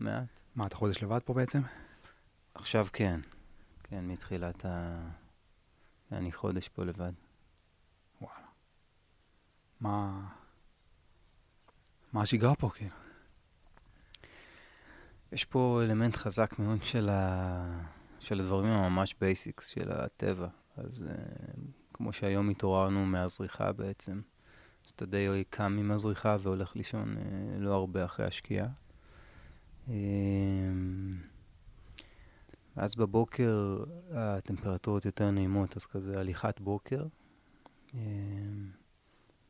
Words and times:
מעט. 0.00 0.40
מה, 0.54 0.66
אתה 0.66 0.76
חודש 0.76 1.02
לבד 1.02 1.20
פה 1.24 1.34
בעצם? 1.34 1.62
עכשיו 2.54 2.86
כן. 2.92 3.20
כן, 3.82 4.08
מתחילת 4.08 4.64
ה... 4.64 5.00
אני 6.12 6.32
חודש 6.32 6.68
פה 6.68 6.84
לבד. 6.84 7.12
וואלה. 8.20 8.46
מה... 9.80 10.20
מה 12.12 12.22
השגרה 12.22 12.54
פה, 12.54 12.70
כאילו? 12.74 12.94
יש 15.32 15.44
פה 15.44 15.80
אלמנט 15.84 16.16
חזק 16.16 16.58
מאוד 16.58 16.82
של, 16.82 17.08
ה... 17.08 17.80
של 18.18 18.40
הדברים 18.40 18.72
הממש 18.72 19.14
basics 19.20 19.68
של 19.68 19.92
הטבע. 19.92 20.48
אז 20.76 21.04
אה, 21.08 21.12
כמו 21.92 22.12
שהיום 22.12 22.48
התעוררנו 22.48 23.06
מהזריחה 23.06 23.72
בעצם, 23.72 24.20
אז 24.86 24.90
אתה 24.90 25.06
די 25.06 25.44
קם 25.50 25.76
עם 25.80 25.90
הזריחה 25.90 26.36
והולך 26.42 26.76
לישון 26.76 27.16
אה, 27.16 27.20
לא 27.58 27.74
הרבה 27.74 28.04
אחרי 28.04 28.26
השקיעה. 28.26 28.68
Uh, 29.88 29.90
אז 32.76 32.94
בבוקר 32.94 33.84
הטמפרטורות 34.12 35.04
יותר 35.04 35.30
נעימות, 35.30 35.76
אז 35.76 35.86
כזה 35.86 36.20
הליכת 36.20 36.60
בוקר. 36.60 37.06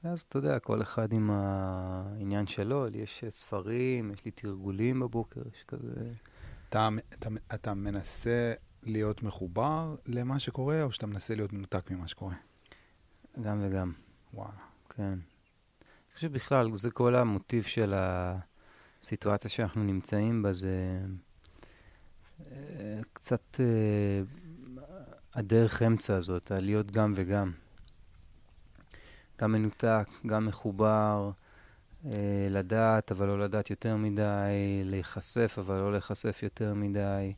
ואז 0.05 0.21
אתה 0.21 0.39
יודע, 0.39 0.59
כל 0.59 0.83
אחד 0.83 1.13
עם 1.13 1.31
העניין 1.31 2.47
שלו, 2.47 2.87
לי 2.87 2.99
יש 2.99 3.25
ספרים, 3.29 4.13
יש 4.13 4.25
לי 4.25 4.31
תרגולים 4.31 5.01
בבוקר, 5.01 5.41
יש 5.55 5.65
כזה... 5.65 6.13
אתה, 6.69 6.89
אתה, 7.15 7.29
אתה 7.55 7.75
מנסה 7.75 8.53
להיות 8.83 9.23
מחובר 9.23 9.95
למה 10.07 10.39
שקורה, 10.39 10.83
או 10.83 10.93
שאתה 10.93 11.07
מנסה 11.07 11.35
להיות 11.35 11.53
מנותק 11.53 11.91
ממה 11.91 12.09
שקורה? 12.09 12.35
גם 13.43 13.59
וגם. 13.63 13.93
וואלה. 14.35 14.53
כן. 14.89 15.03
אני 15.03 16.15
חושב 16.15 16.33
בכלל, 16.33 16.75
זה 16.75 16.91
כל 16.91 17.15
המוטיב 17.15 17.65
של 17.65 17.95
הסיטואציה 19.03 19.51
שאנחנו 19.51 19.85
נמצאים 19.85 20.43
בה, 20.43 20.53
זה 20.53 21.01
אה, 22.47 23.01
קצת 23.13 23.61
אה, 23.61 24.23
הדרך 25.35 25.83
אמצע 25.83 26.15
הזאת, 26.15 26.51
הלהיות 26.51 26.91
גם 26.91 27.13
וגם. 27.17 27.53
גם 29.41 29.53
מנותק, 29.53 30.09
גם 30.27 30.47
מחובר, 30.47 31.31
אה, 32.07 32.47
לדעת, 32.51 33.13
אבל 33.13 33.27
לא 33.27 33.39
לדעת 33.39 33.71
יותר 33.71 33.97
מדי, 33.97 34.83
להיחשף, 34.85 35.57
אבל 35.59 35.75
לא 35.75 35.93
להיחשף 35.93 36.41
יותר 36.43 36.75
מדי. 36.75 37.33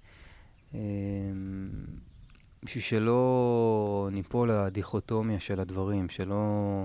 בשביל 2.62 2.82
שלא 2.82 4.08
ניפול 4.12 4.50
לדיכוטומיה 4.50 5.40
של 5.40 5.60
הדברים, 5.60 6.08
שלא 6.08 6.84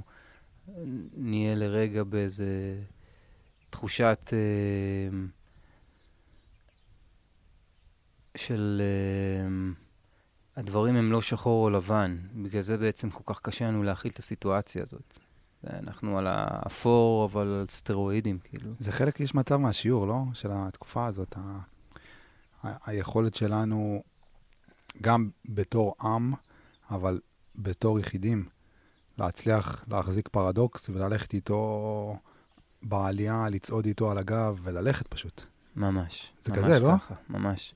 נהיה 1.18 1.56
לרגע 1.56 2.04
באיזה 2.04 2.80
תחושת 3.76 4.34
אה, 4.34 5.18
של... 8.38 8.82
אה, 8.82 9.48
הדברים 10.56 10.96
הם 10.96 11.12
לא 11.12 11.22
שחור 11.22 11.66
או 11.66 11.70
לבן. 11.70 12.18
בגלל 12.34 12.62
זה 12.62 12.78
בעצם 12.78 13.10
כל 13.10 13.34
כך 13.34 13.42
קשה 13.42 13.68
לנו 13.68 13.84
להכיל 13.84 14.12
את 14.12 14.20
הסיטואציה 14.20 14.84
הזאת. 14.84 15.18
אנחנו 15.70 16.18
על 16.18 16.28
האפור, 16.28 17.26
אבל 17.26 17.48
על 17.48 17.66
סטרואידים, 17.70 18.40
כאילו. 18.44 18.72
זה 18.80 18.92
חלק, 18.92 19.20
יש 19.20 19.36
מצב 19.36 19.58
מהשיעור, 19.58 20.08
לא? 20.08 20.24
של 20.34 20.50
התקופה 20.52 21.06
הזאת. 21.06 21.38
ה... 21.38 21.60
היכולת 22.86 23.36
שלנו, 23.36 24.04
גם 25.02 25.30
בתור 25.46 25.96
עם, 26.02 26.34
אבל 26.92 27.20
בתור 27.56 28.00
יחידים, 28.00 28.50
להצליח 29.18 29.86
להחזיק 29.88 30.28
פרדוקס 30.28 30.90
וללכת 30.90 31.34
איתו 31.34 32.18
בעלייה, 32.88 33.50
לצעוד 33.50 33.86
איתו 33.86 34.12
על 34.12 34.18
הגב 34.18 34.60
וללכת 34.64 35.08
פשוט. 35.08 35.44
ממש. 35.76 36.34
זה 36.44 36.52
ממש 36.52 36.60
כזה, 36.60 36.80
לא? 36.80 36.98
ככה, 36.98 37.16
ממש. 37.30 37.76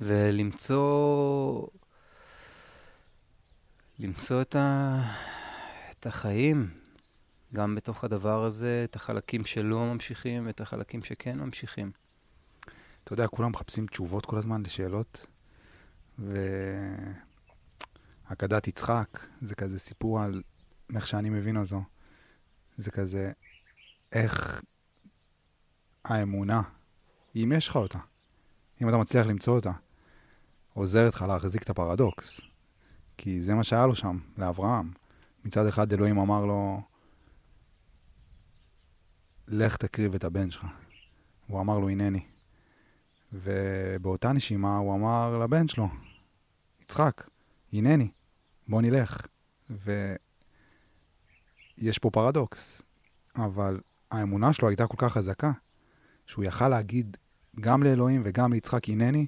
ולמצוא... 0.00 1.66
למצוא 3.98 4.40
את, 4.42 4.56
ה... 4.56 5.00
את 5.90 6.06
החיים, 6.06 6.70
גם 7.54 7.74
בתוך 7.74 8.04
הדבר 8.04 8.44
הזה, 8.44 8.82
את 8.84 8.96
החלקים 8.96 9.44
שלא 9.44 9.94
ממשיכים 9.94 10.46
ואת 10.46 10.60
החלקים 10.60 11.02
שכן 11.02 11.38
ממשיכים. 11.38 11.90
אתה 13.04 13.12
יודע, 13.12 13.26
כולם 13.26 13.50
מחפשים 13.50 13.86
תשובות 13.86 14.26
כל 14.26 14.38
הזמן 14.38 14.62
לשאלות, 14.62 15.26
והגדת 18.28 18.68
יצחק 18.68 19.20
זה 19.42 19.54
כזה 19.54 19.78
סיפור 19.78 20.20
על, 20.20 20.42
איך 20.96 21.06
שאני 21.06 21.30
מבין 21.30 21.56
אותו, 21.56 21.82
זה 22.78 22.90
כזה, 22.90 23.32
איך 24.12 24.62
האמונה, 26.04 26.62
אם 27.36 27.52
יש 27.56 27.68
לך 27.68 27.76
אותה, 27.76 27.98
אם 28.82 28.88
אתה 28.88 28.96
מצליח 28.96 29.26
למצוא 29.26 29.54
אותה, 29.54 29.72
עוזרת 30.74 31.14
לך 31.14 31.22
להחזיק 31.22 31.62
את 31.62 31.70
הפרדוקס. 31.70 32.40
כי 33.16 33.42
זה 33.42 33.54
מה 33.54 33.64
שהיה 33.64 33.86
לו 33.86 33.94
שם, 33.94 34.18
לאברהם. 34.38 34.92
מצד 35.44 35.66
אחד 35.66 35.92
אלוהים 35.92 36.18
אמר 36.18 36.44
לו, 36.44 36.80
לך 39.48 39.76
תקריב 39.76 40.14
את 40.14 40.24
הבן 40.24 40.50
שלך. 40.50 40.66
הוא 41.46 41.60
אמר 41.60 41.78
לו, 41.78 41.88
הנני. 41.88 42.26
ובאותה 43.32 44.32
נשימה 44.32 44.76
הוא 44.76 44.94
אמר 44.94 45.38
לבן 45.38 45.68
שלו, 45.68 45.88
יצחק, 46.82 47.28
הנני, 47.72 48.10
בוא 48.68 48.82
נלך. 48.82 49.26
ויש 51.78 51.98
פה 51.98 52.10
פרדוקס, 52.10 52.82
אבל 53.36 53.80
האמונה 54.12 54.52
שלו 54.52 54.68
הייתה 54.68 54.86
כל 54.86 54.96
כך 54.98 55.12
חזקה, 55.12 55.52
שהוא 56.26 56.44
יכל 56.44 56.68
להגיד 56.68 57.16
גם 57.60 57.82
לאלוהים 57.82 58.22
וגם 58.24 58.52
ליצחק, 58.52 58.88
הנני, 58.88 59.26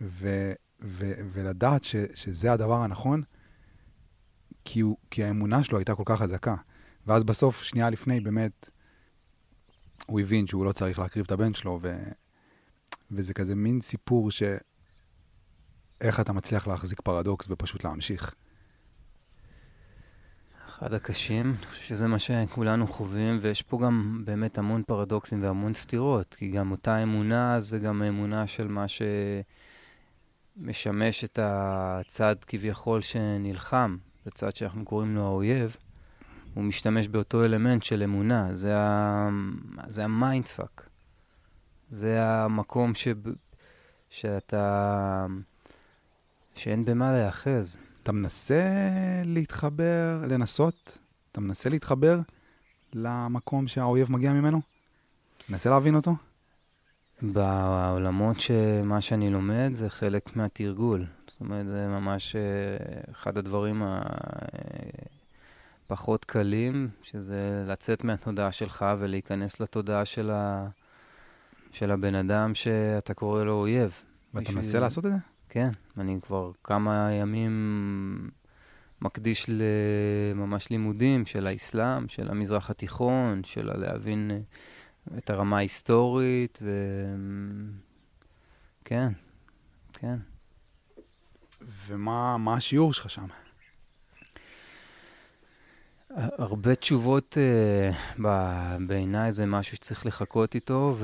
ו... 0.00 0.52
ו- 0.80 1.12
ולדעת 1.32 1.84
ש- 1.84 1.96
שזה 2.14 2.52
הדבר 2.52 2.82
הנכון, 2.82 3.22
כי, 4.64 4.80
הוא, 4.80 4.96
כי 5.10 5.24
האמונה 5.24 5.64
שלו 5.64 5.78
הייתה 5.78 5.94
כל 5.94 6.02
כך 6.06 6.18
חזקה. 6.20 6.54
ואז 7.06 7.24
בסוף, 7.24 7.62
שנייה 7.62 7.90
לפני, 7.90 8.20
באמת, 8.20 8.70
הוא 10.06 10.20
הבין 10.20 10.46
שהוא 10.46 10.64
לא 10.64 10.72
צריך 10.72 10.98
להקריב 10.98 11.24
את 11.24 11.32
הבן 11.32 11.54
שלו, 11.54 11.78
ו- 11.82 12.10
וזה 13.10 13.34
כזה 13.34 13.54
מין 13.54 13.80
סיפור 13.80 14.30
ש... 14.30 14.42
איך 16.00 16.20
אתה 16.20 16.32
מצליח 16.32 16.66
להחזיק 16.66 17.00
פרדוקס 17.00 17.46
ופשוט 17.50 17.84
להמשיך. 17.84 18.34
אחד 20.78 20.94
הקשים, 20.94 21.46
אני 21.46 21.66
חושב 21.66 21.82
שזה 21.82 22.06
מה 22.06 22.18
שכולנו 22.18 22.86
חווים, 22.86 23.38
ויש 23.40 23.62
פה 23.62 23.78
גם 23.82 24.22
באמת 24.24 24.58
המון 24.58 24.82
פרדוקסים 24.82 25.42
והמון 25.42 25.74
סתירות, 25.74 26.34
כי 26.34 26.48
גם 26.48 26.70
אותה 26.70 27.02
אמונה 27.02 27.60
זה 27.60 27.78
גם 27.78 28.02
האמונה 28.02 28.46
של 28.46 28.68
מה 28.68 28.88
ש... 28.88 29.02
משמש 30.56 31.24
את 31.24 31.38
הצד 31.42 32.36
כביכול 32.46 33.00
שנלחם, 33.02 33.96
הצד 34.26 34.56
שאנחנו 34.56 34.84
קוראים 34.84 35.14
לו 35.14 35.24
האויב, 35.24 35.76
הוא 36.54 36.64
משתמש 36.64 37.08
באותו 37.08 37.44
אלמנט 37.44 37.82
של 37.82 38.02
אמונה, 38.02 38.54
זה, 38.54 38.78
ה... 38.78 39.28
זה 39.86 40.04
ה 40.04 40.12
mindfuck. 40.12 40.88
זה 41.90 42.22
המקום 42.22 42.94
ש... 42.94 43.08
שאתה... 44.10 45.26
שאין 46.54 46.84
במה 46.84 47.12
להיאחז. 47.12 47.76
אתה 48.06 48.12
מנסה 48.12 48.62
להתחבר, 49.24 50.24
לנסות, 50.28 50.98
אתה 51.32 51.40
מנסה 51.40 51.68
להתחבר 51.70 52.18
למקום 52.92 53.68
שהאויב 53.68 54.12
מגיע 54.12 54.32
ממנו? 54.32 54.60
מנסה 55.48 55.70
להבין 55.70 55.94
אותו? 55.94 56.14
בעולמות 57.22 58.40
שמה 58.40 59.00
שאני 59.00 59.30
לומד 59.30 59.70
זה 59.72 59.90
חלק 59.90 60.36
מהתרגול. 60.36 61.06
זאת 61.28 61.40
אומרת, 61.40 61.66
זה 61.66 61.86
ממש 61.88 62.36
אה, 62.36 62.40
אחד 63.10 63.38
הדברים 63.38 63.82
הפחות 65.86 66.24
קלים, 66.24 66.88
שזה 67.02 67.64
לצאת 67.66 68.04
מהתודעה 68.04 68.52
שלך 68.52 68.84
ולהיכנס 68.98 69.60
לתודעה 69.60 70.04
של, 70.04 70.30
ה... 70.30 70.68
של 71.72 71.90
הבן 71.90 72.14
אדם 72.14 72.54
שאתה 72.54 73.14
קורא 73.14 73.44
לו 73.44 73.52
אויב. 73.52 74.02
ואתה 74.34 74.44
בשביל... 74.44 74.56
מנסה 74.56 74.80
לעשות 74.80 75.06
את 75.06 75.10
זה? 75.10 75.18
כן, 75.56 75.70
אני 75.98 76.18
כבר 76.22 76.50
כמה 76.64 77.12
ימים 77.12 78.30
מקדיש 79.00 79.46
לממש 79.48 80.70
לימודים 80.70 81.26
של 81.26 81.46
האסלאם, 81.46 82.08
של 82.08 82.30
המזרח 82.30 82.70
התיכון, 82.70 83.44
של 83.44 83.78
להבין 83.78 84.30
את 85.18 85.30
הרמה 85.30 85.56
ההיסטורית, 85.56 86.58
ו... 86.62 86.70
כן, 88.84 89.12
כן. 89.92 90.16
ומה 91.86 92.54
השיעור 92.56 92.92
שלך 92.92 93.10
שם? 93.10 93.26
הרבה 96.16 96.74
תשובות 96.74 97.36
uh, 98.18 98.22
בעיניי 98.86 99.32
זה 99.32 99.46
משהו 99.46 99.76
שצריך 99.76 100.06
לחכות 100.06 100.54
איתו 100.54 100.96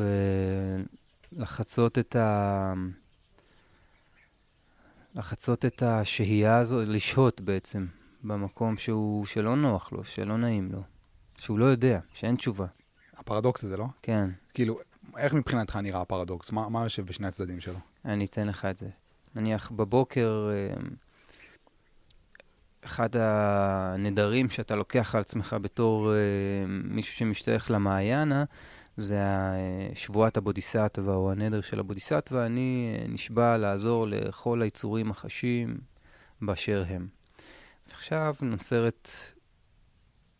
ולחצות 1.36 1.98
את 1.98 2.16
ה... 2.16 2.74
לחצות 5.14 5.64
את 5.64 5.82
השהייה 5.82 6.58
הזו, 6.58 6.80
לשהות 6.86 7.40
בעצם 7.40 7.86
במקום 8.22 8.76
שהוא, 8.76 9.26
שלא 9.26 9.56
נוח 9.56 9.92
לו, 9.92 10.04
שלא 10.04 10.36
נעים 10.38 10.72
לו, 10.72 10.82
שהוא 11.38 11.58
לא 11.58 11.64
יודע, 11.64 12.00
שאין 12.14 12.36
תשובה. 12.36 12.66
הפרדוקס 13.16 13.64
הזה, 13.64 13.76
לא? 13.76 13.86
כן. 14.02 14.30
כאילו, 14.54 14.78
איך 15.16 15.34
מבחינתך 15.34 15.76
נראה 15.76 16.00
הפרדוקס? 16.00 16.52
מה, 16.52 16.68
מה 16.68 16.82
יושב 16.82 17.06
בשני 17.06 17.26
הצדדים 17.26 17.60
שלו? 17.60 17.78
אני 18.04 18.24
אתן 18.24 18.48
לך 18.48 18.64
את 18.64 18.78
זה. 18.78 18.88
נניח 19.34 19.70
בבוקר, 19.70 20.50
אה, 20.52 20.82
אחד 22.84 23.08
הנדרים 23.16 24.50
שאתה 24.50 24.76
לוקח 24.76 25.14
על 25.14 25.20
עצמך 25.20 25.56
בתור 25.62 26.12
אה, 26.12 26.18
מישהו 26.66 27.16
שמשתייך 27.16 27.70
למעיינה, 27.70 28.44
זה 28.96 29.24
שבועת 29.94 30.36
הבודיסטווה 30.36 31.14
או 31.14 31.32
הנדר 31.32 31.60
של 31.60 31.80
הבודיסטווה. 31.80 32.46
אני 32.46 32.96
אה, 32.98 33.06
נשבע 33.08 33.56
לעזור 33.56 34.06
לכל 34.06 34.62
היצורים 34.62 35.10
החשים 35.10 35.78
באשר 36.42 36.84
הם. 36.88 37.08
עכשיו 37.92 38.34
נוצרת 38.42 39.10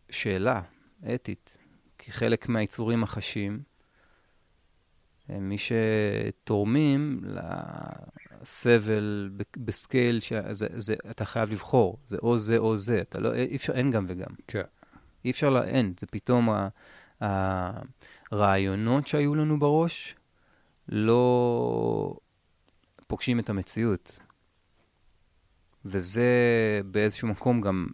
שאלה 0.09 0.61
אתית, 1.15 1.57
כי 1.97 2.11
חלק 2.11 2.49
מהיצורים 2.49 3.03
החשים 3.03 3.63
הם 5.29 5.49
מי 5.49 5.55
שתורמים 5.57 7.21
לסבל 8.41 9.29
בסקייל, 9.57 10.19
שזה, 10.19 10.67
זה, 10.77 10.95
אתה 11.09 11.25
חייב 11.25 11.51
לבחור, 11.51 11.97
זה 12.05 12.17
או 12.23 12.37
זה 12.37 12.57
או 12.57 12.77
זה, 12.77 13.01
אתה 13.01 13.19
לא, 13.19 13.33
אי 13.33 13.55
אפשר, 13.55 13.73
אין 13.73 13.91
גם 13.91 14.05
וגם. 14.09 14.35
כן. 14.47 14.61
אי 15.25 15.31
אפשר, 15.31 15.49
לה, 15.49 15.63
אין, 15.63 15.93
זה 15.99 16.07
פתאום 16.07 16.49
הרעיונות 18.33 19.07
שהיו 19.07 19.35
לנו 19.35 19.59
בראש 19.59 20.15
לא 20.89 22.15
פוגשים 23.07 23.39
את 23.39 23.49
המציאות. 23.49 24.19
וזה 25.85 26.31
באיזשהו 26.85 27.27
מקום 27.27 27.61
גם, 27.61 27.87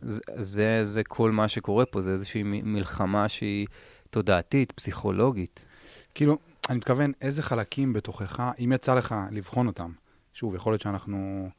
זה, 0.00 0.20
זה, 0.38 0.84
זה 0.84 1.04
כל 1.04 1.30
מה 1.30 1.48
שקורה 1.48 1.86
פה, 1.86 2.00
זה 2.00 2.10
איזושהי 2.12 2.42
מלחמה 2.42 3.28
שהיא 3.28 3.66
תודעתית, 4.10 4.72
פסיכולוגית. 4.72 5.66
כאילו, 6.14 6.38
אני 6.70 6.78
מתכוון, 6.78 7.12
איזה 7.20 7.42
חלקים 7.42 7.92
בתוכך, 7.92 8.50
אם 8.64 8.72
יצא 8.74 8.94
לך 8.94 9.14
לבחון 9.30 9.66
אותם, 9.66 9.92
שוב, 10.34 10.54
יכול 10.54 10.72
להיות 10.72 10.82
שאנחנו 10.82 11.50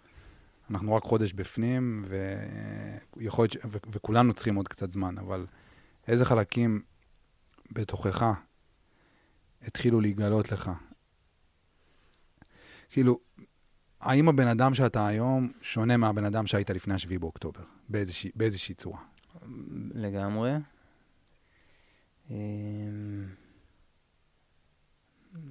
אנחנו 0.69 0.95
רק 0.95 1.03
חודש 1.03 1.33
בפנים, 1.33 2.05
ויכול 3.17 3.43
להיות, 3.43 3.51
ש... 3.51 3.57
ו... 3.65 3.77
וכולנו 3.91 4.33
צריכים 4.33 4.55
עוד 4.55 4.67
קצת 4.67 4.91
זמן, 4.91 5.17
אבל 5.17 5.45
איזה 6.07 6.25
חלקים 6.25 6.81
בתוכך 7.71 8.33
התחילו 9.61 10.01
להיגלות 10.01 10.51
לך? 10.51 10.71
כאילו, 12.89 13.19
האם 14.01 14.29
הבן 14.29 14.47
אדם 14.47 14.73
שאתה 14.73 15.07
היום 15.07 15.51
שונה 15.61 15.97
מהבן 15.97 16.25
אדם 16.25 16.47
שהיית 16.47 16.69
לפני 16.69 16.93
השביעי 16.93 17.19
באוקטובר, 17.19 17.63
באיזושהי, 17.89 18.31
באיזושהי 18.35 18.75
צורה? 18.75 18.99
לגמרי. 19.93 20.51
אמ, 22.29 23.25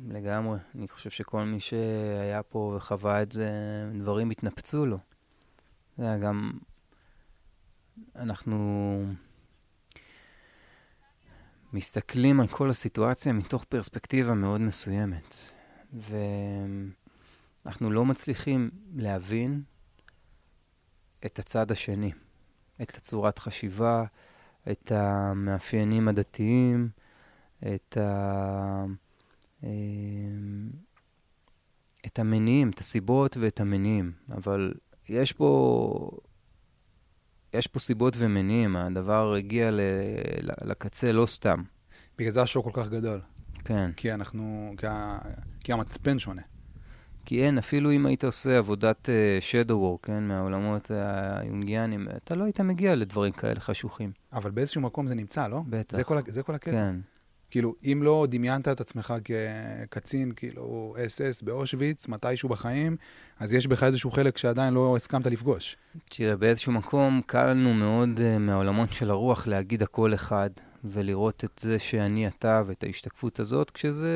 לגמרי. 0.09 0.59
אני 0.75 0.89
חושב 0.89 1.11
שכל 1.11 1.45
מי 1.45 1.61
שהיה 1.61 2.43
פה 2.43 2.75
וחווה 2.77 3.23
את 3.23 3.33
זה, 3.33 3.51
דברים 4.01 4.31
התנפצו 4.31 4.87
לו. 4.87 4.99
זה 5.99 6.05
היה 6.05 6.19
גם... 6.19 6.53
אנחנו 8.17 9.05
מסתכלים 11.73 12.41
על 12.41 12.47
כל 12.47 12.71
הסיטואציה 12.71 13.33
מתוך 13.33 13.65
פרספקטיבה 13.65 14.35
מאוד 14.35 14.61
מסוימת. 14.61 15.35
ואנחנו 15.93 17.91
לא 17.91 18.05
מצליחים 18.05 18.71
להבין 18.97 19.63
את 21.27 21.39
הצד 21.39 21.71
השני, 21.71 22.13
את 22.83 22.97
הצורת 22.97 23.39
חשיבה, 23.39 24.05
את 24.71 24.93
המאפיינים 24.93 26.09
הדתיים, 26.09 26.89
את 27.59 27.97
ה... 27.97 28.85
אמ, 29.63 30.71
את 32.07 32.19
המניעים, 32.19 32.71
את 32.71 32.79
הסיבות 32.79 33.37
ואת 33.37 33.61
המניעים, 33.61 34.13
אבל 34.31 34.75
יש 35.09 35.33
פה, 35.33 36.11
יש 37.59 37.67
פה 37.67 37.79
סיבות 37.79 38.15
ומניעים, 38.19 38.77
הדבר 38.77 39.35
הגיע 39.35 39.71
ל, 39.71 39.81
לקצה 40.63 41.13
לא 41.13 41.27
סתם. 41.27 41.63
בגלל 42.19 42.33
זה 42.33 42.43
השוק 42.43 42.65
כל 42.65 42.83
כך 42.83 42.89
גדול. 42.89 43.21
כן. 43.65 43.91
כי 43.97 44.13
אנחנו, 44.13 44.75
כי, 44.77 44.87
ה, 44.87 45.19
כי 45.61 45.73
המצפן 45.73 46.19
שונה. 46.19 46.43
כי 47.25 47.45
אין, 47.45 47.59
אפילו 47.59 47.93
אם 47.93 48.07
היית 48.07 48.25
עושה 48.25 48.59
עבודת 48.59 49.09
uh, 49.09 49.69
shadow 49.69 49.73
work, 49.73 50.07
כן, 50.07 50.29
מהעולמות 50.29 50.91
היונגיאנים, 50.91 52.09
אתה 52.17 52.35
לא 52.35 52.45
היית 52.45 52.61
מגיע 52.61 52.95
לדברים 52.95 53.33
כאלה 53.33 53.61
חשוכים. 53.61 54.13
אבל 54.33 54.51
באיזשהו 54.51 54.81
מקום 54.81 55.07
זה 55.07 55.15
נמצא, 55.15 55.49
לא? 55.49 55.63
בטח. 55.69 55.97
זה 55.97 56.05
כל, 56.05 56.19
זה 56.27 56.43
כל 56.43 56.55
הקטע. 56.55 56.71
כן. 56.71 56.97
כאילו, 57.57 57.75
אם 57.85 58.01
לא 58.03 58.27
דמיינת 58.31 58.69
את 58.69 58.81
עצמך 58.81 59.15
כקצין, 59.25 60.33
כאילו, 60.37 60.95
אס-אס 61.07 61.43
באושוויץ, 61.43 62.09
מתישהו 62.09 62.49
בחיים, 62.49 62.97
אז 63.41 63.53
יש 63.53 63.67
בך 63.67 63.83
איזשהו 63.83 64.11
חלק 64.11 64.39
שעדיין 64.39 64.75
לא 64.75 64.97
הסכמת 64.97 65.27
לפגוש. 65.27 65.77
תראה, 66.09 66.37
באיזשהו 66.37 66.73
מקום 66.73 67.21
קל 67.27 67.45
לנו 67.45 67.75
מאוד 67.75 68.09
uh, 68.19 68.39
מהעולמות 68.39 68.89
של 68.93 69.11
הרוח 69.11 69.47
להגיד 69.47 69.83
הכל 69.83 70.15
אחד, 70.15 70.51
ולראות 70.85 71.45
את 71.45 71.61
זה 71.63 71.79
שאני 71.79 72.29
אתה 72.29 72.63
ואת 72.67 72.85
ההשתקפות 72.85 73.41
הזאת, 73.41 73.71
כשזה... 73.71 74.13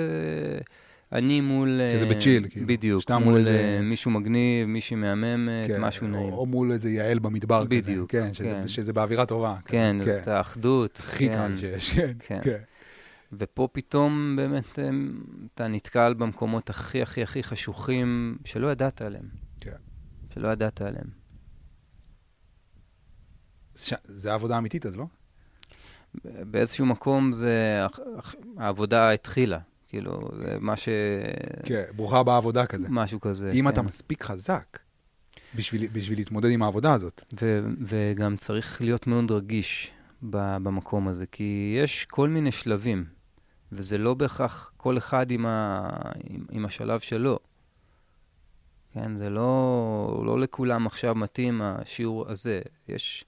אני 1.12 1.40
מול... 1.40 1.80
כשזה 1.94 2.06
uh, 2.06 2.14
בצ'יל, 2.14 2.46
כאילו. 2.50 2.66
בדיוק, 2.66 3.10
מול, 3.10 3.22
מול 3.22 3.36
איזה... 3.36 3.78
uh, 3.80 3.82
מישהו 3.82 4.10
מגניב, 4.10 4.68
מישהי 4.68 4.96
מהממת, 4.96 5.66
כן, 5.66 5.80
משהו 5.80 6.06
או, 6.06 6.10
נעים. 6.10 6.32
או 6.32 6.46
מול 6.46 6.72
איזה 6.72 6.90
יעל 6.90 7.18
במדבר 7.18 7.64
בדיוק, 7.64 7.82
כזה. 7.82 7.92
בדיוק, 7.92 8.10
כן, 8.10 8.34
שזה, 8.34 8.48
כן. 8.48 8.66
שזה 8.66 8.92
באווירה 8.92 9.26
טובה. 9.26 9.56
כן, 9.64 9.96
כן. 10.04 10.18
את 10.22 10.28
האחדות. 10.28 10.98
הכי 10.98 11.28
כן. 11.28 11.34
קל 11.34 11.56
שיש, 11.56 11.90
כן. 11.90 12.12
כן. 12.18 12.38
כן. 12.42 12.58
ופה 13.32 13.68
פתאום 13.72 14.36
באמת 14.36 14.78
אתה 15.54 15.68
נתקל 15.68 16.14
במקומות 16.14 16.70
הכי 16.70 17.02
הכי 17.02 17.22
הכי 17.22 17.42
חשוכים 17.42 18.38
שלא 18.44 18.72
ידעת 18.72 19.02
עליהם. 19.02 19.28
כן. 19.60 19.76
שלא 20.34 20.48
ידעת 20.48 20.80
עליהם. 20.80 21.06
ש... 23.76 23.92
זה 24.04 24.30
העבודה 24.30 24.54
האמיתית, 24.54 24.86
אז 24.86 24.96
לא? 24.96 25.06
באיזשהו 26.24 26.86
מקום 26.86 27.32
זה... 27.32 27.86
העבודה 28.56 29.10
התחילה. 29.10 29.58
כאילו, 29.88 30.30
זה 30.40 30.56
מה 30.60 30.76
ש... 30.76 30.88
כן, 31.64 31.84
ברוכה 31.96 32.18
הבאה 32.18 32.36
עבודה 32.36 32.66
כזה. 32.66 32.86
משהו 32.90 33.20
כזה, 33.20 33.50
אם 33.50 33.64
כן. 33.64 33.68
אתה 33.68 33.82
מספיק 33.82 34.22
חזק 34.22 34.78
בשביל, 35.54 35.86
בשביל 35.92 36.18
להתמודד 36.18 36.50
עם 36.50 36.62
העבודה 36.62 36.92
הזאת. 36.92 37.22
ו- 37.42 37.60
וגם 37.86 38.36
צריך 38.36 38.80
להיות 38.82 39.06
מאוד 39.06 39.30
רגיש 39.30 39.90
במקום 40.22 41.08
הזה, 41.08 41.26
כי 41.26 41.78
יש 41.84 42.04
כל 42.04 42.28
מיני 42.28 42.52
שלבים. 42.52 43.04
וזה 43.72 43.98
לא 43.98 44.14
בהכרח 44.14 44.72
כל 44.76 44.98
אחד 44.98 45.30
עם, 45.30 45.46
ה, 45.46 45.88
עם, 46.24 46.44
עם 46.50 46.64
השלב 46.64 47.00
שלו. 47.00 47.38
כן, 48.92 49.16
זה 49.16 49.30
לא, 49.30 50.22
לא 50.26 50.40
לכולם 50.40 50.86
עכשיו 50.86 51.14
מתאים 51.14 51.62
השיעור 51.62 52.28
הזה. 52.28 52.60
יש, 52.88 53.24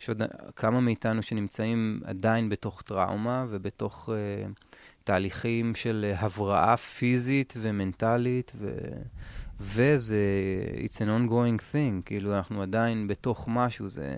יש 0.00 0.08
עוד 0.08 0.22
כמה 0.56 0.80
מאיתנו 0.80 1.22
שנמצאים 1.22 2.00
עדיין 2.04 2.48
בתוך 2.48 2.82
טראומה 2.82 3.46
ובתוך 3.48 4.08
uh, 4.08 4.52
תהליכים 5.04 5.74
של 5.74 6.12
הבראה 6.16 6.76
פיזית 6.76 7.54
ומנטלית, 7.60 8.52
ו, 8.58 8.70
וזה, 9.60 10.24
it's 10.84 10.96
an 10.96 11.08
ongoing 11.08 11.60
thing, 11.72 12.02
כאילו 12.04 12.36
אנחנו 12.36 12.62
עדיין 12.62 13.08
בתוך 13.08 13.48
משהו, 13.50 13.88
זה, 13.88 14.16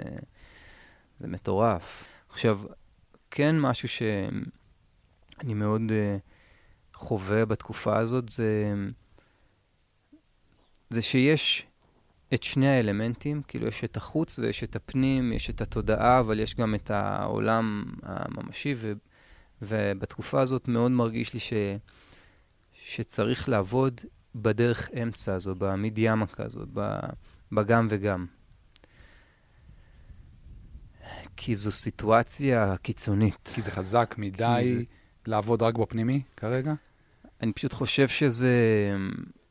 זה 1.19 1.27
מטורף. 1.27 2.05
עכשיו, 2.31 2.61
כן 3.31 3.61
משהו 3.61 3.89
ש... 3.89 4.03
אני 5.41 5.55
מאוד 5.55 5.83
uh, 5.89 6.21
חווה 6.95 7.45
בתקופה 7.45 7.99
הזאת, 7.99 8.29
זה, 8.29 8.75
זה 10.91 11.03
שיש 11.03 11.67
את 12.35 12.43
שני 12.43 12.69
האלמנטים, 12.69 13.43
כאילו 13.49 13.67
יש 13.67 13.85
את 13.85 13.97
החוץ 13.97 14.39
ויש 14.39 14.65
את 14.65 14.77
הפנים, 14.77 15.33
יש 15.33 15.51
את 15.51 15.61
התודעה, 15.61 16.21
אבל 16.21 16.41
יש 16.41 16.55
גם 16.55 16.75
את 16.75 16.91
העולם 16.91 17.85
הממשי, 18.03 18.75
ו, 18.77 18.93
ובתקופה 19.63 20.41
הזאת 20.41 20.69
מאוד 20.69 20.91
מרגיש 20.91 21.35
לי 21.35 21.41
ש, 21.41 21.53
שצריך 22.73 23.49
לעבוד 23.49 24.01
בדרך 24.35 24.91
אמצע 25.03 25.35
הזו, 25.35 25.55
במידיאמקה 25.55 26.45
הזאת, 26.45 26.69
בגם 27.53 27.87
וגם. 27.91 28.27
כי 31.37 31.57
זו 31.57 31.73
סיטואציה 31.73 32.77
קיצונית. 32.83 33.51
כי 33.55 33.63
זה 33.63 33.71
חזק 33.71 34.15
מדי. 34.19 34.75
זה... 34.79 34.83
לעבוד 35.27 35.63
רק 35.63 35.79
בפנימי 35.79 36.23
כרגע? 36.37 36.75
אני 37.43 37.53
פשוט 37.53 37.73
חושב 37.73 38.09
שזה... 38.09 38.55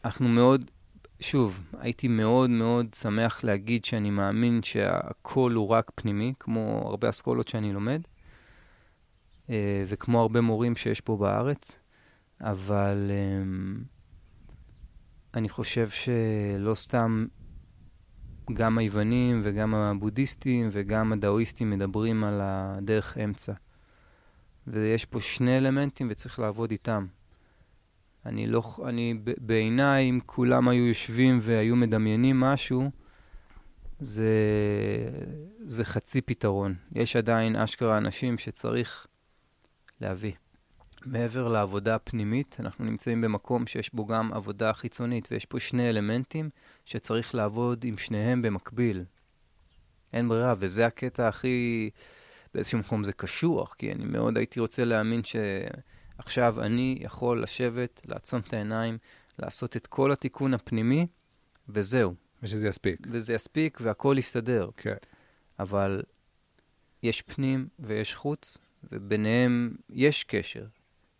אנחנו 0.05 0.29
מאוד... 0.29 0.71
שוב, 1.19 1.61
הייתי 1.79 2.07
מאוד 2.07 2.49
מאוד 2.49 2.93
שמח 2.93 3.43
להגיד 3.43 3.85
שאני 3.85 4.09
מאמין 4.09 4.63
שהכל 4.63 5.51
הוא 5.55 5.67
רק 5.67 5.91
פנימי, 5.95 6.33
כמו 6.39 6.83
הרבה 6.85 7.09
אסכולות 7.09 7.47
שאני 7.47 7.73
לומד, 7.73 8.01
אה, 9.49 9.83
וכמו 9.87 10.21
הרבה 10.21 10.41
מורים 10.41 10.75
שיש 10.75 11.01
פה 11.01 11.17
בארץ, 11.17 11.79
אבל 12.41 13.11
אה, 13.11 13.43
אני 15.33 15.49
חושב 15.49 15.89
שלא 15.89 16.75
סתם 16.75 17.25
גם 18.53 18.77
היוונים 18.77 19.41
וגם 19.43 19.75
הבודהיסטים 19.75 20.69
וגם 20.71 21.13
הדאואיסטים 21.13 21.69
מדברים 21.69 22.23
על 22.23 22.39
הדרך 22.43 23.17
אמצע. 23.17 23.53
ויש 24.67 25.05
פה 25.05 25.21
שני 25.21 25.57
אלמנטים 25.57 26.07
וצריך 26.09 26.39
לעבוד 26.39 26.71
איתם. 26.71 27.05
אני 28.25 28.47
לא, 28.47 28.61
אני, 28.85 29.19
בעיניי, 29.37 30.09
אם 30.09 30.19
כולם 30.25 30.67
היו 30.67 30.87
יושבים 30.87 31.39
והיו 31.41 31.75
מדמיינים 31.75 32.39
משהו, 32.39 32.91
זה, 33.99 34.29
זה 35.65 35.85
חצי 35.85 36.21
פתרון. 36.21 36.75
יש 36.95 37.15
עדיין 37.15 37.55
אשכרה 37.55 37.97
אנשים 37.97 38.37
שצריך 38.37 39.07
להביא. 40.01 40.33
מעבר 41.05 41.47
לעבודה 41.47 41.95
הפנימית, 41.95 42.57
אנחנו 42.59 42.85
נמצאים 42.85 43.21
במקום 43.21 43.67
שיש 43.67 43.93
בו 43.93 44.05
גם 44.05 44.33
עבודה 44.33 44.73
חיצונית, 44.73 45.27
ויש 45.31 45.45
פה 45.45 45.59
שני 45.59 45.89
אלמנטים 45.89 46.49
שצריך 46.85 47.35
לעבוד 47.35 47.83
עם 47.83 47.97
שניהם 47.97 48.41
במקביל. 48.41 49.03
אין 50.13 50.29
ברירה, 50.29 50.53
וזה 50.57 50.85
הקטע 50.85 51.27
הכי... 51.27 51.89
באיזשהו 52.53 52.79
מקום 52.79 53.03
זה 53.03 53.13
קשוח, 53.13 53.73
כי 53.77 53.91
אני 53.91 54.05
מאוד 54.05 54.37
הייתי 54.37 54.59
רוצה 54.59 54.85
להאמין 54.85 55.21
שעכשיו 55.23 56.61
אני 56.61 56.97
יכול 57.01 57.43
לשבת, 57.43 58.01
לעצום 58.05 58.41
את 58.47 58.53
העיניים, 58.53 58.97
לעשות 59.39 59.77
את 59.77 59.87
כל 59.87 60.11
התיקון 60.11 60.53
הפנימי, 60.53 61.07
וזהו. 61.69 62.13
ושזה 62.43 62.67
יספיק. 62.67 62.99
וזה 63.11 63.33
יספיק 63.33 63.77
והכול 63.81 64.17
יסתדר. 64.17 64.69
כן. 64.77 64.93
אבל 65.59 66.01
יש 67.03 67.21
פנים 67.21 67.67
ויש 67.79 68.15
חוץ, 68.15 68.57
וביניהם 68.91 69.75
יש 69.89 70.23
קשר. 70.23 70.65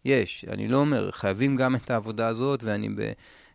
יש. 0.05 0.45
אני 0.49 0.67
לא 0.67 0.77
אומר, 0.77 1.11
חייבים 1.11 1.55
גם 1.55 1.75
את 1.75 1.91
העבודה 1.91 2.27
הזאת, 2.27 2.63
ואני 2.63 2.89
ב... 2.89 3.11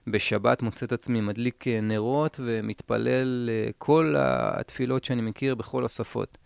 בשבת 0.07 0.63
מוצא 0.63 0.87
את 0.87 0.93
עצמי 0.93 1.21
מדליק 1.21 1.69
אה, 1.69 1.81
נרות 1.81 2.41
ומתפלל 2.45 3.51
אה, 3.53 3.71
כל 3.79 4.15
התפילות 4.19 5.05
שאני 5.05 5.23
מכיר 5.23 5.55
בכל 5.55 5.85
השפות. 5.85 6.39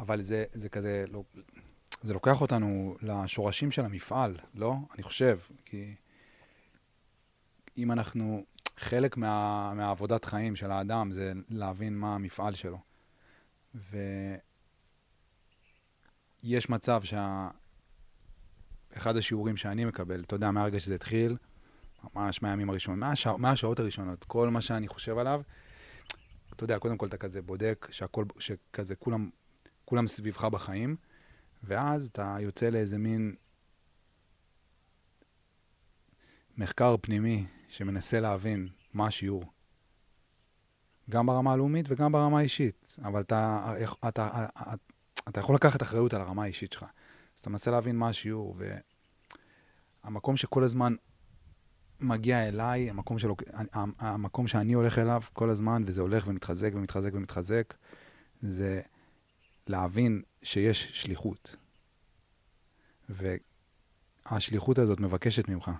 אבל 0.00 0.22
זה, 0.22 0.44
זה 0.50 0.68
כזה, 0.68 1.04
לא, 1.08 1.22
זה 2.02 2.12
לוקח 2.14 2.40
אותנו 2.40 2.96
לשורשים 3.02 3.70
של 3.70 3.84
המפעל, 3.84 4.36
לא? 4.54 4.74
אני 4.94 5.02
חושב, 5.02 5.38
כי 5.64 5.94
אם 7.78 7.92
אנחנו, 7.92 8.44
חלק 8.76 9.16
מה, 9.16 9.72
מהעבודת 9.74 10.24
חיים 10.24 10.56
של 10.56 10.70
האדם 10.70 11.12
זה 11.12 11.32
להבין 11.48 11.98
מה 11.98 12.14
המפעל 12.14 12.54
שלו. 12.54 12.78
ויש 16.44 16.70
מצב 16.70 17.02
שאחד 17.02 17.52
שה... 19.12 19.18
השיעורים 19.18 19.56
שאני 19.56 19.84
מקבל, 19.84 20.20
אתה 20.20 20.34
יודע, 20.34 20.50
מהרגע 20.50 20.80
שזה 20.80 20.94
התחיל, 20.94 21.36
ממש 22.14 22.42
מהימים 22.42 22.70
הראשונים, 22.70 23.00
מהשע, 23.00 23.36
מהשעות 23.36 23.80
הראשונות, 23.80 24.24
כל 24.24 24.48
מה 24.48 24.60
שאני 24.60 24.88
חושב 24.88 25.18
עליו, 25.18 25.42
אתה 26.52 26.64
יודע, 26.64 26.78
קודם 26.78 26.96
כל 26.96 27.06
אתה 27.06 27.16
כזה 27.16 27.42
בודק 27.42 27.88
שהכל, 27.90 28.24
שכזה 28.38 28.94
כולם, 28.94 29.30
כולם 29.90 30.06
סביבך 30.06 30.44
בחיים, 30.44 30.96
ואז 31.62 32.06
אתה 32.06 32.36
יוצא 32.40 32.68
לאיזה 32.68 32.98
מין 32.98 33.34
מחקר 36.56 36.96
פנימי 37.00 37.46
שמנסה 37.68 38.20
להבין 38.20 38.68
מה 38.92 39.06
השיעור. 39.06 39.44
גם 41.10 41.26
ברמה 41.26 41.52
הלאומית 41.52 41.86
וגם 41.88 42.12
ברמה 42.12 42.38
האישית, 42.38 42.96
אבל 43.04 43.20
אתה, 43.20 43.74
אתה, 44.08 44.08
אתה, 44.08 44.74
אתה 45.28 45.40
יכול 45.40 45.54
לקחת 45.54 45.82
אחריות 45.82 46.14
על 46.14 46.20
הרמה 46.20 46.42
האישית 46.42 46.72
שלך. 46.72 46.82
אז 46.82 47.40
אתה 47.40 47.50
מנסה 47.50 47.70
להבין 47.70 47.96
מה 47.96 48.08
השיעור, 48.08 48.56
והמקום 50.04 50.36
שכל 50.36 50.64
הזמן 50.64 50.94
מגיע 52.00 52.48
אליי, 52.48 52.90
המקום, 52.90 53.18
שלו, 53.18 53.36
המקום 53.98 54.46
שאני 54.46 54.72
הולך 54.72 54.98
אליו 54.98 55.22
כל 55.32 55.50
הזמן, 55.50 55.82
וזה 55.86 56.02
הולך 56.02 56.24
ומתחזק 56.26 56.70
ומתחזק 56.74 57.10
ומתחזק, 57.14 57.74
זה 58.42 58.80
להבין 59.70 60.22
שיש 60.42 61.02
שליחות. 61.02 61.56
והשליחות 63.08 64.78
הזאת 64.78 65.00
מבקשת 65.00 65.48
ממך 65.48 65.70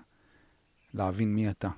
להבין 0.94 1.34
מי 1.34 1.50
אתה. 1.50 1.68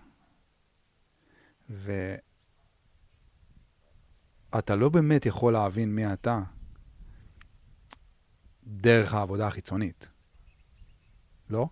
ואתה 4.50 4.76
לא 4.76 4.88
באמת 4.88 5.26
יכול 5.26 5.52
להבין 5.52 5.94
מי 5.94 6.12
אתה 6.12 6.40
דרך 8.64 9.14
העבודה 9.14 9.46
החיצונית, 9.46 10.08
לא? 11.50 11.68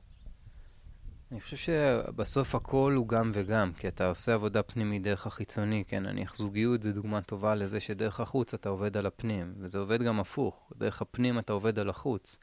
אני 1.32 1.40
חושב 1.40 1.56
שבסוף 1.56 2.54
הכל 2.54 2.94
הוא 2.96 3.08
גם 3.08 3.30
וגם, 3.34 3.72
כי 3.72 3.88
אתה 3.88 4.08
עושה 4.08 4.34
עבודה 4.34 4.62
פנימית 4.62 5.02
דרך 5.02 5.26
החיצוני, 5.26 5.84
כן, 5.86 6.02
נניח 6.02 6.36
זוגיות 6.36 6.82
זה 6.82 6.92
דוגמה 6.92 7.22
טובה 7.22 7.54
לזה 7.54 7.80
שדרך 7.80 8.20
החוץ 8.20 8.54
אתה 8.54 8.68
עובד 8.68 8.96
על 8.96 9.06
הפנים, 9.06 9.54
וזה 9.58 9.78
עובד 9.78 10.02
גם 10.02 10.20
הפוך, 10.20 10.72
דרך 10.76 11.02
הפנים 11.02 11.38
אתה 11.38 11.52
עובד 11.52 11.78
על 11.78 11.90
החוץ. 11.90 12.38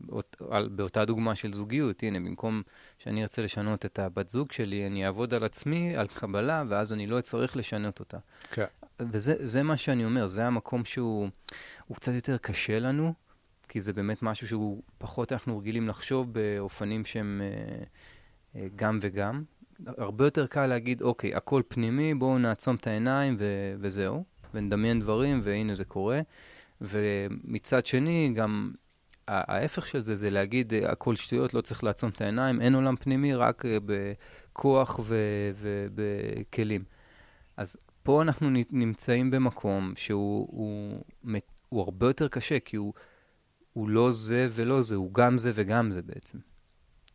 באות, 0.00 0.36
על, 0.50 0.68
באותה 0.68 1.04
דוגמה 1.04 1.34
של 1.34 1.52
זוגיות, 1.52 2.02
הנה, 2.02 2.20
במקום 2.20 2.62
שאני 2.98 3.22
ארצה 3.22 3.42
לשנות 3.42 3.86
את 3.86 3.98
הבת 3.98 4.28
זוג 4.28 4.52
שלי, 4.52 4.86
אני 4.86 5.06
אעבוד 5.06 5.34
על 5.34 5.44
עצמי, 5.44 5.96
על 5.96 6.08
קבלה, 6.08 6.64
ואז 6.68 6.92
אני 6.92 7.06
לא 7.06 7.18
אצטרך 7.18 7.56
לשנות 7.56 8.00
אותה. 8.00 8.18
כן. 8.50 8.64
וזה 9.00 9.62
מה 9.62 9.76
שאני 9.76 10.04
אומר, 10.04 10.26
זה 10.26 10.46
המקום 10.46 10.84
שהוא 10.84 11.28
קצת 11.94 12.12
יותר 12.12 12.38
קשה 12.38 12.78
לנו, 12.78 13.14
כי 13.68 13.82
זה 13.82 13.92
באמת 13.92 14.22
משהו 14.22 14.48
שהוא 14.48 14.82
פחות 14.98 15.32
אנחנו 15.32 15.58
רגילים 15.58 15.88
לחשוב 15.88 16.32
באופנים 16.32 17.04
שהם... 17.04 17.42
אה, 17.44 17.84
גם 18.76 18.98
וגם. 19.00 19.42
הרבה 19.86 20.24
יותר 20.24 20.46
קל 20.46 20.66
להגיד, 20.66 21.02
אוקיי, 21.02 21.34
הכל 21.34 21.62
פנימי, 21.68 22.14
בואו 22.14 22.38
נעצום 22.38 22.76
את 22.76 22.86
העיניים 22.86 23.36
ו- 23.38 23.74
וזהו, 23.80 24.24
ונדמיין 24.54 25.00
דברים, 25.00 25.40
והנה 25.42 25.74
זה 25.74 25.84
קורה. 25.84 26.20
ומצד 26.80 27.86
שני, 27.86 28.32
גם 28.34 28.72
ההפך 29.28 29.86
של 29.86 30.00
זה, 30.00 30.14
זה 30.14 30.30
להגיד, 30.30 30.74
אה, 30.74 30.92
הכל 30.92 31.16
שטויות, 31.16 31.54
לא 31.54 31.60
צריך 31.60 31.84
לעצום 31.84 32.10
את 32.10 32.20
העיניים, 32.20 32.60
אין 32.60 32.74
עולם 32.74 32.96
פנימי, 32.96 33.34
רק 33.34 33.66
אה, 33.66 33.78
בכוח 33.84 35.00
ובכלים. 35.60 36.84
אז 37.56 37.76
פה 38.02 38.22
אנחנו 38.22 38.50
נמצאים 38.70 39.30
במקום 39.30 39.92
שהוא 39.96 40.48
הוא, 40.50 40.98
הוא 41.68 41.80
הרבה 41.80 42.06
יותר 42.06 42.28
קשה, 42.28 42.60
כי 42.60 42.76
הוא, 42.76 42.92
הוא 43.72 43.88
לא 43.88 44.12
זה 44.12 44.48
ולא 44.50 44.82
זה, 44.82 44.94
הוא 44.94 45.14
גם 45.14 45.38
זה 45.38 45.50
וגם 45.54 45.90
זה 45.92 46.02
בעצם. 46.02 46.38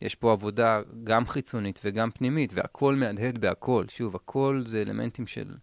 יש 0.02 0.16
פה 0.16 0.32
עבודה 0.32 0.82
גם 1.04 1.28
חיצונית 1.28 1.80
וגם 1.84 2.12
פנימית, 2.12 2.54
והכל 2.54 2.96
מהדהד 2.96 3.38
בהכל. 3.38 3.86
שוב, 3.90 4.16
הכל 4.16 4.64
זה 4.66 4.82
אלמנטים 4.82 5.28
של 5.28 5.56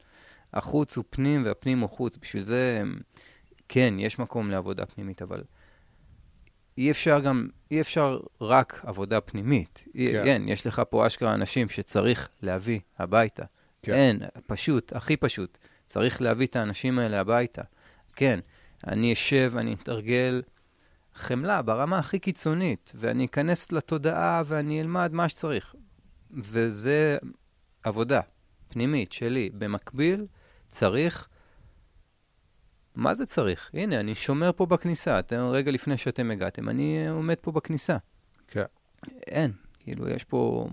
החוץ 0.53 0.97
הוא 0.97 1.05
פנים 1.11 1.45
והפנים 1.45 1.81
הוא 1.81 1.89
חוץ. 1.89 2.17
בשביל 2.17 2.43
זה, 2.43 2.83
כן, 3.69 3.95
יש 3.99 4.19
מקום 4.19 4.51
לעבודה 4.51 4.87
פנימית, 4.87 5.23
אבל 5.23 5.43
אי 6.79 6.91
אפשר 6.91 7.21
גם, 7.21 7.49
אי 7.71 7.81
אפשר 7.81 8.21
רק 8.41 8.83
עבודה 8.87 9.21
פנימית. 9.21 9.85
כן, 9.95 10.23
כן 10.25 10.43
יש 10.47 10.67
לך 10.67 10.83
פה 10.91 11.07
אשכרה 11.07 11.35
אנשים 11.35 11.69
שצריך 11.69 12.29
להביא 12.43 12.81
הביתה. 12.99 13.45
כן. 13.83 13.93
אין, 13.93 14.23
פשוט, 14.47 14.93
הכי 14.93 15.17
פשוט. 15.17 15.59
צריך 15.87 16.23
להביא 16.23 16.47
את 16.47 16.57
האנשים 16.57 16.99
האלה 16.99 17.21
הביתה. 17.21 17.63
כן, 18.17 18.41
אני 18.87 19.13
אשב, 19.13 19.53
אני 19.57 19.75
אתרגל 19.75 20.43
חמלה 21.15 21.63
ברמה 21.63 21.99
הכי 21.99 22.19
קיצונית, 22.19 22.93
ואני 22.95 23.25
אכנס 23.25 23.73
לתודעה 23.73 24.43
ואני 24.47 24.81
אלמד 24.81 25.13
מה 25.13 25.29
שצריך. 25.29 25.75
וזה 26.31 27.19
עבודה 27.83 28.21
פנימית 28.69 29.13
שלי. 29.13 29.51
במקביל, 29.59 30.27
צריך... 30.69 31.29
מה 32.95 33.15
זה 33.15 33.27
צריך? 33.27 33.71
הנה, 33.75 34.01
אני 34.01 34.15
שומר 34.15 34.51
פה 34.57 34.67
בכניסה. 34.67 35.19
אתם 35.19 35.37
רגע 35.37 35.71
לפני 35.71 35.97
שאתם 35.97 36.31
הגעתם, 36.31 36.69
אני 36.69 37.09
עומד 37.09 37.37
פה 37.41 37.53
בכניסה. 37.53 37.97
כן. 38.49 38.65
אין, 39.27 39.53
כאילו, 39.79 40.09
יש 40.09 40.25
פה... 40.25 40.69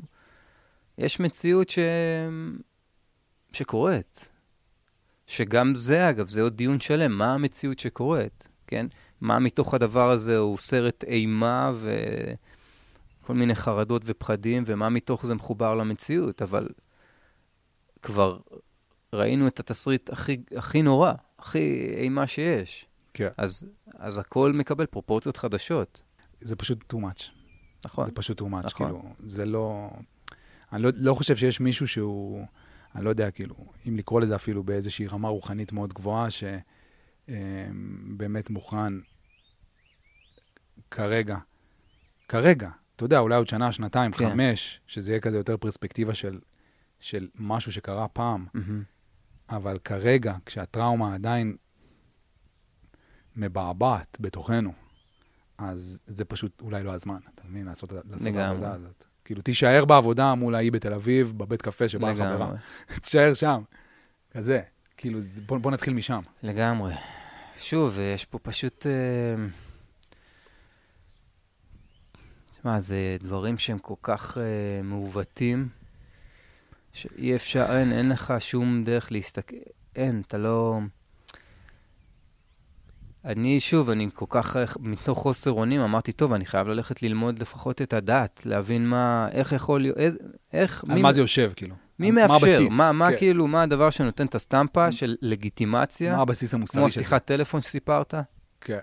יש 0.97 1.19
מציאות 1.19 1.69
ש... 1.69 1.79
שקורית. 3.53 4.29
שגם 5.27 5.75
זה, 5.75 6.09
אגב, 6.09 6.27
זה 6.27 6.41
עוד 6.41 6.57
דיון 6.57 6.79
שלם, 6.79 7.11
מה 7.11 7.33
המציאות 7.33 7.79
שקורית, 7.79 8.47
כן? 8.67 8.85
מה 9.21 9.39
מתוך 9.39 9.73
הדבר 9.73 10.09
הזה 10.09 10.37
הוא 10.37 10.57
סרט 10.57 11.03
אימה 11.03 11.71
וכל 13.23 13.33
מיני 13.33 13.55
חרדות 13.55 14.01
ופחדים, 14.05 14.63
ומה 14.65 14.89
מתוך 14.89 15.25
זה 15.25 15.35
מחובר 15.35 15.75
למציאות, 15.75 16.41
אבל 16.41 16.67
כבר 18.01 18.39
ראינו 19.13 19.47
את 19.47 19.59
התסריט 19.59 20.09
הכי, 20.09 20.37
הכי 20.57 20.81
נורא, 20.81 21.13
הכי 21.39 21.91
אימה 21.97 22.27
שיש. 22.27 22.85
כן. 23.13 23.29
אז, 23.37 23.65
אז 23.97 24.17
הכל 24.17 24.53
מקבל 24.53 24.85
פרופורציות 24.85 25.37
חדשות. 25.37 26.03
זה 26.39 26.55
פשוט 26.55 26.93
too 26.93 26.97
much. 26.97 27.23
נכון. 27.85 28.05
זה 28.05 28.11
פשוט 28.11 28.41
too 28.41 28.45
much, 28.45 28.65
נכון. 28.65 28.87
כאילו, 28.87 29.03
זה 29.25 29.45
לא... 29.45 29.89
אני 30.73 30.83
לא, 30.83 30.89
לא 30.95 31.13
חושב 31.13 31.35
שיש 31.35 31.59
מישהו 31.59 31.87
שהוא, 31.87 32.45
אני 32.95 33.05
לא 33.05 33.09
יודע, 33.09 33.31
כאילו, 33.31 33.55
אם 33.87 33.97
לקרוא 33.97 34.21
לזה 34.21 34.35
אפילו 34.35 34.63
באיזושהי 34.63 35.07
רמה 35.07 35.29
רוחנית 35.29 35.71
מאוד 35.71 35.93
גבוהה, 35.93 36.31
ש... 36.31 36.43
אמ, 37.29 38.17
באמת 38.17 38.49
מוכן 38.49 38.93
כרגע, 40.91 41.37
כרגע, 42.27 42.69
אתה 42.95 43.05
יודע, 43.05 43.19
אולי 43.19 43.35
עוד 43.35 43.47
שנה, 43.47 43.71
שנתיים, 43.71 44.11
כן. 44.11 44.29
חמש, 44.29 44.81
שזה 44.87 45.11
יהיה 45.11 45.19
כזה 45.19 45.37
יותר 45.37 45.57
פרספקטיבה 45.57 46.13
של, 46.13 46.39
של 46.99 47.27
משהו 47.35 47.71
שקרה 47.71 48.07
פעם, 48.07 48.45
mm-hmm. 48.55 49.55
אבל 49.55 49.79
כרגע, 49.83 50.35
כשהטראומה 50.45 51.13
עדיין 51.15 51.55
מבעבעת 53.35 54.17
בתוכנו, 54.19 54.73
אז 55.57 55.99
זה 56.07 56.25
פשוט 56.25 56.61
אולי 56.61 56.83
לא 56.83 56.93
הזמן, 56.93 57.19
אתה 57.35 57.43
מבין? 57.47 57.65
לעשות, 57.65 57.91
לעשות 57.91 58.27
את 58.27 58.35
העבודה 58.35 58.73
הזאת. 58.73 59.03
כאילו, 59.25 59.41
תישאר 59.41 59.85
בעבודה 59.85 60.35
מול 60.35 60.55
ההיא 60.55 60.71
בתל 60.71 60.93
אביב, 60.93 61.33
בבית 61.37 61.61
קפה 61.61 61.87
שבאה 61.87 62.15
חברה. 62.15 62.35
לגמרי. 62.35 62.57
תישאר 63.03 63.33
שם. 63.33 63.61
כזה. 64.31 64.61
כאילו, 64.97 65.19
בוא, 65.45 65.57
בוא 65.57 65.71
נתחיל 65.71 65.93
משם. 65.93 66.21
לגמרי. 66.43 66.93
שוב, 67.61 67.99
יש 68.15 68.25
פה 68.25 68.39
פשוט... 68.39 68.87
אה, 68.87 69.45
תשמע, 72.51 72.79
זה 72.79 73.17
דברים 73.19 73.57
שהם 73.57 73.79
כל 73.79 73.93
כך 74.01 74.37
אה, 74.37 74.43
מעוותים, 74.83 75.69
שאי 76.93 77.35
אפשר, 77.35 77.65
אין, 77.77 77.91
אין 77.91 78.09
לך 78.09 78.33
שום 78.39 78.83
דרך 78.83 79.11
להסתכל, 79.11 79.55
אין, 79.95 80.21
אתה 80.27 80.37
לא... 80.37 80.79
אני, 83.25 83.59
שוב, 83.59 83.89
אני 83.89 84.07
כל 84.13 84.25
כך, 84.29 84.57
אה, 84.57 84.63
מתוך 84.79 85.19
חוסר 85.19 85.51
אונים, 85.51 85.81
אמרתי, 85.81 86.11
טוב, 86.11 86.33
אני 86.33 86.45
חייב 86.45 86.67
ללכת 86.67 87.01
ללמוד 87.03 87.39
לפחות 87.39 87.81
את 87.81 87.93
הדת, 87.93 88.41
להבין 88.45 88.89
מה, 88.89 89.27
איך 89.31 89.51
יכול 89.51 89.81
להיות, 89.81 89.97
איך, 90.53 90.83
על 90.89 91.01
מה 91.01 91.13
זה 91.13 91.21
יושב, 91.21 91.51
כאילו. 91.55 91.75
מי 91.99 92.11
מה 92.11 92.21
מאפשר? 92.27 92.35
הבסיס? 92.47 92.77
מה, 92.77 92.91
מה 92.91 93.11
כן. 93.11 93.17
כאילו, 93.17 93.47
מה 93.47 93.61
הדבר 93.63 93.89
שנותן 93.89 94.25
את 94.25 94.35
הסטמפה 94.35 94.91
של 94.91 95.15
לגיטימציה? 95.21 96.15
מה 96.15 96.21
הבסיס 96.21 96.53
המוסרי 96.53 96.81
כמו 96.81 96.89
של 96.89 96.95
זה? 96.95 97.01
שיחת 97.01 97.25
טלפון 97.25 97.61
שסיפרת? 97.61 98.13
כן. 98.61 98.79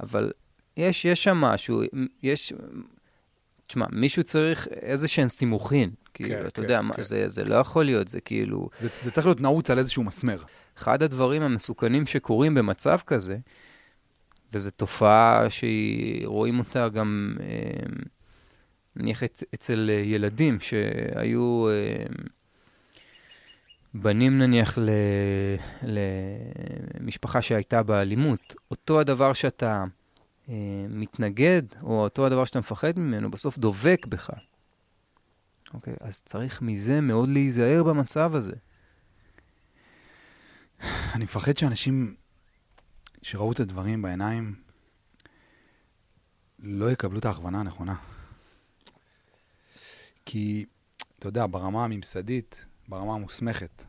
אבל 0.00 0.32
יש, 0.76 1.04
יש 1.04 1.24
שם 1.24 1.36
משהו, 1.36 1.82
יש... 2.22 2.52
תשמע, 3.66 3.86
מישהו 3.92 4.22
צריך 4.24 4.68
איזה 4.70 5.08
שהם 5.08 5.28
סימוכין. 5.28 5.90
כאילו, 6.14 6.30
כן, 6.30 6.40
אתה 6.46 6.50
כן, 6.50 6.62
יודע, 6.62 6.80
מה, 6.82 6.94
כן. 6.94 7.02
זה, 7.02 7.28
זה 7.28 7.44
לא 7.44 7.54
יכול 7.54 7.84
להיות, 7.84 8.08
זה 8.08 8.20
כאילו... 8.20 8.68
זה, 8.80 8.88
זה 9.02 9.10
צריך 9.10 9.26
להיות 9.26 9.40
נעוץ 9.40 9.70
על 9.70 9.78
איזשהו 9.78 10.04
מסמר. 10.04 10.42
אחד 10.78 11.02
הדברים 11.02 11.42
המסוכנים 11.42 12.06
שקורים 12.06 12.54
במצב 12.54 12.98
כזה, 13.06 13.38
וזו 14.52 14.70
תופעה 14.70 15.46
שרואים 15.50 16.58
אותה 16.58 16.88
גם, 16.88 17.36
אה, 17.40 17.86
נניח, 18.96 19.22
אצ- 19.22 19.42
אצל 19.54 19.90
ילדים 20.04 20.60
שהיו 20.60 21.68
אה, 21.68 22.04
בנים, 24.02 24.38
נניח, 24.38 24.78
ל- 24.78 25.56
למשפחה 27.00 27.42
שהייתה 27.42 27.82
באלימות. 27.82 28.54
אותו 28.70 29.00
הדבר 29.00 29.32
שאתה 29.32 29.84
אה, 30.48 30.54
מתנגד, 30.88 31.62
או 31.82 32.02
אותו 32.02 32.26
הדבר 32.26 32.44
שאתה 32.44 32.58
מפחד 32.58 32.98
ממנו, 32.98 33.30
בסוף 33.30 33.58
דובק 33.58 34.06
בך. 34.06 34.30
אוקיי, 35.74 35.94
אז 36.00 36.22
צריך 36.22 36.62
מזה 36.62 37.00
מאוד 37.00 37.28
להיזהר 37.28 37.82
במצב 37.82 38.34
הזה. 38.34 38.52
אני 41.14 41.24
מפחד 41.24 41.56
שאנשים 41.56 42.14
שראו 43.22 43.52
את 43.52 43.60
הדברים 43.60 44.02
בעיניים 44.02 44.54
לא 46.58 46.90
יקבלו 46.90 47.18
את 47.18 47.24
ההכוונה 47.24 47.60
הנכונה. 47.60 47.94
כי, 50.24 50.66
אתה 51.18 51.28
יודע, 51.28 51.46
ברמה 51.50 51.84
הממסדית, 51.84 52.66
ברמה 52.88 53.14
המוסמכת, 53.14 53.84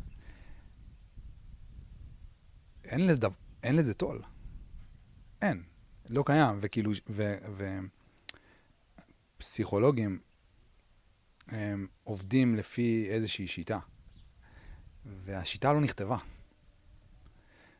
אין, 2.83 3.07
לדו, 3.07 3.29
אין 3.63 3.75
לזה 3.75 3.93
תו"ל. 3.93 4.21
אין. 5.41 5.63
לא 6.09 6.23
קיים. 6.25 6.57
וכאילו, 6.61 6.91
ו, 7.09 7.37
ו, 7.57 7.79
פסיכולוגים 9.37 10.19
הם 11.47 11.87
עובדים 12.03 12.55
לפי 12.55 13.07
איזושהי 13.09 13.47
שיטה, 13.47 13.79
והשיטה 15.05 15.73
לא 15.73 15.81
נכתבה. 15.81 16.17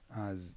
אז 0.10 0.56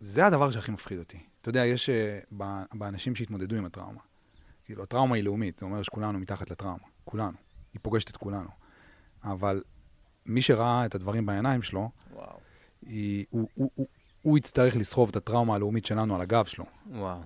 זה 0.00 0.26
הדבר 0.26 0.50
שהכי 0.50 0.72
מפחיד 0.72 0.98
אותי. 0.98 1.18
אתה 1.40 1.48
יודע, 1.48 1.66
יש 1.66 1.90
uh, 1.90 2.34
באנשים 2.72 3.14
שהתמודדו 3.14 3.56
עם 3.56 3.64
הטראומה. 3.64 4.00
כאילו, 4.64 4.82
הטראומה 4.82 5.16
היא 5.16 5.24
לאומית, 5.24 5.58
זה 5.58 5.66
אומר 5.66 5.82
שכולנו 5.82 6.18
מתחת 6.18 6.50
לטראומה. 6.50 6.84
כולנו. 7.04 7.36
היא 7.72 7.80
פוגשת 7.82 8.10
את 8.10 8.16
כולנו. 8.16 8.59
אבל 9.24 9.62
מי 10.26 10.42
שראה 10.42 10.86
את 10.86 10.94
הדברים 10.94 11.26
בעיניים 11.26 11.62
שלו, 11.62 11.90
וואו. 12.12 12.38
היא, 12.82 13.26
הוא, 13.30 13.48
הוא, 13.54 13.70
הוא, 13.74 13.86
הוא 14.22 14.38
יצטרך 14.38 14.76
לסחוב 14.76 15.08
את 15.08 15.16
הטראומה 15.16 15.54
הלאומית 15.54 15.86
שלנו 15.86 16.14
על 16.14 16.20
הגב 16.20 16.44
שלו. 16.44 16.64
וואו. 16.90 17.20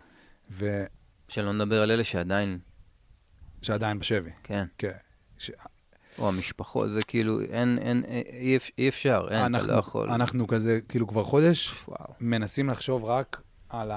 ושעדיין 0.50 0.87
שלא 1.28 1.52
נדבר 1.52 1.83
על 1.83 1.90
אלה 1.90 2.04
שעדיין, 2.04 2.59
בשבי. 3.98 4.30
כן. 4.42 4.66
כן. 4.78 4.92
ש... 5.38 5.50
או 6.18 6.28
המשפחות, 6.28 6.90
זה 6.90 7.00
כאילו, 7.07 7.40
אין, 7.40 7.78
אין, 7.78 8.04
אי, 8.33 8.59
אי 8.78 8.88
אפשר, 8.88 9.26
אין, 9.30 9.38
אנחנו, 9.38 9.64
אתה 9.64 9.72
לא 9.74 9.78
יכול. 9.78 10.11
אנחנו 10.11 10.46
כזה, 10.46 10.80
כאילו 10.88 11.07
כבר 11.07 11.24
חודש, 11.24 11.85
וואו. 11.88 12.14
מנסים 12.20 12.68
לחשוב 12.68 13.04
רק 13.04 13.42
על 13.68 13.90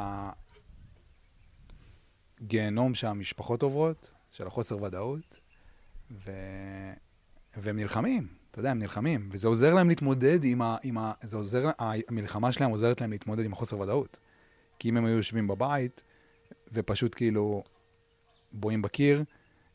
הגיהנום 2.41 2.93
שהמשפחות 2.93 3.63
עוברות, 3.63 4.11
של 4.31 4.47
החוסר 4.47 4.83
ודאות, 4.83 5.37
ו... 6.11 6.31
והם 7.57 7.75
נלחמים, 7.75 8.27
אתה 8.51 8.59
יודע, 8.59 8.71
הם 8.71 8.79
נלחמים, 8.79 9.29
וזה 9.31 9.47
עוזר 9.47 9.73
להם 9.73 9.89
להתמודד 9.89 10.43
עם 10.43 10.61
ה... 10.61 10.77
עם 10.83 10.97
ה... 10.97 11.13
זה 11.21 11.37
עוזר, 11.37 11.69
המלחמה 11.79 12.51
שלהם 12.51 12.71
עוזרת 12.71 13.01
להם 13.01 13.11
להתמודד 13.11 13.45
עם 13.45 13.53
החוסר 13.53 13.79
ודאות. 13.79 14.19
כי 14.79 14.89
אם 14.89 14.97
הם 14.97 15.05
היו 15.05 15.17
יושבים 15.17 15.47
בבית, 15.47 16.03
ופשוט 16.73 17.15
כאילו 17.15 17.63
בואים 18.51 18.81
בקיר, 18.81 19.23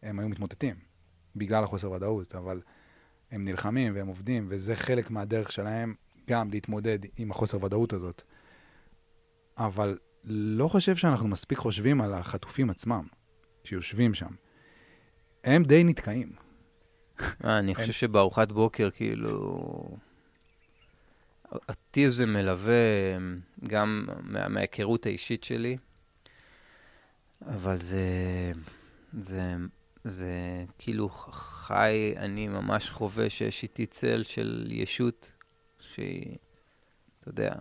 הם 0.02 0.18
היו 0.18 0.28
מתמוטטים, 0.28 0.76
בגלל 1.36 1.64
החוסר 1.64 1.90
ודאות, 1.90 2.34
אבל 2.34 2.60
הם 3.30 3.42
נלחמים 3.44 3.94
והם 3.96 4.06
עובדים, 4.06 4.46
וזה 4.48 4.76
חלק 4.76 5.10
מהדרך 5.10 5.52
שלהם 5.52 5.94
גם 6.28 6.50
להתמודד 6.50 6.98
עם 7.16 7.30
החוסר 7.30 7.64
ודאות 7.64 7.92
הזאת. 7.92 8.22
אבל 9.58 9.98
לא 10.24 10.68
חושב 10.68 10.96
שאנחנו 10.96 11.28
מספיק 11.28 11.58
חושבים 11.58 12.00
על 12.00 12.14
החטופים 12.14 12.70
עצמם, 12.70 13.06
שיושבים 13.64 14.14
שם. 14.14 14.34
הם 15.44 15.62
די 15.62 15.84
נתקעים. 15.84 16.32
אה, 17.44 17.58
אני 17.58 17.74
חושב 17.74 17.92
שבארוחת 17.92 18.52
בוקר, 18.52 18.90
כאילו... 18.90 19.96
אותי 21.68 22.10
זה 22.10 22.26
מלווה 22.26 22.74
גם 23.66 24.06
מה- 24.22 24.48
מההיכרות 24.48 25.06
האישית 25.06 25.44
שלי, 25.44 25.76
אבל 27.46 27.76
זה... 27.76 28.02
זה... 29.18 29.54
זה 30.04 30.30
כאילו 30.78 31.08
חי, 31.08 32.14
אני 32.16 32.48
ממש 32.48 32.90
חווה 32.90 33.30
שיש 33.30 33.62
איתי 33.62 33.86
צל 33.86 34.22
של 34.22 34.68
ישות 34.70 35.32
שהיא, 35.80 36.36
אתה 37.20 37.28
יודע, 37.28 37.52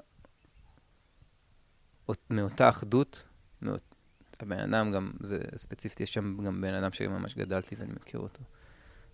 אות- 2.10 2.26
מאותה 2.30 2.69
אחדות, 2.69 3.24
מאות, 3.62 3.95
הבן 4.39 4.60
אדם 4.60 4.91
גם, 4.91 5.12
זה 5.19 5.39
ספציפית, 5.56 6.00
יש 6.00 6.13
שם 6.13 6.38
גם 6.45 6.62
בן 6.62 6.74
אדם 6.74 6.91
שממש 6.91 7.36
גדלתי 7.36 7.76
ואני 7.76 7.93
מכיר 8.02 8.19
אותו, 8.19 8.43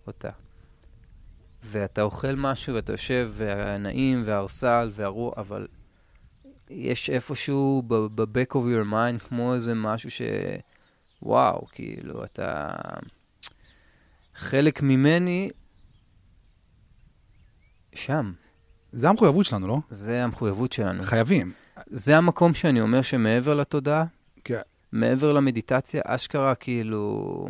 אותה. 0.06 0.30
ואתה 1.62 2.02
אוכל 2.02 2.34
משהו 2.34 2.74
ואתה 2.74 2.92
יושב, 2.92 3.30
והנעים 3.32 4.22
והארסל 4.24 4.90
והרוח, 4.92 5.34
אבל 5.36 5.66
יש 6.70 7.10
איפשהו 7.10 7.82
ב-back 7.86 8.52
of 8.52 8.54
your 8.54 8.92
mind 8.92 9.28
כמו 9.28 9.54
איזה 9.54 9.74
משהו 9.74 10.10
ש... 10.10 10.22
וואו, 11.22 11.66
כאילו, 11.72 12.24
אתה... 12.24 12.68
חלק 14.34 14.82
ממני 14.82 15.48
שם. 17.94 18.32
זה 18.92 19.08
המחויבות 19.08 19.46
שלנו, 19.46 19.66
לא? 19.66 19.78
זה 19.90 20.24
המחויבות 20.24 20.72
שלנו. 20.72 21.02
חייבים. 21.02 21.52
זה 21.86 22.16
המקום 22.16 22.54
שאני 22.54 22.80
אומר 22.80 23.02
שמעבר 23.02 23.54
לתודעה, 23.54 24.04
כן. 24.44 24.60
מעבר 24.92 25.32
למדיטציה, 25.32 26.02
אשכרה 26.04 26.54
כאילו... 26.54 27.48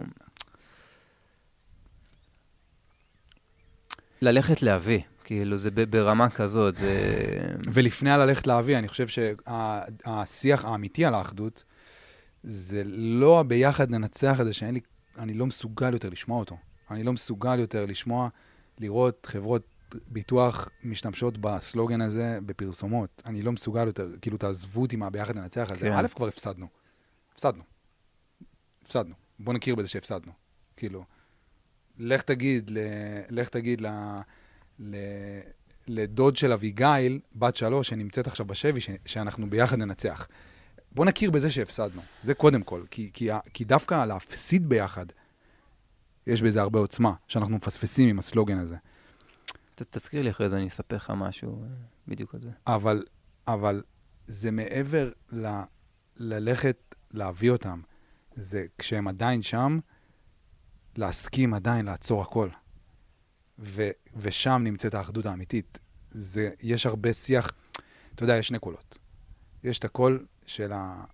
ללכת 4.21 4.63
להביא, 4.63 5.01
כאילו 5.25 5.59
זה 5.59 5.71
ברמה 5.71 6.31
כזאת, 6.31 6.77
זה... 6.77 7.19
ולפני 7.73 8.11
הללכת 8.11 8.47
להביא, 8.47 8.79
אני 8.79 8.89
חושב 8.89 9.07
שהשיח 9.09 10.65
האמיתי 10.65 11.05
על 11.05 11.15
האחדות, 11.15 11.65
זה 12.43 12.83
לא 12.87 13.41
הביחד 13.41 13.91
ננצח 13.91 14.41
הזה 14.41 14.53
שאין 14.53 14.75
לי, 14.75 14.81
אני 15.19 15.35
לא 15.35 15.47
מסוגל 15.47 15.93
יותר 15.93 16.09
לשמוע 16.09 16.39
אותו. 16.39 16.57
אני 16.91 17.03
לא 17.03 17.13
מסוגל 17.13 17.59
יותר 17.59 17.87
לשמוע, 17.87 18.29
לראות 18.79 19.27
חברות 19.27 19.63
ביטוח 20.09 20.69
משתמשות 20.85 21.39
בסלוגן 21.39 22.01
הזה 22.01 22.39
בפרסומות. 22.47 23.23
אני 23.27 23.43
לא 23.43 23.53
מסוגל 23.53 23.87
יותר, 23.87 24.09
כאילו 24.23 24.37
תעזבו 24.37 24.83
אותי 24.83 24.97
מהביחד 24.97 25.39
ננצח 25.39 25.71
הזה. 25.71 25.81
כן. 25.81 25.93
א', 25.93 26.09
כבר 26.15 26.29
הפסדנו. 26.29 26.67
הפסדנו. 27.33 27.63
הפסדנו. 28.83 29.15
בוא 29.39 29.55
נכיר 29.55 29.75
בזה 29.75 29.89
שהפסדנו. 29.89 30.33
כאילו, 30.77 31.05
לך 31.99 32.23
תגיד, 32.23 32.71
ל... 32.71 32.79
לך 33.31 33.49
תגיד 33.49 33.81
ל... 33.81 33.87
ל... 34.81 34.97
לדוד 35.87 36.37
של 36.37 36.53
אביגיל, 36.53 37.21
בת 37.35 37.57
שלוש, 37.57 37.89
שנמצאת 37.89 38.27
עכשיו 38.27 38.47
בשבי, 38.47 38.81
ש... 38.81 38.91
שאנחנו 39.07 39.51
ביחד 39.51 39.79
ננצח. 39.79 40.29
בוא 40.93 41.05
נכיר 41.05 41.31
בזה 41.31 41.51
שהפסדנו. 41.51 42.03
זה 42.23 42.35
קודם 42.35 42.63
כל. 42.63 42.83
כי, 42.91 43.11
כי, 43.13 43.29
כי 43.55 43.65
דווקא 43.65 44.05
להפסיד 44.05 44.69
ביחד, 44.69 45.07
יש 46.27 46.43
בזה 46.43 46.61
הרבה 46.61 46.79
עוצמה, 46.79 47.13
שאנחנו 47.29 47.57
מפספסים 47.57 48.09
עם 48.09 48.19
הסלוגן 48.19 48.59
הזה. 48.59 48.77
ת- 49.75 49.83
תזכיר 49.97 50.23
לי 50.23 50.31
אחרי 50.31 50.49
זה, 50.49 50.57
אני 50.57 50.69
אספר 50.69 50.97
לך 50.97 51.13
משהו 51.17 51.63
אה, 51.63 51.69
בדיוק 52.09 52.35
על 52.35 52.41
זה. 52.41 52.51
אבל, 52.67 53.05
אבל 53.47 53.83
זה 54.27 54.51
מעבר 54.51 55.11
ל... 55.33 55.61
ללכת 56.17 56.95
להביא 57.11 57.51
אותם. 57.51 57.81
זה 58.37 58.67
כשהם 58.79 59.09
עדיין 59.09 59.43
שם, 59.43 59.79
להסכים 60.99 61.55
עדיין 61.55 61.87
לעצור 61.87 62.23
הכל. 62.23 62.49
ו, 63.59 63.89
ושם 64.17 64.61
נמצאת 64.65 64.95
האחדות 64.95 65.27
האמיתית. 65.27 65.79
זה, 66.11 66.51
יש 66.63 66.87
הרבה 66.87 67.13
שיח, 67.13 67.51
אתה 68.15 68.25
יודע, 68.25 68.37
יש 68.37 68.49
שני 68.49 68.59
קולות. 68.59 68.99
יש 69.65 69.79
את 69.79 69.85
הקול 69.85 70.27
של 70.47 70.73
ה... 70.73 71.05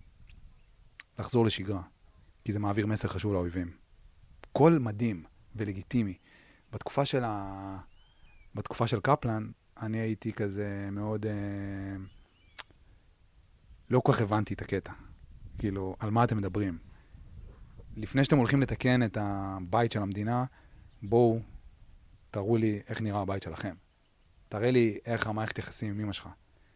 לחזור 1.19 1.45
לשגרה, 1.45 1.81
כי 2.43 2.51
זה 2.51 2.59
מעביר 2.59 2.87
מסר 2.87 3.07
חשוב 3.07 3.33
לאויבים. 3.33 3.71
קול 4.51 4.79
מדהים 4.79 5.23
ולגיטימי. 5.55 6.17
בתקופה 6.71 7.05
של, 7.05 7.23
ה... 7.23 7.77
בתקופה 8.55 8.87
של 8.87 8.99
קפלן, 8.99 9.49
אני 9.81 9.97
הייתי 9.97 10.33
כזה 10.33 10.89
מאוד... 10.91 11.25
אה... 11.25 11.95
לא 13.89 13.99
כל 13.99 14.13
כך 14.13 14.21
הבנתי 14.21 14.53
את 14.53 14.61
הקטע. 14.61 14.93
כאילו, 15.57 15.95
על 15.99 16.09
מה 16.09 16.23
אתם 16.23 16.37
מדברים? 16.37 16.77
לפני 17.97 18.23
שאתם 18.23 18.37
הולכים 18.37 18.61
לתקן 18.61 19.03
את 19.03 19.17
הבית 19.21 19.91
של 19.91 20.01
המדינה, 20.01 20.45
בואו, 21.01 21.39
תראו 22.31 22.57
לי 22.57 22.79
איך 22.89 23.01
נראה 23.01 23.21
הבית 23.21 23.43
שלכם. 23.43 23.73
תראה 24.49 24.71
לי 24.71 24.97
איך 25.05 25.27
המערכת 25.27 25.57
יחסים 25.57 25.93
עם 25.93 25.99
אמא 25.99 26.13
שלך. 26.13 26.29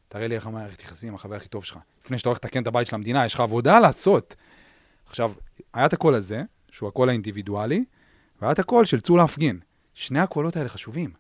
תראה 0.07 0.27
לי 0.27 0.35
איך 0.35 0.47
המערכת 0.47 0.81
יחסים 0.81 1.09
עם 1.09 1.15
החבר 1.15 1.35
הכי 1.35 1.49
טוב 1.49 1.65
שלך. 1.65 1.79
לפני 2.05 2.17
שאתה 2.17 2.29
הולך 2.29 2.37
לתקן 2.37 2.61
את 2.61 2.67
הבית 2.67 2.87
של 2.87 2.95
המדינה, 2.95 3.25
יש 3.25 3.33
לך 3.33 3.39
עבודה 3.39 3.79
לעשות. 3.79 4.35
עכשיו, 5.05 5.33
היה 5.73 5.85
את 5.85 5.93
הקול 5.93 6.15
הזה, 6.15 6.43
שהוא 6.71 6.89
הקול 6.89 7.09
האינדיבידואלי, 7.09 7.85
והיה 8.41 8.51
את 8.51 8.59
הקול 8.59 8.85
של 8.85 9.01
צאו 9.01 9.17
להפגין. 9.17 9.59
שני 9.93 10.19
הקולות 10.19 10.55
האלה 10.55 10.69
חשובים, 10.69 11.11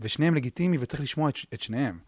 ושניהם 0.00 0.34
לגיטימי 0.34 0.78
וצריך 0.80 1.02
לשמוע 1.02 1.28
את, 1.28 1.34
את 1.54 1.60
שניהם. 1.60 1.98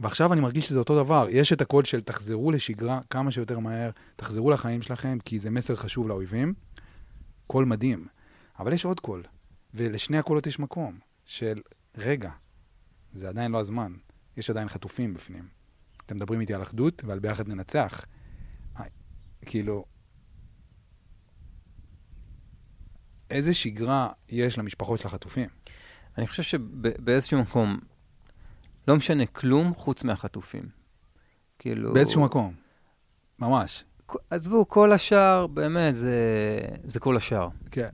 ועכשיו 0.00 0.32
אני 0.32 0.40
מרגיש 0.40 0.68
שזה 0.68 0.78
אותו 0.78 1.04
דבר. 1.04 1.26
יש 1.30 1.52
את 1.52 1.60
הקול 1.60 1.84
של 1.84 2.00
תחזרו 2.00 2.50
לשגרה 2.50 3.00
כמה 3.10 3.30
שיותר 3.30 3.58
מהר, 3.58 3.90
תחזרו 4.16 4.50
לחיים 4.50 4.82
שלכם, 4.82 5.18
כי 5.24 5.38
זה 5.38 5.50
מסר 5.50 5.76
חשוב 5.76 6.08
לאויבים. 6.08 6.54
קול 7.46 7.64
מדהים. 7.64 8.06
אבל 8.58 8.72
יש 8.72 8.84
עוד 8.84 9.00
קול, 9.00 9.24
ולשני 9.74 10.18
הקולות 10.18 10.46
יש 10.46 10.58
מקום, 10.58 10.98
של 11.24 11.60
רגע, 11.96 12.30
זה 13.12 13.28
עדיין 13.28 13.52
לא 13.52 13.60
הזמן, 13.60 13.92
יש 14.36 14.50
עדיין 14.50 14.68
חטופים 14.68 15.14
בפנים. 15.14 15.48
אתם 16.06 16.16
מדברים 16.16 16.40
איתי 16.40 16.54
על 16.54 16.62
אחדות 16.62 17.04
ועל 17.04 17.18
ביחד 17.18 17.48
ננצח. 17.48 18.04
כאילו, 19.46 19.84
איזה 23.30 23.54
שגרה 23.54 24.08
יש 24.28 24.58
למשפחות 24.58 25.00
של 25.00 25.06
החטופים? 25.06 25.48
אני 26.18 26.26
חושב 26.26 26.42
שבאיזשהו 26.42 27.40
מקום, 27.42 27.80
לא 28.88 28.96
משנה 28.96 29.26
כלום 29.26 29.74
חוץ 29.74 30.04
מהחטופים. 30.04 30.68
כאילו... 31.58 31.92
באיזשהו 31.94 32.22
מקום, 32.22 32.54
ממש. 33.38 33.84
עזבו, 34.30 34.68
כל 34.68 34.92
השאר, 34.92 35.46
באמת, 35.46 35.94
זה, 35.94 36.14
זה 36.84 37.00
כל 37.00 37.16
השאר. 37.16 37.48
כן. 37.70 37.88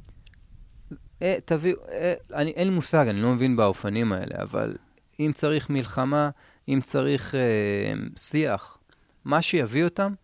אה, 1.22 1.36
תביאו, 1.44 1.76
אה, 1.92 2.14
אני, 2.34 2.50
אין 2.50 2.68
לי 2.68 2.74
מושג, 2.74 3.06
אני 3.08 3.22
לא 3.22 3.32
מבין 3.32 3.56
באופנים 3.56 4.12
האלה, 4.12 4.42
אבל 4.42 4.76
אם 5.20 5.30
צריך 5.34 5.70
מלחמה, 5.70 6.30
אם 6.68 6.80
צריך 6.82 7.34
אה, 7.34 7.40
שיח, 8.16 8.78
מה 9.24 9.42
שיביא 9.42 9.84
אותם, 9.84 10.14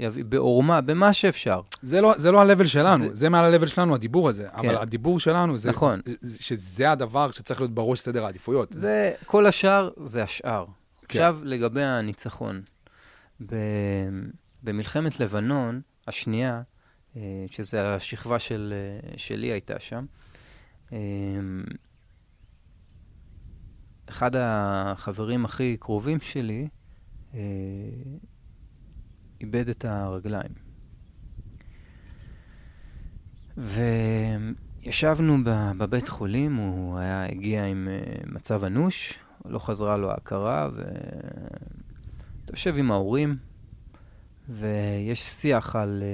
יביא, 0.00 0.24
בעורמה, 0.24 0.80
במה 0.80 1.12
שאפשר. 1.12 1.60
זה 1.82 2.00
לא, 2.00 2.14
זה 2.16 2.32
לא 2.32 2.42
ה-level 2.42 2.66
שלנו, 2.66 3.04
זה, 3.04 3.14
זה 3.14 3.28
מעל 3.28 3.54
ה-level 3.54 3.66
שלנו, 3.66 3.94
הדיבור 3.94 4.28
הזה. 4.28 4.48
כן. 4.48 4.68
אבל 4.68 4.76
הדיבור 4.76 5.20
שלנו, 5.20 5.56
זה, 5.56 5.70
נכון. 5.70 6.00
זה, 6.20 6.42
שזה 6.42 6.90
הדבר 6.90 7.30
שצריך 7.30 7.60
להיות 7.60 7.74
בראש 7.74 8.00
סדר 8.00 8.24
העדיפויות. 8.24 8.72
זה, 8.72 8.80
זה... 8.80 9.12
כל 9.26 9.46
השאר 9.46 9.90
זה 10.04 10.22
השאר. 10.22 10.64
כן. 11.08 11.18
עכשיו, 11.18 11.38
לגבי 11.42 11.82
הניצחון. 11.82 12.62
ב, 13.46 13.54
במלחמת 14.62 15.20
לבנון 15.20 15.80
השנייה, 16.06 16.62
אה, 17.16 17.44
שזה 17.50 17.94
השכבה 17.94 18.38
של, 18.38 18.74
אה, 18.76 19.18
שלי 19.18 19.46
הייתה 19.46 19.78
שם, 19.78 20.04
אה, 20.92 20.98
אחד 24.08 24.30
החברים 24.38 25.44
הכי 25.44 25.76
קרובים 25.80 26.18
שלי 26.20 26.68
איבד 29.40 29.68
את 29.68 29.84
הרגליים. 29.84 30.52
וישבנו 33.56 35.38
בבית 35.78 36.08
חולים, 36.08 36.56
הוא 36.56 36.98
היה, 36.98 37.26
הגיע 37.26 37.64
עם 37.64 37.88
uh, 37.88 38.30
מצב 38.32 38.64
אנוש, 38.64 39.18
לא 39.44 39.58
חזרה 39.58 39.96
לו 39.96 40.10
ההכרה, 40.10 40.68
ואתה 40.74 42.52
יושב 42.52 42.74
עם 42.78 42.90
ההורים, 42.90 43.36
ויש 44.48 45.22
שיח 45.22 45.76
על 45.76 46.02
uh, 46.02 46.06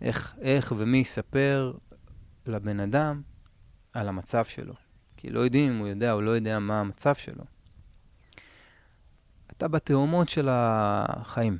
איך, 0.00 0.34
איך 0.40 0.72
ומי 0.76 0.98
יספר 0.98 1.72
לבן 2.46 2.80
אדם 2.80 3.22
על 3.92 4.08
המצב 4.08 4.44
שלו. 4.44 4.74
כי 5.16 5.30
לא 5.30 5.40
יודעים 5.40 5.72
אם 5.72 5.78
הוא 5.78 5.88
יודע 5.88 6.12
או 6.12 6.20
לא 6.20 6.30
יודע 6.30 6.58
מה 6.58 6.80
המצב 6.80 7.14
שלו. 7.14 7.44
אתה 9.50 9.68
בתאומות 9.68 10.28
של 10.28 10.48
החיים. 10.50 11.58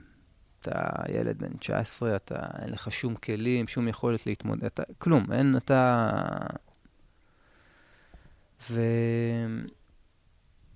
אתה 0.69 0.91
ילד 1.13 1.39
בן 1.39 1.57
19, 1.57 2.17
אתה, 2.17 2.37
אין 2.63 2.71
לך 2.73 2.93
שום 2.93 3.15
כלים, 3.15 3.69
שום 3.69 3.89
יכולת 3.89 4.27
להתמודד, 4.27 4.65
אתה, 4.65 4.83
כלום, 4.99 5.33
אין, 5.33 5.57
אתה... 5.57 6.11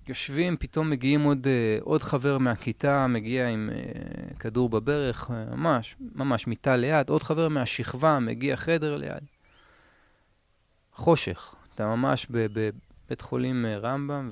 ויושבים, 0.07 0.57
פתאום 0.57 0.89
מגיעים 0.89 1.21
עוד, 1.21 1.47
אה, 1.47 1.77
עוד 1.81 2.03
חבר 2.03 2.37
מהכיתה, 2.37 3.07
מגיע 3.07 3.49
עם 3.49 3.69
uh, 3.73 4.37
כדור 4.37 4.69
בברך, 4.69 5.31
אה, 5.31 5.55
ממש, 5.55 5.95
ממש 6.15 6.47
מיטה 6.47 6.75
ליד, 6.75 7.09
עוד 7.09 7.23
חבר 7.23 7.47
מהשכבה, 7.47 8.19
מגיע 8.19 8.55
חדר 8.55 8.97
ליד. 8.97 9.23
חושך. 10.93 11.55
אתה 11.75 11.85
ממש 11.85 12.27
בבית 12.29 13.21
חולים 13.21 13.65
רמב"ם, 13.65 14.29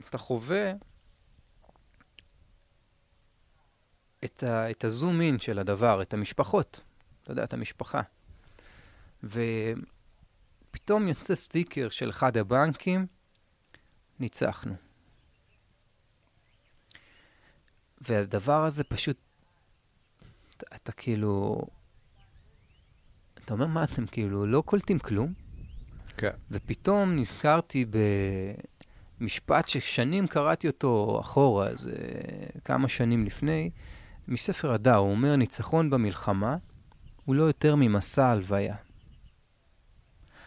ואתה 0.00 0.18
חווה 0.18 0.72
את, 4.24 4.42
ה, 4.42 4.70
את 4.70 4.84
הזום 4.84 5.20
אין 5.20 5.38
של 5.38 5.58
הדבר, 5.58 6.02
את 6.02 6.14
המשפחות, 6.14 6.80
אתה 7.22 7.32
יודע, 7.32 7.44
את 7.44 7.52
המשפחה. 7.52 8.00
ופתאום 9.24 11.08
יוצא 11.08 11.34
סטיקר 11.34 11.88
של 11.88 12.10
אחד 12.10 12.36
הבנקים, 12.36 13.06
ניצחנו. 14.20 14.74
והדבר 18.00 18.64
הזה 18.64 18.84
פשוט, 18.84 19.16
אתה, 20.56 20.66
אתה 20.74 20.92
כאילו, 20.92 21.62
אתה 23.34 23.54
אומר, 23.54 23.66
מה 23.66 23.84
אתם 23.84 24.06
כאילו 24.06 24.46
לא 24.46 24.62
קולטים 24.66 24.98
כלום? 24.98 25.32
כן. 26.16 26.30
ופתאום 26.50 27.16
נזכרתי 27.16 27.84
במשפט 29.20 29.68
ששנים 29.68 30.26
קראתי 30.26 30.66
אותו 30.66 31.18
אחורה, 31.20 31.76
זה 31.76 31.96
כמה 32.64 32.88
שנים 32.88 33.24
לפני, 33.24 33.70
מספר 34.28 34.72
הדר, 34.72 34.94
הוא 34.94 35.10
אומר, 35.10 35.36
ניצחון 35.36 35.90
במלחמה 35.90 36.56
הוא 37.24 37.34
לא 37.34 37.42
יותר 37.42 37.74
ממסע 37.76 38.28
הלוויה. 38.28 38.76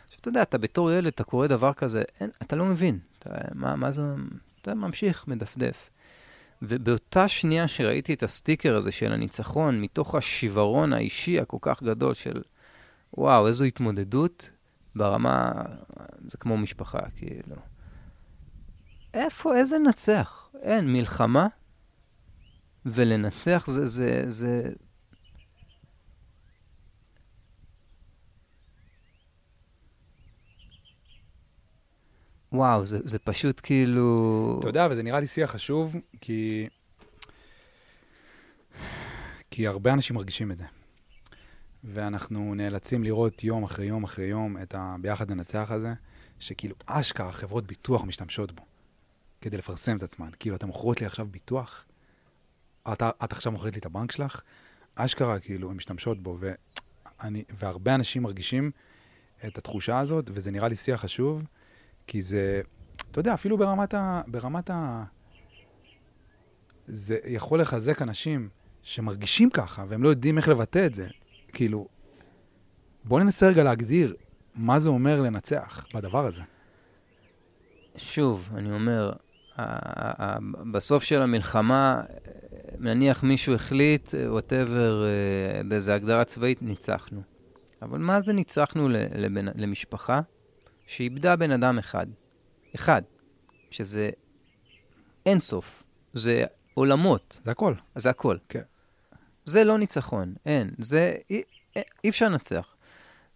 עכשיו, 0.05 0.19
אתה 0.21 0.29
יודע, 0.29 0.41
אתה 0.41 0.57
בתור 0.57 0.91
ילד, 0.91 1.07
אתה 1.07 1.23
קורא 1.23 1.47
דבר 1.47 1.73
כזה, 1.73 2.03
אין, 2.19 2.29
אתה 2.41 2.55
לא 2.55 2.65
מבין. 2.65 2.99
אתה, 3.19 3.29
מה, 3.53 3.75
מה 3.75 3.91
זה, 3.91 4.01
אתה 4.61 4.75
ממשיך, 4.75 5.27
מדפדף. 5.27 5.89
ובאותה 6.61 7.27
שנייה 7.27 7.67
שראיתי 7.67 8.13
את 8.13 8.23
הסטיקר 8.23 8.75
הזה 8.75 8.91
של 8.91 9.11
הניצחון, 9.11 9.81
מתוך 9.81 10.15
השיוורון 10.15 10.93
האישי 10.93 11.39
הכל 11.39 11.57
כך 11.61 11.83
גדול 11.83 12.13
של, 12.13 12.41
וואו, 13.17 13.47
איזו 13.47 13.63
התמודדות 13.63 14.51
ברמה, 14.95 15.51
זה 16.31 16.37
כמו 16.37 16.57
משפחה, 16.57 16.99
כאילו. 17.15 17.55
איפה, 19.13 19.55
איזה 19.55 19.79
נצח? 19.79 20.49
אין, 20.61 20.93
מלחמה 20.93 21.47
ולנצח 22.89 23.65
זה, 23.67 23.85
זה, 23.85 24.23
זה... 24.27 24.69
וואו, 32.51 32.85
זה, 32.85 32.99
זה 33.03 33.19
פשוט 33.19 33.61
כאילו... 33.63 34.57
אתה 34.59 34.69
יודע, 34.69 34.87
וזה 34.91 35.03
נראה 35.03 35.19
לי 35.19 35.27
שיח 35.27 35.51
חשוב, 35.51 35.95
כי... 36.21 36.67
כי 39.51 39.67
הרבה 39.67 39.93
אנשים 39.93 40.15
מרגישים 40.15 40.51
את 40.51 40.57
זה. 40.57 40.65
ואנחנו 41.83 42.55
נאלצים 42.55 43.03
לראות 43.03 43.43
יום 43.43 43.63
אחרי 43.63 43.85
יום 43.85 44.03
אחרי 44.03 44.25
יום 44.25 44.57
את 44.61 44.75
הביחד 44.77 45.31
ננצח 45.31 45.71
הזה, 45.71 45.93
שכאילו 46.39 46.75
אשכרה 46.85 47.31
חברות 47.31 47.67
ביטוח 47.67 48.03
משתמשות 48.03 48.51
בו 48.51 48.65
כדי 49.41 49.57
לפרסם 49.57 49.97
את 49.97 50.03
עצמן. 50.03 50.29
כאילו, 50.39 50.55
אתן 50.55 50.67
מוכרות 50.67 51.01
לי 51.01 51.07
עכשיו 51.07 51.25
ביטוח? 51.25 51.85
את, 52.93 53.03
את 53.23 53.31
עכשיו 53.31 53.51
מוכרת 53.51 53.73
לי 53.73 53.79
את 53.79 53.85
הבנק 53.85 54.11
שלך? 54.11 54.41
אשכרה, 54.95 55.39
כאילו, 55.39 55.69
הן 55.69 55.75
משתמשות 55.75 56.23
בו, 56.23 56.37
ואני, 56.39 57.43
והרבה 57.49 57.95
אנשים 57.95 58.23
מרגישים 58.23 58.71
את 59.47 59.57
התחושה 59.57 59.99
הזאת, 59.99 60.29
וזה 60.33 60.51
נראה 60.51 60.67
לי 60.67 60.75
שיח 60.75 61.01
חשוב, 61.01 61.43
כי 62.07 62.21
זה, 62.21 62.61
אתה 63.11 63.19
יודע, 63.19 63.33
אפילו 63.33 63.57
ברמת 63.57 63.93
ה... 63.93 64.21
ברמת 64.27 64.69
ה... 64.69 65.03
זה 66.87 67.17
יכול 67.25 67.61
לחזק 67.61 68.01
אנשים 68.01 68.49
שמרגישים 68.81 69.49
ככה, 69.49 69.85
והם 69.87 70.03
לא 70.03 70.09
יודעים 70.09 70.37
איך 70.37 70.47
לבטא 70.47 70.85
את 70.85 70.95
זה. 70.95 71.07
כאילו, 71.47 71.87
בואו 73.03 73.23
ננסה 73.23 73.47
רגע 73.47 73.63
להגדיר 73.63 74.15
מה 74.55 74.79
זה 74.79 74.89
אומר 74.89 75.21
לנצח 75.21 75.85
בדבר 75.93 76.25
הזה. 76.25 76.41
שוב, 77.97 78.49
אני 78.55 78.71
אומר, 78.71 79.11
בסוף 80.71 81.03
של 81.03 81.21
המלחמה, 81.21 82.01
נניח 82.77 83.23
מישהו 83.23 83.53
החליט, 83.53 84.13
וואטאבר, 84.27 85.03
באיזו 85.67 85.91
הגדרה 85.91 86.25
צבאית, 86.25 86.61
ניצחנו. 86.61 87.21
אבל 87.81 87.97
מה 87.97 88.21
זה 88.21 88.33
ניצחנו 88.33 88.89
לבן, 88.89 89.45
למשפחה 89.55 90.21
שאיבדה 90.87 91.35
בן 91.35 91.51
אדם 91.51 91.79
אחד? 91.79 92.07
אחד, 92.75 93.01
שזה 93.71 94.09
אין 95.25 95.39
סוף, 95.39 95.83
זה 96.13 96.43
עולמות. 96.73 97.39
זה 97.43 97.51
הכל. 97.51 97.73
זה 97.95 98.09
הכל. 98.09 98.37
כן. 98.49 98.61
זה 99.45 99.63
לא 99.63 99.77
ניצחון, 99.77 100.33
אין. 100.45 100.71
זה, 100.77 101.15
אי, 101.29 101.41
אי 102.03 102.09
אפשר 102.09 102.25
לנצח. 102.29 102.75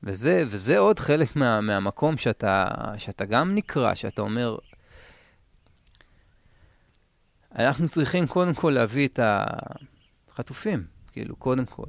וזה, 0.04 0.44
וזה 0.48 0.78
עוד 0.78 1.00
חלק 1.00 1.36
מה, 1.36 1.62
מהמקום 1.62 2.18
שאתה, 2.18 2.68
שאתה 2.98 3.26
גם 3.26 3.56
נקרא, 3.56 3.94
שאתה 3.94 4.22
אומר, 4.22 4.58
אנחנו 7.56 7.88
צריכים 7.88 8.28
קודם 8.28 8.54
כל 8.54 8.70
להביא 8.70 9.08
את 9.08 9.20
החטופים, 10.32 10.86
כאילו, 11.12 11.36
קודם 11.36 11.66
כל. 11.66 11.86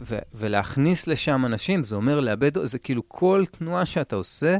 ו- 0.00 0.18
ולהכניס 0.34 1.06
לשם 1.06 1.46
אנשים, 1.46 1.84
זה 1.84 1.96
אומר 1.96 2.20
לאבד, 2.20 2.66
זה 2.66 2.78
כאילו 2.78 3.08
כל 3.08 3.44
תנועה 3.50 3.86
שאתה 3.86 4.16
עושה, 4.16 4.58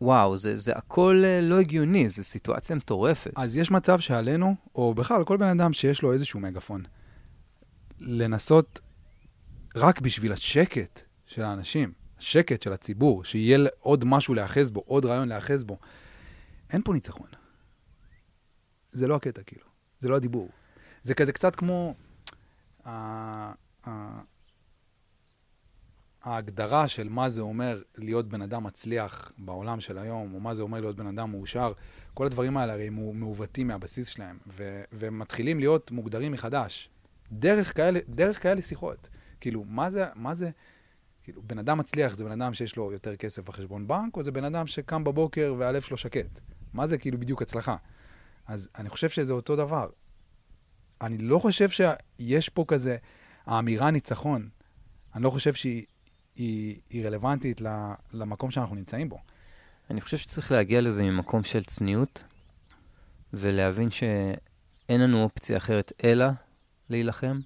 וואו, 0.00 0.36
זה, 0.36 0.56
זה 0.56 0.72
הכל 0.76 1.22
אה, 1.24 1.40
לא 1.40 1.60
הגיוני, 1.60 2.08
זו 2.08 2.22
סיטואציה 2.22 2.76
מטורפת. 2.76 3.30
אז 3.36 3.56
יש 3.56 3.70
מצב 3.70 4.00
שעלינו, 4.00 4.54
או 4.74 4.94
בכלל, 4.94 5.24
כל 5.24 5.36
בן 5.36 5.48
אדם 5.48 5.72
שיש 5.72 6.02
לו 6.02 6.12
איזשהו 6.12 6.40
מגפון, 6.40 6.82
לנסות 8.00 8.80
רק 9.76 10.00
בשביל 10.00 10.32
השקט 10.32 11.00
של 11.26 11.44
האנשים, 11.44 11.92
השקט 12.18 12.62
של 12.62 12.72
הציבור, 12.72 13.24
שיהיה 13.24 13.58
עוד 13.78 14.04
משהו 14.04 14.34
להיאחז 14.34 14.70
בו, 14.70 14.82
עוד 14.86 15.04
רעיון 15.04 15.28
להיאחז 15.28 15.64
בו. 15.64 15.78
אין 16.70 16.82
פה 16.84 16.92
ניצחון. 16.92 17.28
זה 18.94 19.06
לא 19.06 19.14
הקטע, 19.14 19.42
כאילו. 19.42 19.66
זה 20.00 20.08
לא 20.08 20.16
הדיבור. 20.16 20.48
זה 21.02 21.14
כזה 21.14 21.32
קצת 21.32 21.56
כמו... 21.56 21.94
ההגדרה 26.22 26.88
של 26.88 27.08
מה 27.08 27.28
זה 27.28 27.40
אומר 27.40 27.82
להיות 27.96 28.28
בן 28.28 28.42
אדם 28.42 28.64
מצליח 28.64 29.32
בעולם 29.38 29.80
של 29.80 29.98
היום, 29.98 30.34
או 30.34 30.40
מה 30.40 30.54
זה 30.54 30.62
אומר 30.62 30.80
להיות 30.80 30.96
בן 30.96 31.06
אדם 31.06 31.30
מאושר, 31.30 31.72
כל 32.14 32.26
הדברים 32.26 32.56
האלה 32.56 32.72
הרי 32.72 32.88
מעוותים 32.90 33.68
מהבסיס 33.68 34.08
שלהם, 34.08 34.38
ו- 34.46 34.82
ומתחילים 34.92 35.58
להיות 35.58 35.90
מוגדרים 35.90 36.32
מחדש. 36.32 36.90
דרך 37.32 37.76
כאלה, 37.76 38.00
דרך 38.08 38.42
כאלה 38.42 38.62
שיחות. 38.62 39.08
כאילו, 39.40 39.64
מה 39.64 39.90
זה, 39.90 40.04
מה 40.14 40.34
זה, 40.34 40.50
כאילו, 41.22 41.42
בן 41.42 41.58
אדם 41.58 41.78
מצליח 41.78 42.16
זה 42.16 42.24
בן 42.24 42.42
אדם 42.42 42.54
שיש 42.54 42.76
לו 42.76 42.92
יותר 42.92 43.16
כסף 43.16 43.42
בחשבון 43.42 43.86
בנק, 43.86 44.16
או 44.16 44.22
זה 44.22 44.32
בן 44.32 44.44
אדם 44.44 44.66
שקם 44.66 45.04
בבוקר 45.04 45.54
והלב 45.58 45.82
שלו 45.82 45.96
שקט? 45.96 46.40
מה 46.72 46.86
זה 46.86 46.98
כאילו 46.98 47.18
בדיוק 47.18 47.42
הצלחה? 47.42 47.76
אז 48.46 48.68
אני 48.78 48.88
חושב 48.88 49.08
שזה 49.08 49.32
אותו 49.32 49.56
דבר. 49.56 49.90
אני 51.00 51.18
לא 51.18 51.38
חושב 51.38 51.68
שיש 51.70 52.48
פה 52.48 52.64
כזה, 52.68 52.96
האמירה 53.46 53.90
ניצחון, 53.90 54.48
אני 55.14 55.22
לא 55.22 55.30
חושב 55.30 55.54
שהיא 55.54 55.84
היא, 56.36 56.80
היא 56.90 57.06
רלוונטית 57.06 57.60
למקום 58.12 58.50
שאנחנו 58.50 58.74
נמצאים 58.74 59.08
בו. 59.08 59.18
אני 59.90 60.00
חושב 60.00 60.16
שצריך 60.16 60.52
להגיע 60.52 60.80
לזה 60.80 61.02
ממקום 61.02 61.44
של 61.44 61.64
צניעות, 61.64 62.24
ולהבין 63.32 63.90
שאין 63.90 65.00
לנו 65.00 65.22
אופציה 65.22 65.56
אחרת 65.56 65.92
אלא 66.04 66.26
להילחם, 66.88 67.40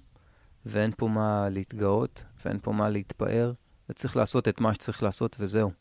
ואין 0.65 0.91
פה 0.97 1.07
מה 1.07 1.49
להתגאות, 1.49 2.23
ואין 2.45 2.59
פה 2.61 2.71
מה 2.71 2.89
להתפאר, 2.89 3.53
וצריך 3.89 4.17
לעשות 4.17 4.47
את 4.47 4.61
מה 4.61 4.73
שצריך 4.73 5.03
לעשות, 5.03 5.35
וזהו. 5.39 5.71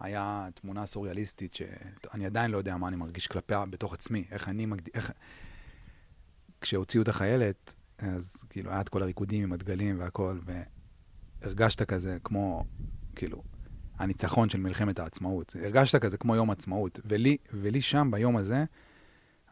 היה 0.00 0.48
תמונה 0.54 0.86
סוריאליסטית 0.86 1.54
שאני 1.54 2.26
עדיין 2.26 2.50
לא 2.50 2.58
יודע 2.58 2.76
מה 2.76 2.88
אני 2.88 2.96
מרגיש 2.96 3.26
כלפיה 3.26 3.66
בתוך 3.66 3.94
עצמי, 3.94 4.24
איך 4.30 4.48
אני 4.48 4.66
מגדיר... 4.66 4.92
איך... 4.94 5.12
כשהוציאו 6.60 7.02
את 7.02 7.08
החיילת, 7.08 7.74
אז 7.98 8.44
כאילו, 8.50 8.70
היה 8.70 8.80
את 8.80 8.88
כל 8.88 9.02
הריקודים 9.02 9.42
עם 9.42 9.52
הדגלים 9.52 10.00
והכל, 10.00 10.38
והרגשת 11.42 11.82
כזה 11.82 12.18
כמו, 12.24 12.64
כאילו, 13.16 13.42
הניצחון 13.98 14.48
של 14.48 14.60
מלחמת 14.60 14.98
העצמאות. 14.98 15.56
הרגשת 15.62 16.02
כזה 16.02 16.18
כמו 16.18 16.36
יום 16.36 16.50
עצמאות. 16.50 17.00
ולי, 17.04 17.36
ולי 17.52 17.80
שם, 17.80 18.08
ביום 18.10 18.36
הזה, 18.36 18.64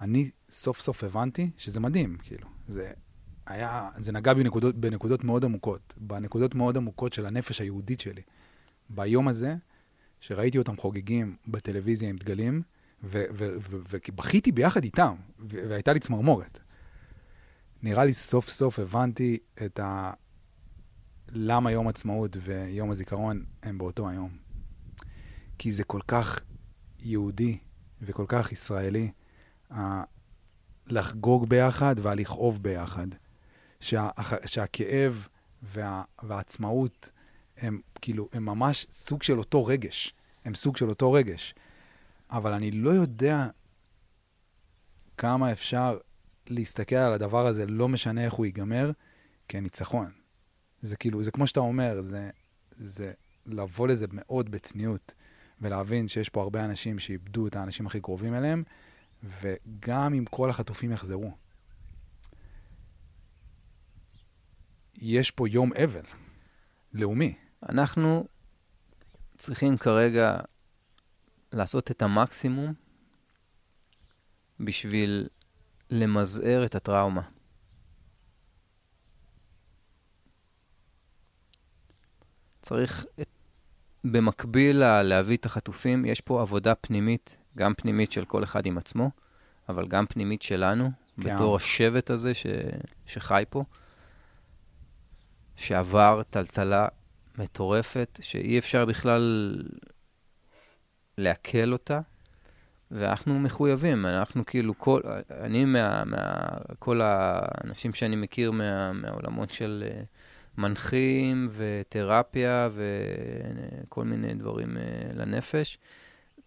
אני 0.00 0.30
סוף 0.50 0.80
סוף 0.80 1.04
הבנתי 1.04 1.50
שזה 1.56 1.80
מדהים, 1.80 2.16
כאילו. 2.22 2.48
זה 2.68 2.92
היה, 3.46 3.90
זה 3.98 4.12
נגע 4.12 4.34
בנקודות, 4.34 4.76
בנקודות 4.76 5.24
מאוד 5.24 5.44
עמוקות, 5.44 5.94
בנקודות 5.96 6.54
מאוד 6.54 6.76
עמוקות 6.76 7.12
של 7.12 7.26
הנפש 7.26 7.60
היהודית 7.60 8.00
שלי. 8.00 8.22
ביום 8.90 9.28
הזה, 9.28 9.56
שראיתי 10.22 10.58
אותם 10.58 10.76
חוגגים 10.76 11.36
בטלוויזיה 11.48 12.08
עם 12.08 12.16
דגלים, 12.16 12.62
ובכיתי 13.02 14.52
ביחד 14.52 14.84
איתם, 14.84 15.14
והייתה 15.38 15.92
לי 15.92 16.00
צמרמורת. 16.00 16.58
נראה 17.82 18.04
לי 18.04 18.12
סוף 18.12 18.48
סוף 18.48 18.78
הבנתי 18.78 19.38
את 19.64 19.78
ה... 19.80 20.12
למה 21.28 21.72
יום 21.72 21.88
עצמאות 21.88 22.36
ויום 22.40 22.90
הזיכרון 22.90 23.44
הם 23.62 23.78
באותו 23.78 24.08
היום. 24.08 24.30
כי 25.58 25.72
זה 25.72 25.84
כל 25.84 26.00
כך 26.08 26.40
יהודי 27.00 27.58
וכל 28.00 28.24
כך 28.28 28.52
ישראלי. 28.52 29.10
לחגוג 30.86 31.48
ביחד 31.48 31.94
והלכאוב 32.02 32.62
ביחד. 32.62 33.06
שה... 33.80 34.08
שהכאב 34.46 35.28
וה... 35.62 36.02
והעצמאות 36.22 37.10
הם 37.62 37.80
כאילו, 38.00 38.28
הם 38.32 38.44
ממש 38.44 38.86
סוג 38.90 39.22
של 39.22 39.38
אותו 39.38 39.66
רגש. 39.66 40.14
הם 40.44 40.54
סוג 40.54 40.76
של 40.76 40.88
אותו 40.88 41.12
רגש. 41.12 41.54
אבל 42.30 42.52
אני 42.52 42.70
לא 42.70 42.90
יודע 42.90 43.46
כמה 45.16 45.52
אפשר 45.52 45.98
להסתכל 46.50 46.96
על 46.96 47.12
הדבר 47.12 47.46
הזה, 47.46 47.66
לא 47.66 47.88
משנה 47.88 48.24
איך 48.24 48.32
הוא 48.32 48.46
ייגמר, 48.46 48.90
כניצחון. 49.48 50.10
זה 50.82 50.96
כאילו, 50.96 51.22
זה 51.22 51.30
כמו 51.30 51.46
שאתה 51.46 51.60
אומר, 51.60 52.02
זה, 52.02 52.30
זה 52.70 53.12
לבוא 53.46 53.88
לזה 53.88 54.06
מאוד 54.12 54.50
בצניעות, 54.50 55.14
ולהבין 55.60 56.08
שיש 56.08 56.28
פה 56.28 56.42
הרבה 56.42 56.64
אנשים 56.64 56.98
שאיבדו 56.98 57.46
את 57.46 57.56
האנשים 57.56 57.86
הכי 57.86 58.00
קרובים 58.00 58.34
אליהם, 58.34 58.62
וגם 59.22 60.14
אם 60.14 60.24
כל 60.30 60.50
החטופים 60.50 60.92
יחזרו, 60.92 61.32
יש 64.94 65.30
פה 65.30 65.48
יום 65.48 65.72
אבל 65.72 66.04
לאומי. 66.92 67.34
אנחנו 67.68 68.24
צריכים 69.38 69.78
כרגע 69.78 70.36
לעשות 71.52 71.90
את 71.90 72.02
המקסימום 72.02 72.74
בשביל 74.60 75.28
למזער 75.90 76.64
את 76.64 76.74
הטראומה. 76.74 77.22
צריך 82.62 83.04
את, 83.20 83.28
במקביל 84.04 85.02
להביא 85.02 85.36
את 85.36 85.46
החטופים, 85.46 86.04
יש 86.04 86.20
פה 86.20 86.42
עבודה 86.42 86.74
פנימית, 86.74 87.36
גם 87.56 87.74
פנימית 87.74 88.12
של 88.12 88.24
כל 88.24 88.44
אחד 88.44 88.66
עם 88.66 88.78
עצמו, 88.78 89.10
אבל 89.68 89.88
גם 89.88 90.06
פנימית 90.06 90.42
שלנו, 90.42 90.90
כן. 91.20 91.34
בתור 91.34 91.56
השבט 91.56 92.10
הזה 92.10 92.34
ש, 92.34 92.46
שחי 93.06 93.44
פה, 93.50 93.64
שעבר 95.56 96.22
טלטלה 96.30 96.88
מטורפת, 97.38 98.18
שאי 98.22 98.58
אפשר 98.58 98.84
בכלל 98.84 99.58
לעכל 101.18 101.72
אותה, 101.72 102.00
ואנחנו 102.90 103.38
מחויבים, 103.38 104.06
אנחנו 104.06 104.46
כאילו, 104.46 104.78
כל, 104.78 105.00
אני 105.40 105.64
מה, 105.64 106.04
מה... 106.04 106.40
כל 106.78 107.00
האנשים 107.00 107.92
שאני 107.92 108.16
מכיר 108.16 108.50
מה, 108.50 108.92
מהעולמות 108.92 109.50
של 109.50 109.84
uh, 109.86 110.60
מנחים 110.60 111.48
ותרפיה 111.50 112.68
וכל 112.74 114.04
מיני 114.04 114.34
דברים 114.34 114.76
uh, 114.76 114.80
לנפש, 115.14 115.78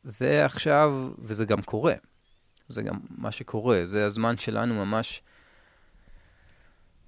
זה 0.03 0.45
עכשיו, 0.45 1.09
וזה 1.19 1.45
גם 1.45 1.61
קורה. 1.61 1.93
זה 2.69 2.81
גם 2.81 2.99
מה 3.09 3.31
שקורה, 3.31 3.79
זה 3.83 4.05
הזמן 4.05 4.37
שלנו 4.37 4.85
ממש 4.85 5.21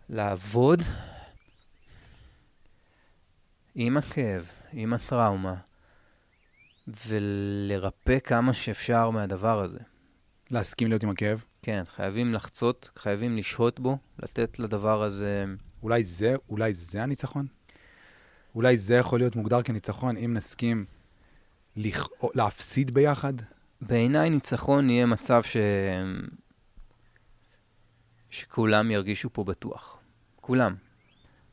לעבוד 0.09 0.81
עם 3.79 3.97
הכאב, 3.97 4.51
עם 4.73 4.93
הטראומה, 4.93 5.55
ולרפא 7.07 8.19
כמה 8.19 8.53
שאפשר 8.53 9.09
מהדבר 9.09 9.63
הזה. 9.63 9.79
להסכים 10.51 10.87
להיות 10.89 11.03
עם 11.03 11.09
הכאב? 11.09 11.43
כן, 11.61 11.83
חייבים 11.89 12.33
לחצות, 12.33 12.89
חייבים 12.95 13.37
לשהות 13.37 13.79
בו, 13.79 13.97
לתת 14.19 14.59
לדבר 14.59 15.03
הזה... 15.03 15.45
אולי 15.83 16.03
זה, 16.03 16.35
אולי 16.49 16.73
זה 16.73 17.03
הניצחון? 17.03 17.47
אולי 18.55 18.77
זה 18.77 18.95
יכול 18.95 19.19
להיות 19.19 19.35
מוגדר 19.35 19.61
כניצחון 19.61 20.17
אם 20.17 20.33
נסכים 20.33 20.85
לכ... 21.75 22.07
להפסיד 22.35 22.93
ביחד? 22.93 23.33
בעיניי 23.81 24.29
ניצחון 24.29 24.89
יהיה 24.89 25.05
מצב 25.05 25.43
ש... 25.43 25.57
שכולם 28.29 28.91
ירגישו 28.91 29.29
פה 29.33 29.43
בטוח. 29.43 29.99
כולם. 30.35 30.86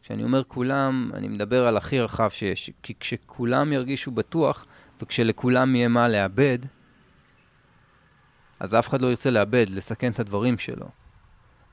כשאני 0.04 0.24
אומר 0.24 0.44
כולם, 0.44 1.10
אני 1.14 1.28
מדבר 1.28 1.66
על 1.66 1.76
הכי 1.76 2.00
רחב 2.00 2.28
שיש. 2.30 2.70
כי 2.82 2.94
כשכולם 3.00 3.72
ירגישו 3.72 4.10
בטוח, 4.10 4.66
וכשלכולם 5.02 5.76
יהיה 5.76 5.88
מה 5.88 6.08
לאבד, 6.08 6.58
אז 8.60 8.74
אף 8.74 8.88
אחד 8.88 9.02
לא 9.02 9.06
ירצה 9.08 9.30
לאבד, 9.30 9.66
לסכן 9.68 10.12
את 10.12 10.20
הדברים 10.20 10.58
שלו. 10.58 10.86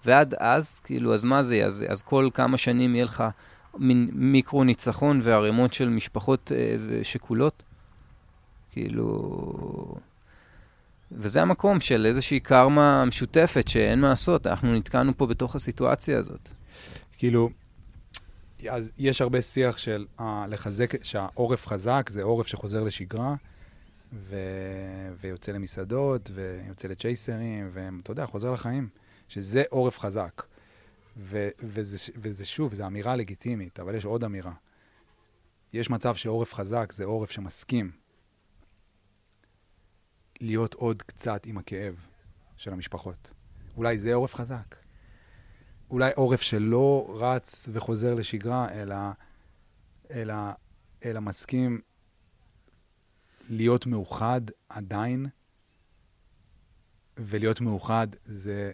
ועד 0.06 0.36
אז, 0.40 0.80
כאילו, 0.80 1.14
אז 1.14 1.24
מה 1.24 1.42
זה? 1.42 1.66
אז, 1.66 1.84
אז 1.90 2.02
כל 2.02 2.30
כמה 2.34 2.58
שנים 2.58 2.96
יהיה 2.96 3.06
לך 3.06 3.24
מין 3.78 4.10
מיקרו 4.14 4.64
ניצחון 4.64 5.20
וערימות 5.24 5.74
של 5.74 5.90
משפחות 5.90 6.52
אה, 6.52 7.04
שכולות? 7.04 7.64
כאילו... 8.72 9.96
וזה 11.12 11.42
המקום 11.42 11.80
של 11.80 12.06
איזושהי 12.06 12.40
קרמה 12.40 13.06
משותפת 13.06 13.68
שאין 13.68 14.02
מה 14.02 14.10
לעשות, 14.10 14.48
אנחנו 14.48 14.74
נתקענו 14.74 15.18
פה 15.18 15.28
בתוך 15.28 15.56
הסיטואציה 15.56 16.20
הזאת. 16.20 16.50
כאילו, 17.18 17.50
אז 18.70 18.92
יש 18.98 19.22
הרבה 19.22 19.42
שיח 19.42 19.78
של 19.78 20.06
uh, 20.20 20.24
לחזק, 20.48 21.04
שהעורף 21.04 21.68
חזק, 21.68 22.10
זה 22.10 22.24
עורף 22.24 22.48
שחוזר 22.48 22.84
לשגרה, 22.84 23.36
ו... 24.14 24.36
ויוצא 25.22 25.52
למסעדות, 25.52 26.32
ויוצא 26.34 26.88
לצ'ייסרים, 26.88 27.70
ואתה 27.74 28.12
יודע, 28.12 28.26
חוזר 28.26 28.54
לחיים, 28.54 28.90
שזה 29.28 29.64
עורף 29.70 30.00
חזק. 30.00 30.44
ו... 31.18 31.50
וזה, 31.60 31.98
וזה 32.18 32.46
שוב, 32.46 32.74
זו 32.74 32.88
אמירה 32.88 33.16
לגיטימית, 33.16 33.80
אבל 33.80 33.96
יש 33.96 34.06
עוד 34.06 34.24
אמירה. 34.24 34.54
יש 35.74 35.90
מצב 35.90 36.16
שעורף 36.16 36.54
חזק 36.54 36.92
זה 36.92 37.06
עורף 37.06 37.32
שמסכים 37.32 37.92
להיות 40.42 40.74
עוד 40.74 41.02
קצת 41.02 41.46
עם 41.46 41.58
הכאב 41.58 41.96
של 42.58 42.74
המשפחות. 42.74 43.32
אולי 43.78 44.00
זה 44.00 44.14
עורף 44.14 44.36
חזק. 44.36 44.81
אולי 45.92 46.12
עורף 46.16 46.42
שלא 46.42 47.16
רץ 47.20 47.70
וחוזר 47.72 48.14
לשגרה, 48.14 48.72
אלא, 48.74 48.96
אלא, 50.12 50.36
אלא 51.06 51.20
מסכים 51.20 51.82
להיות 53.50 53.86
מאוחד 53.86 54.42
עדיין, 54.70 55.26
ולהיות 57.18 57.62
מאוחד 57.62 58.08
זה, 58.26 58.72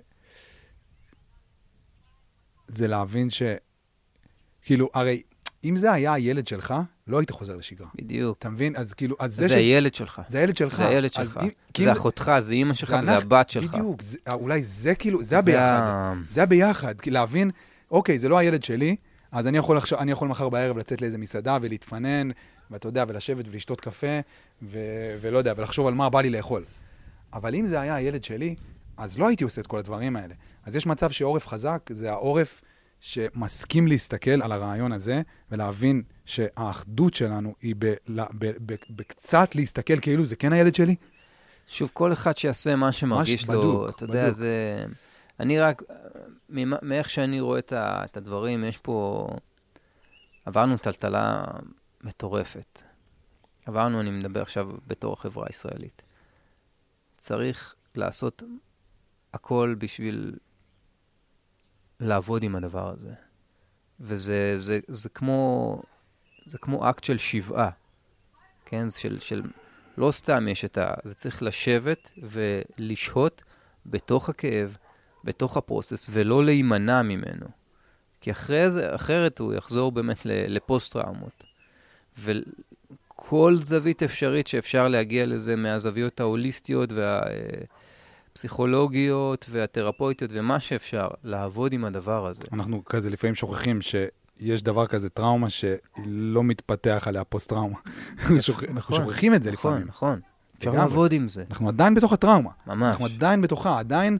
זה 2.67 2.87
להבין 2.87 3.29
ש... 3.29 3.41
כאילו, 4.61 4.89
הרי 4.93 5.23
אם 5.69 5.75
זה 5.75 5.91
היה 5.91 6.13
הילד 6.13 6.47
שלך, 6.47 6.73
לא 7.07 7.19
היית 7.19 7.31
חוזר 7.31 7.55
לשגרה. 7.55 7.87
בדיוק. 7.95 8.37
אתה 8.39 8.49
מבין? 8.49 8.75
אז 8.75 8.93
כאילו, 8.93 9.15
אז 9.19 9.35
זה... 9.35 9.47
זה 9.47 9.55
הילד 9.55 9.95
שלך. 9.95 10.21
זה 10.27 10.39
הילד 10.39 10.57
שלך. 10.57 10.77
זה 10.77 10.87
הילד 10.87 11.13
שלך. 11.13 11.39
אם, 11.79 11.83
זה 11.83 11.91
אחותך, 11.91 12.31
זה 12.39 12.53
אימא 12.53 12.73
שלך, 12.73 12.95
זה, 12.99 13.05
זה 13.05 13.17
הבת 13.17 13.49
שלך. 13.49 13.73
בדיוק. 13.73 14.01
זה, 14.01 14.17
אולי 14.31 14.63
זה 14.63 14.95
כאילו, 14.95 15.23
זה 15.23 15.39
הביחד. 15.39 15.81
זה, 16.27 16.33
זה 16.33 16.43
הביחד. 16.43 16.95
להבין, 17.07 17.51
אוקיי, 17.91 18.19
זה 18.19 18.29
לא 18.29 18.37
הילד 18.37 18.63
שלי, 18.63 18.95
אז 19.31 19.47
אני 19.47 19.57
יכול, 19.57 19.77
לחשוב, 19.77 19.99
אני 19.99 20.11
יכול 20.11 20.27
מחר 20.27 20.49
בערב 20.49 20.77
לצאת 20.77 21.01
לאיזה 21.01 21.17
מסעדה 21.17 21.57
ולהתפנן, 21.61 22.29
ואתה 22.71 22.87
יודע, 22.87 23.03
ולשבת 23.07 23.45
ולשתות 23.51 23.81
קפה, 23.81 24.19
ו, 24.61 24.79
ולא 25.21 25.37
יודע, 25.37 25.53
ולחשוב 25.57 25.87
על 25.87 25.93
מה 25.93 26.09
בא 26.09 26.21
לי 26.21 26.29
לאכול. 26.29 26.63
אבל 27.33 27.55
אם 27.55 27.65
זה 27.65 27.81
היה 27.81 27.95
הילד 27.95 28.23
שלי, 28.23 28.55
אז 28.97 29.19
לא 29.19 29.27
הייתי 29.27 29.43
עושה 29.43 29.61
את 29.61 29.67
כל 29.67 29.77
הדברים 29.77 30.15
האלה. 30.15 30.33
אז 30.65 30.75
יש 30.75 30.87
מצב 30.87 31.11
שעורף 31.11 31.47
חזק 31.47 31.89
זה 31.89 32.11
העורף 32.11 32.61
שמסכים 32.99 33.87
להסתכל 33.87 34.41
על 34.41 34.51
הרעיון 34.51 34.91
הזה 34.91 35.21
ולהבין 35.51 36.03
שהאחדות 36.25 37.13
שלנו 37.13 37.53
היא 37.61 37.75
בקצת 38.89 39.55
להסתכל 39.55 39.99
כאילו 39.99 40.25
זה 40.25 40.35
כן 40.35 40.53
הילד 40.53 40.75
שלי. 40.75 40.95
שוב, 41.67 41.91
כל 41.93 42.13
אחד 42.13 42.37
שיעשה 42.37 42.75
מה 42.75 42.91
שמרגיש 42.91 43.49
לו, 43.49 43.59
בדוק, 43.59 43.89
אתה 43.89 44.03
יודע, 44.03 44.23
בדוק. 44.23 44.35
זה... 44.35 44.85
אני 45.39 45.59
רק, 45.59 45.83
מאיך 46.81 47.09
שאני 47.09 47.39
רואה 47.39 47.59
את, 47.59 47.73
ה, 47.73 48.01
את 48.05 48.17
הדברים, 48.17 48.63
יש 48.63 48.77
פה... 48.77 49.27
עברנו 50.45 50.77
טלטלה 50.77 51.43
מטורפת. 52.03 52.81
עברנו, 53.65 54.01
אני 54.01 54.11
מדבר 54.11 54.41
עכשיו 54.41 54.69
בתור 54.87 55.13
החברה 55.13 55.45
הישראלית. 55.47 56.01
צריך 57.17 57.75
לעשות 57.95 58.43
הכל 59.33 59.75
בשביל 59.77 60.35
לעבוד 61.99 62.43
עם 62.43 62.55
הדבר 62.55 62.89
הזה. 62.89 63.13
וזה 63.99 64.53
זה, 64.57 64.79
זה 64.87 65.09
כמו, 65.09 65.81
זה 66.47 66.57
כמו 66.57 66.89
אקט 66.89 67.03
של 67.03 67.17
שבעה, 67.17 67.69
כן? 68.65 68.89
של, 68.89 69.19
של, 69.19 69.41
לא 69.97 70.11
סתם 70.11 70.47
יש 70.47 70.65
את 70.65 70.77
ה... 70.77 70.93
זה 71.03 71.15
צריך 71.15 71.43
לשבת 71.43 72.11
ולשהות 72.17 73.43
בתוך 73.85 74.29
הכאב, 74.29 74.77
בתוך 75.23 75.57
הפרוסס, 75.57 76.09
ולא 76.11 76.45
להימנע 76.45 77.01
ממנו. 77.01 77.47
כי 78.21 78.31
אחרי 78.31 78.69
זה, 78.69 78.95
אחרת 78.95 79.39
הוא 79.39 79.53
יחזור 79.53 79.91
באמת 79.91 80.25
לפוסט-טראומות. 80.25 81.43
וכל 82.19 83.57
זווית 83.61 84.03
אפשרית 84.03 84.47
שאפשר 84.47 84.87
להגיע 84.87 85.25
לזה 85.25 85.55
מהזוויות 85.55 86.19
ההוליסטיות 86.19 86.91
וה... 86.91 87.21
הפסיכולוגיות 88.37 89.45
והתרפויטיות 89.49 90.31
ומה 90.33 90.59
שאפשר, 90.59 91.07
לעבוד 91.23 91.73
עם 91.73 91.85
הדבר 91.85 92.27
הזה. 92.27 92.43
אנחנו 92.53 92.85
כזה 92.85 93.09
לפעמים 93.09 93.35
שוכחים 93.35 93.79
שיש 93.81 94.63
דבר 94.63 94.87
כזה 94.87 95.09
טראומה 95.09 95.49
שלא 95.49 96.43
מתפתח 96.43 97.03
עליה 97.05 97.23
פוסט-טראומה. 97.23 97.77
אנחנו 98.19 98.35
נכון, 98.73 98.97
שוכחים 98.97 99.33
את 99.33 99.43
זה 99.43 99.51
לפעמים. 99.51 99.87
נכון, 99.87 100.11
נכון. 100.11 100.19
אפשר 100.57 100.71
לעבוד 100.71 101.13
עם 101.13 101.27
זה. 101.27 101.43
אנחנו 101.49 101.69
עדיין 101.69 101.93
בתוך 101.95 102.13
הטראומה. 102.13 102.49
ממש. 102.67 102.91
אנחנו 102.91 103.05
עדיין 103.05 103.41
בתוכה, 103.41 103.79
עדיין 103.79 104.17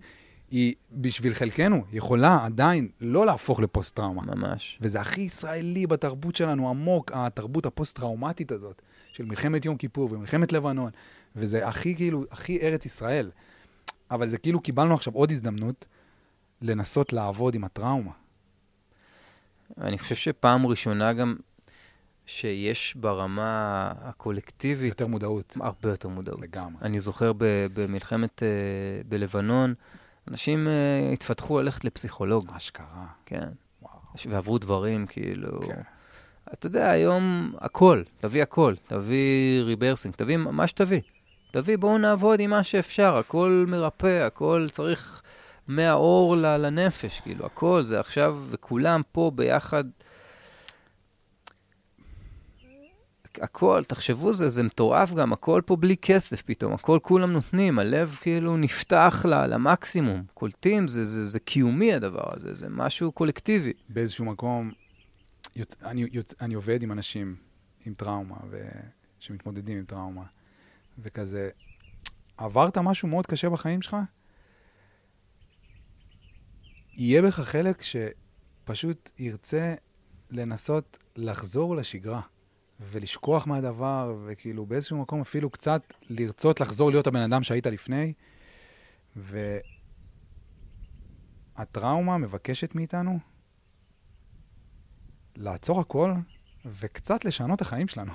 היא, 0.51 0.73
בשביל 0.91 1.33
חלקנו, 1.33 1.83
יכולה 1.91 2.45
עדיין 2.45 2.87
לא 3.01 3.25
להפוך 3.25 3.59
לפוסט-טראומה. 3.59 4.21
ממש. 4.35 4.79
וזה 4.81 5.01
הכי 5.01 5.21
ישראלי 5.21 5.87
בתרבות 5.87 6.35
שלנו, 6.35 6.69
עמוק, 6.69 7.11
התרבות 7.13 7.65
הפוסט-טראומטית 7.65 8.51
הזאת, 8.51 8.81
של 9.13 9.25
מלחמת 9.25 9.65
יום 9.65 9.77
כיפור 9.77 10.09
ומלחמת 10.11 10.53
לבנון, 10.53 10.91
וזה 11.35 11.67
הכי 11.67 11.95
כאילו, 11.95 12.23
הכי 12.31 12.59
ארץ 12.61 12.85
ישראל. 12.85 13.31
אבל 14.11 14.27
זה 14.27 14.37
כאילו 14.37 14.59
קיבלנו 14.59 14.93
עכשיו 14.93 15.13
עוד 15.13 15.31
הזדמנות 15.31 15.85
לנסות 16.61 17.13
לעבוד 17.13 17.55
עם 17.55 17.63
הטראומה. 17.63 18.11
אני 19.81 19.99
חושב 19.99 20.15
שפעם 20.15 20.67
ראשונה 20.67 21.13
גם 21.13 21.35
שיש 22.25 22.95
ברמה 22.95 23.91
הקולקטיבית... 24.01 24.89
יותר 24.89 25.07
מודעות. 25.07 25.57
הרבה 25.61 25.89
יותר 25.89 26.09
מודעות. 26.09 26.41
לגמרי. 26.41 26.81
אני 26.81 26.99
זוכר 26.99 27.33
ב- 27.33 27.67
במלחמת, 27.73 28.39
uh, 28.39 29.07
בלבנון, 29.07 29.73
אנשים 30.27 30.67
uh, 30.67 31.13
התפתחו 31.13 31.59
ללכת 31.61 31.85
לפסיכולוג. 31.85 32.49
אשכרה. 32.49 33.07
כן. 33.25 33.49
וואו. 33.81 33.99
ועברו 34.29 34.57
דברים, 34.57 35.05
כאילו... 35.05 35.61
כן. 35.61 35.81
אתה 36.53 36.67
יודע, 36.67 36.89
היום 36.89 37.53
הכל, 37.57 38.03
תביא 38.19 38.43
הכל, 38.43 38.73
תביא 38.87 39.61
ריברסינג, 39.63 40.15
תביא 40.15 40.37
מה 40.37 40.67
שתביא. 40.67 41.01
תביא, 41.61 41.77
בואו 41.77 41.97
נעבוד 41.97 42.39
עם 42.39 42.49
מה 42.49 42.63
שאפשר, 42.63 43.17
הכל 43.17 43.65
מרפא, 43.67 44.23
הכל 44.25 44.67
צריך 44.71 45.21
מהאור 45.67 46.35
לנפש, 46.35 47.19
כאילו, 47.19 47.45
הכל 47.45 47.83
זה 47.83 47.99
עכשיו, 47.99 48.43
וכולם 48.49 49.01
פה 49.11 49.31
ביחד. 49.35 49.83
הכל, 53.41 53.83
תחשבו, 53.87 54.33
זה, 54.33 54.49
זה 54.49 54.63
מטורף 54.63 55.13
גם, 55.13 55.33
הכל 55.33 55.61
פה 55.65 55.75
בלי 55.75 55.97
כסף 55.97 56.41
פתאום, 56.41 56.73
הכל 56.73 56.99
כולם 57.01 57.31
נותנים, 57.31 57.79
הלב 57.79 58.17
כאילו 58.21 58.57
נפתח 58.57 59.25
למקסימום, 59.29 60.23
קולטים, 60.33 60.87
זה, 60.87 61.05
זה, 61.05 61.29
זה 61.29 61.39
קיומי 61.39 61.93
הדבר 61.93 62.27
הזה, 62.35 62.55
זה 62.55 62.65
משהו 62.69 63.11
קולקטיבי. 63.11 63.73
באיזשהו 63.89 64.25
מקום. 64.25 64.71
אני. 65.83 66.05
אני 66.41 66.53
עובד 66.53 66.83
עם 66.83 66.91
אנשים 66.91 67.35
עם 67.85 67.93
טראומה, 67.93 68.37
ו... 68.49 68.57
שמתמודדים 69.19 69.77
עם 69.77 69.85
טראומה, 69.85 70.23
וכזה, 70.99 71.49
עברת 72.37 72.77
משהו 72.77 73.07
מאוד 73.07 73.27
קשה 73.27 73.49
בחיים 73.49 73.81
שלך, 73.81 73.97
יהיה 76.93 77.21
בך 77.21 77.39
חלק 77.39 77.81
שפשוט 77.81 79.11
ירצה 79.19 79.75
לנסות 80.29 80.97
לחזור 81.15 81.75
לשגרה 81.75 82.21
ולשכוח 82.79 83.47
מהדבר, 83.47 84.15
וכאילו 84.25 84.65
באיזשהו 84.65 84.97
מקום 84.97 85.21
אפילו 85.21 85.49
קצת 85.49 85.93
לרצות 86.09 86.61
לחזור 86.61 86.91
להיות 86.91 87.07
הבן 87.07 87.21
אדם 87.21 87.43
שהיית 87.43 87.65
לפני. 87.65 88.13
והטראומה 91.55 92.17
מבקשת 92.17 92.75
מאיתנו 92.75 93.19
לעצור 95.35 95.79
הכל 95.79 96.13
וקצת 96.65 97.25
לשנות 97.25 97.55
את 97.55 97.61
החיים 97.61 97.87
שלנו. 97.87 98.11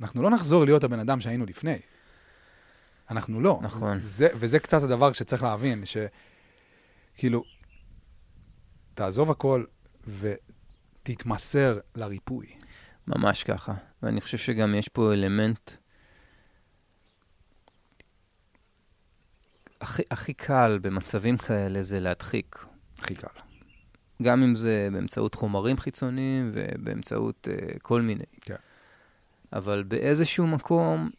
אנחנו 0.00 0.22
לא 0.22 0.30
נחזור 0.30 0.64
להיות 0.64 0.84
הבן 0.84 1.00
אדם 1.00 1.20
שהיינו 1.20 1.46
לפני. 1.46 1.78
אנחנו 3.10 3.40
לא. 3.40 3.58
נכון. 3.62 3.98
זה, 3.98 4.28
וזה 4.34 4.58
קצת 4.58 4.82
הדבר 4.82 5.12
שצריך 5.12 5.42
להבין, 5.42 5.84
שכאילו, 5.84 7.44
תעזוב 8.94 9.30
הכל 9.30 9.64
ותתמסר 10.06 11.78
לריפוי. 11.94 12.46
ממש 13.06 13.42
ככה. 13.42 13.74
ואני 14.02 14.20
חושב 14.20 14.38
שגם 14.38 14.74
יש 14.74 14.88
פה 14.88 15.12
אלמנט... 15.12 15.70
הכי, 19.80 20.02
הכי 20.10 20.34
קל 20.34 20.78
במצבים 20.82 21.36
כאלה 21.36 21.82
זה 21.82 22.00
להדחיק. 22.00 22.64
הכי 22.98 23.14
קל. 23.14 23.40
גם 24.22 24.42
אם 24.42 24.54
זה 24.54 24.88
באמצעות 24.92 25.34
חומרים 25.34 25.76
חיצוניים 25.78 26.50
ובאמצעות 26.54 27.48
uh, 27.50 27.78
כל 27.82 28.02
מיני. 28.02 28.24
כן. 28.40 28.54
אבל 29.52 29.82
באיזשהו 29.82 30.46
מקום, 30.46 31.10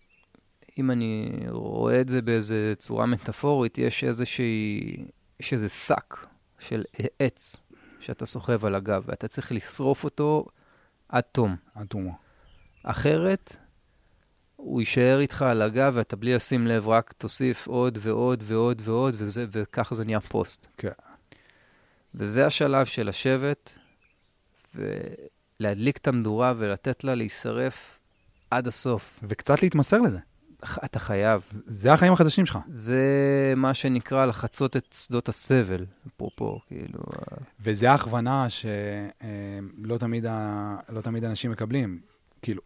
אם 0.78 0.92
אני 0.92 1.40
רואה 1.50 2.02
את 2.02 2.10
זה 2.10 2.22
באיזו 2.22 2.56
צורה 2.78 3.06
מטאפורית, 3.06 3.78
יש 3.78 4.04
איזושהי, 4.04 4.98
יש 5.40 5.54
איזה 5.54 5.70
שק 5.70 6.16
של 6.60 6.84
עץ 7.20 7.56
שאתה 8.00 8.26
סוחב 8.26 8.66
על 8.66 8.76
הגב, 8.76 9.04
ואתה 9.06 9.28
צריך 9.28 9.52
לשרוף 9.52 10.04
אותו 10.04 10.46
עד 11.10 11.24
תום. 11.32 11.56
עד 11.76 11.88
תומו. 11.88 12.12
אחרת, 12.84 13.56
הוא 14.56 14.82
יישאר 14.82 15.20
איתך 15.20 15.42
על 15.42 15.62
הגב, 15.62 15.92
ואתה 15.96 16.16
בלי 16.16 16.36
לשים 16.36 16.68
לב, 16.68 16.88
רק 16.88 17.14
תוסיף 17.14 17.68
עוד 17.68 17.98
ועוד 18.02 18.44
ועוד 18.46 18.82
ועוד, 18.86 19.16
וזה, 19.18 19.46
וככה 19.52 19.96
זה 19.96 20.06
נהיה 20.06 20.20
פוסט. 20.20 20.68
כן. 20.78 20.90
וזה 22.16 22.46
השלב 22.46 22.86
של 22.86 23.08
לשבת 23.10 23.78
ולהדליק 24.76 25.98
את 25.98 26.08
המדורה 26.08 26.54
ולתת 26.58 27.04
לה 27.04 27.16
להישרף 27.16 27.99
עד 28.52 28.68
הסוף. 28.68 29.20
וקצת 29.24 29.64
להתמסר 29.64 30.02
לזה. 30.02 30.20
אתה 30.86 31.00
חייב. 31.00 31.42
זה 31.52 31.94
החיים 31.94 32.14
החדשים 32.14 32.46
שלך. 32.46 32.60
זה 32.68 33.04
מה 33.56 33.74
שנקרא 33.74 34.26
לחצות 34.26 34.78
את 34.78 34.96
שדות 34.98 35.30
הסבל, 35.30 35.86
אפרופו, 36.08 36.60
כאילו... 36.68 37.00
וזה 37.60 37.92
ההכוונה 37.92 38.48
שלא 38.50 39.98
תמיד, 39.98 40.26
ה... 40.26 40.76
לא 40.90 41.02
תמיד 41.02 41.24
אנשים 41.24 41.52
מקבלים. 41.52 42.02
כאילו, 42.42 42.62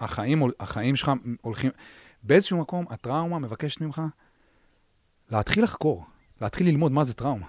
החיים, 0.00 0.42
החיים 0.60 0.96
שלך 0.96 1.12
הולכים... 1.42 1.70
באיזשהו 2.22 2.58
מקום, 2.58 2.84
הטראומה 2.90 3.38
מבקשת 3.38 3.80
ממך 3.80 4.02
להתחיל 5.30 5.64
לחקור, 5.64 6.04
להתחיל 6.40 6.66
ללמוד 6.66 6.92
מה 6.92 7.04
זה 7.04 7.14
טראומה. 7.14 7.46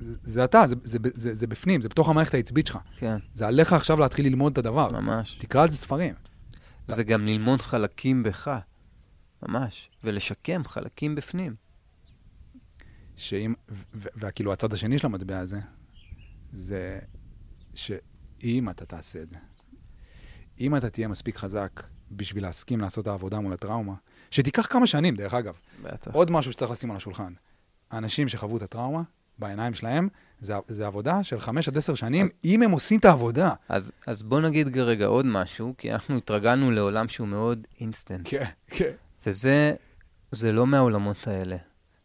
זה, 0.00 0.16
זה 0.22 0.44
אתה, 0.44 0.66
זה, 0.66 0.76
זה, 0.82 0.98
זה, 1.14 1.34
זה 1.34 1.46
בפנים, 1.46 1.82
זה 1.82 1.88
בתוך 1.88 2.08
המערכת 2.08 2.34
העצבית 2.34 2.66
שלך. 2.66 2.78
כן. 2.96 3.16
זה 3.34 3.46
עליך 3.46 3.72
עכשיו 3.72 4.00
להתחיל 4.00 4.26
ללמוד 4.26 4.52
את 4.52 4.58
הדבר. 4.58 4.92
ממש. 4.92 5.36
תקרא 5.40 5.62
על 5.62 5.70
זה 5.70 5.76
ספרים. 5.76 6.14
זה 6.86 7.04
גם 7.04 7.26
ללמוד 7.26 7.62
חלקים 7.62 8.22
בך, 8.22 8.58
ממש, 9.42 9.90
ולשקם 10.04 10.64
חלקים 10.64 11.14
בפנים. 11.14 11.54
שאם, 13.16 13.54
וכאילו 13.92 14.52
הצד 14.52 14.72
השני 14.72 14.98
של 14.98 15.06
המטבע 15.06 15.38
הזה, 15.38 15.60
זה 16.52 16.98
שאם 17.74 18.70
אתה 18.70 18.86
תעשה 18.86 19.22
את 19.22 19.30
זה, 19.30 19.36
אם 20.60 20.76
אתה 20.76 20.90
תהיה 20.90 21.08
מספיק 21.08 21.36
חזק 21.36 21.82
בשביל 22.12 22.42
להסכים 22.42 22.80
לעשות 22.80 23.02
את 23.02 23.08
העבודה 23.08 23.40
מול 23.40 23.52
הטראומה, 23.52 23.94
שתיקח 24.30 24.66
כמה 24.70 24.86
שנים, 24.86 25.16
דרך 25.16 25.34
אגב. 25.34 25.58
בטח. 25.82 26.10
עוד 26.14 26.30
משהו 26.30 26.52
שצריך 26.52 26.70
לשים 26.70 26.90
על 26.90 26.96
השולחן. 26.96 27.32
האנשים 27.90 28.28
שחוו 28.28 28.56
את 28.56 28.62
הטראומה, 28.62 29.02
בעיניים 29.40 29.74
שלהם, 29.74 30.08
זה, 30.40 30.54
זה 30.68 30.86
עבודה 30.86 31.24
של 31.24 31.40
חמש 31.40 31.68
עד 31.68 31.76
עשר 31.76 31.94
שנים, 31.94 32.24
אז, 32.24 32.30
אם 32.44 32.62
הם 32.62 32.70
עושים 32.70 32.98
את 32.98 33.04
העבודה. 33.04 33.52
אז, 33.68 33.92
אז 34.06 34.22
בוא 34.22 34.40
נגיד 34.40 34.78
רגע 34.78 35.06
עוד 35.06 35.26
משהו, 35.26 35.74
כי 35.78 35.92
אנחנו 35.92 36.16
התרגלנו 36.16 36.70
לעולם 36.70 37.08
שהוא 37.08 37.28
מאוד 37.28 37.66
אינסטנט. 37.80 38.28
כן, 38.30 38.44
כן. 38.66 38.90
וזה 39.26 39.74
זה 40.30 40.52
לא 40.52 40.66
מהעולמות 40.66 41.28
האלה. 41.28 41.56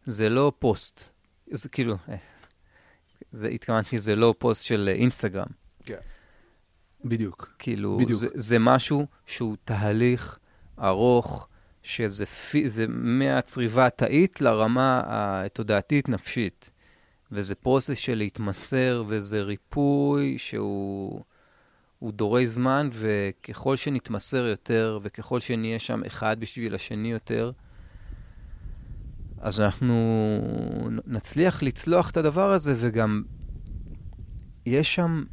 זה 0.06 0.30
לא 0.30 0.52
פוסט. 0.60 1.04
זה 1.52 1.70
כאילו, 1.70 1.96
אה, 2.10 2.16
זה, 3.32 3.48
התכוונתי, 3.48 4.00
זה 4.00 4.16
לא 4.16 4.36
פוסט 4.38 4.64
של 4.64 4.90
אינסטגרם. 4.96 5.48
כן. 5.84 5.98
בדיוק. 7.06 7.56
כאילו, 7.60 7.98
בדיוק. 7.98 8.20
זה, 8.20 8.28
זה 8.34 8.60
משהו 8.60 9.06
שהוא 9.26 9.56
תהליך 9.64 10.40
ארוך, 10.80 11.48
שזה 11.84 12.26
פי, 12.26 12.70
זה 12.70 12.86
מהצריבה 12.90 13.86
התאית 13.86 14.42
לרמה 14.42 15.02
התודעתית-נפשית. 15.06 16.70
וזה 17.36 17.56
process 17.56 17.98
של 17.98 18.16
להתמסר, 18.16 19.04
וזה 19.08 19.42
ריפוי 19.42 20.38
שהוא 20.38 21.24
דורי 22.04 22.48
זמן, 22.48 22.90
וככל 22.92 23.76
שנתמסר 23.76 24.46
יותר, 24.46 25.00
וככל 25.04 25.40
שנהיה 25.40 25.80
שם 25.80 26.04
אחד 26.08 26.40
בשביל 26.40 26.76
השני 26.76 27.12
יותר, 27.12 27.52
אז 29.38 29.60
אנחנו 29.60 29.96
נצליח 31.08 31.64
לצלוח 31.64 32.10
את 32.10 32.18
הדבר 32.18 32.52
הזה, 32.52 32.74
וגם 32.76 33.24
יש 34.66 34.96
שם 34.96 35.24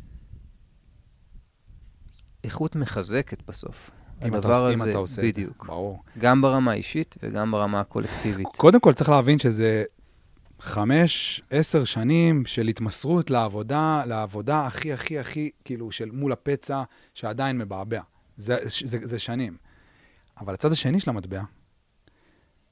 איכות 2.45 2.77
מחזקת 2.77 3.43
בסוף. 3.49 3.91
אם 4.25 4.37
אתה, 4.37 4.49
עושה, 4.49 4.73
אם 4.73 4.91
אתה 4.91 4.99
עושה 4.99 5.23
בדיוק. 5.23 5.57
את 5.57 5.61
זה, 5.61 5.67
ברור. 5.67 6.03
גם 6.19 6.43
ברמה 6.43 6.71
האישית 6.71 7.15
וגם 7.23 7.51
ברמה 7.51 7.81
הקולקטיבית. 7.81 8.47
קודם 8.57 8.81
כל 8.81 8.93
צריך 8.93 9.11
להבין 9.11 9.39
שזה 9.39 9.85
חמש, 10.63 11.43
עשר 11.51 11.85
שנים 11.85 12.47
של 12.47 12.69
התמסרות 12.69 13.31
לעבודה, 13.31 14.05
לעבודה 14.07 14.67
הכי, 14.67 14.93
הכי, 14.93 15.19
הכי, 15.19 15.51
כאילו, 15.65 15.93
של 15.93 16.11
מול 16.11 16.33
הפצע 16.33 16.83
שעדיין 17.15 17.59
מבעבע. 17.59 18.03
זה, 18.37 18.57
זה, 18.85 18.99
זה 19.03 19.19
שנים. 19.19 19.57
אבל 20.41 20.55
הצד 20.55 20.73
השני 20.73 21.01
של 21.01 21.11
המטבע, 21.11 21.43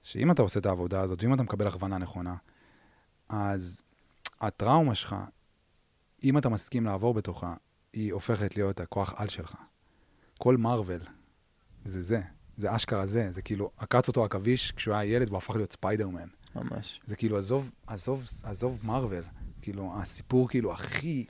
שאם 0.03 0.31
אתה 0.31 0.43
עושה 0.43 0.61
את 0.61 0.67
העבודה 0.67 1.01
הזאת, 1.01 1.23
ואם 1.23 1.35
אתה 1.35 1.43
מקבל 1.43 1.67
הכוונה 1.67 1.99
נכונה, 1.99 2.35
אז 3.29 3.83
הטראומה 4.41 4.95
שלך, 4.95 5.17
אם 6.25 6.39
אתה 6.39 6.49
מסכים 6.49 6.85
לעבור 6.85 7.15
בתוכה, 7.15 7.55
היא 7.93 8.13
הופכת 8.13 8.57
להיות 8.57 8.81
הכוח 8.81 9.15
על 9.17 9.29
שלך. 9.29 9.55
כל 10.39 10.57
מארוול, 10.57 11.01
זה 11.85 12.03
זה. 12.03 12.21
זה 12.57 12.77
אשכרה 12.77 13.07
זה. 13.07 13.33
זה 13.33 13.43
כאילו, 13.43 13.71
עקץ 13.77 14.09
אותו 14.09 14.25
עכביש 14.25 14.73
כשהוא 14.73 14.95
היה 14.95 15.15
ילד 15.15 15.29
והוא 15.29 15.39
הפך 15.39 15.57
להיות 15.57 15.73
ספיידרמן. 15.73 16.29
ממש. 16.57 17.01
זה 17.07 17.17
כאילו, 17.17 17.39
עזוב, 17.39 17.71
עזוב, 17.87 18.27
עזוב 18.43 18.79
מארוול. 18.83 19.25
כאילו, 19.63 19.93
הסיפור 19.97 20.49
כאילו 20.49 20.73
הכי... 20.73 21.25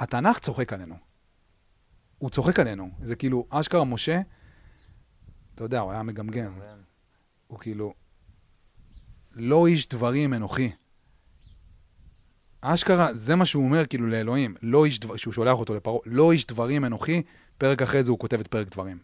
התנ"ך 0.00 0.38
צוחק 0.38 0.72
עלינו. 0.72 0.94
הוא 2.18 2.30
צוחק 2.30 2.60
עלינו. 2.60 2.90
זה 3.00 3.16
כאילו, 3.16 3.46
אשכרה 3.50 3.84
משה, 3.84 4.20
אתה 5.54 5.64
יודע, 5.64 5.80
הוא 5.80 5.92
היה 5.92 6.02
מגמגם. 6.02 6.60
הוא 7.46 7.58
כאילו, 7.58 7.94
לא 9.32 9.66
איש 9.66 9.88
דברים 9.88 10.34
אנוכי. 10.34 10.70
אשכרה, 12.60 13.14
זה 13.14 13.36
מה 13.36 13.46
שהוא 13.46 13.64
אומר 13.64 13.86
כאילו 13.86 14.06
לאלוהים, 14.06 14.54
לא 14.62 14.84
איש 14.84 14.98
דברים, 15.00 15.18
שהוא 15.18 15.34
שולח 15.34 15.58
אותו 15.58 15.74
לפרעה, 15.74 15.98
לא 16.06 16.32
איש 16.32 16.46
דברים 16.46 16.84
אנוכי, 16.84 17.22
פרק 17.58 17.82
אחרי 17.82 18.04
זה 18.04 18.10
הוא 18.10 18.18
כותב 18.18 18.40
את 18.40 18.46
פרק 18.46 18.68
דברים. 18.68 18.98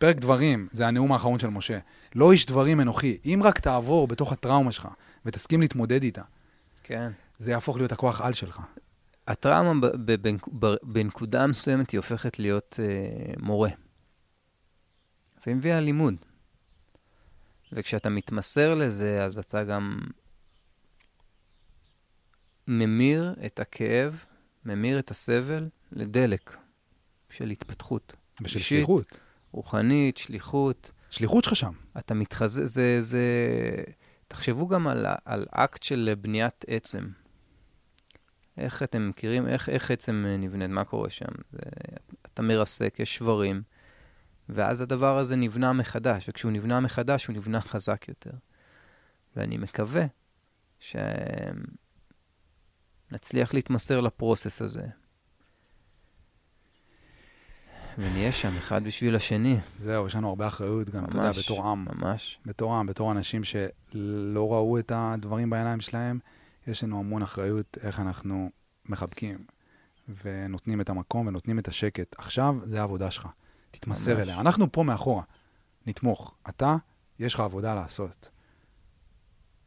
פרק 0.00 0.16
דברים, 0.16 0.68
זה 0.72 0.86
הנאום 0.86 1.12
האחרון 1.12 1.38
של 1.38 1.48
משה. 1.48 1.78
לא 2.14 2.32
איש 2.32 2.46
דברים 2.46 2.80
אנוכי. 2.80 3.18
אם 3.24 3.40
רק 3.44 3.58
תעבור 3.58 4.08
בתוך 4.08 4.32
הטראומה 4.32 4.72
שלך 4.72 4.88
ותסכים 5.24 5.60
להתמודד 5.60 6.02
איתה, 6.02 6.22
כן. 6.82 7.12
זה 7.38 7.50
יהפוך 7.50 7.76
להיות 7.76 7.92
הכוח 7.92 8.20
על 8.20 8.32
שלך. 8.32 8.60
הטראומה 9.26 9.88
בנקודה 10.82 11.46
מסוימת 11.46 11.90
היא 11.90 11.98
הופכת 11.98 12.38
להיות 12.38 12.80
אה, 12.82 13.32
מורה. 13.38 13.70
והיא 15.46 15.56
מביאה 15.56 15.80
לימוד. 15.80 16.14
וכשאתה 17.72 18.08
מתמסר 18.08 18.74
לזה, 18.74 19.24
אז 19.24 19.38
אתה 19.38 19.64
גם 19.64 20.00
ממיר 22.68 23.34
את 23.46 23.60
הכאב, 23.60 24.24
ממיר 24.64 24.98
את 24.98 25.10
הסבל 25.10 25.68
לדלק 25.92 26.56
של 27.30 27.50
התפתחות. 27.50 28.16
ושל 28.42 28.58
שליחות. 28.58 29.20
רוחנית, 29.52 30.16
שליחות. 30.16 30.92
שליחות 31.10 31.44
שלך 31.44 31.56
שם. 31.56 31.72
אתה 31.98 32.14
מתחזה, 32.14 32.66
זה, 32.66 32.98
זה... 33.00 33.24
תחשבו 34.28 34.68
גם 34.68 34.86
על, 34.86 35.06
על 35.24 35.46
אקט 35.50 35.82
של 35.82 36.14
בניית 36.20 36.64
עצם. 36.68 37.08
איך 38.58 38.82
אתם 38.82 39.08
מכירים, 39.08 39.48
איך, 39.48 39.68
איך 39.68 39.90
עצם 39.90 40.24
נבנית, 40.38 40.70
מה 40.70 40.84
קורה 40.84 41.10
שם? 41.10 41.32
זה, 41.52 41.58
אתה 42.26 42.42
מרסק, 42.42 42.96
יש 42.98 43.16
שברים, 43.16 43.62
ואז 44.48 44.80
הדבר 44.80 45.18
הזה 45.18 45.36
נבנה 45.36 45.72
מחדש, 45.72 46.28
וכשהוא 46.28 46.52
נבנה 46.52 46.80
מחדש, 46.80 47.26
הוא 47.26 47.36
נבנה 47.36 47.60
חזק 47.60 48.08
יותר. 48.08 48.30
ואני 49.36 49.58
מקווה 49.58 50.04
שנצליח 53.10 53.54
להתמסר 53.54 54.00
לפרוסס 54.00 54.62
הזה, 54.62 54.86
ונהיה 58.00 58.32
שם 58.32 58.56
אחד 58.56 58.84
בשביל 58.84 59.16
השני. 59.16 59.56
זהו, 59.78 60.06
יש 60.06 60.14
לנו 60.14 60.28
הרבה 60.28 60.46
אחריות 60.46 60.90
גם, 60.90 61.02
ממש, 61.02 61.10
אתה 61.10 61.18
יודע, 61.18 61.30
בתור 61.42 61.68
עם. 61.68 61.86
ממש. 61.92 62.38
בתור 62.46 62.74
עם, 62.74 62.86
בתור 62.86 63.12
אנשים 63.12 63.44
שלא 63.44 64.52
ראו 64.52 64.78
את 64.78 64.92
הדברים 64.94 65.50
בעיניים 65.50 65.80
שלהם, 65.80 66.18
יש 66.66 66.84
לנו 66.84 66.98
המון 66.98 67.22
אחריות 67.22 67.78
איך 67.82 68.00
אנחנו 68.00 68.50
מחבקים 68.88 69.44
ונותנים 70.24 70.80
את 70.80 70.90
המקום 70.90 71.26
ונותנים 71.26 71.58
את 71.58 71.68
השקט. 71.68 72.14
עכשיו, 72.18 72.56
זה 72.64 72.80
העבודה 72.80 73.10
שלך. 73.10 73.28
תתמסר 73.70 74.14
ממש. 74.14 74.22
אליה. 74.22 74.40
אנחנו 74.40 74.72
פה 74.72 74.82
מאחורה, 74.82 75.22
נתמוך. 75.86 76.34
אתה, 76.48 76.76
יש 77.18 77.34
לך 77.34 77.40
עבודה 77.40 77.74
לעשות. 77.74 78.30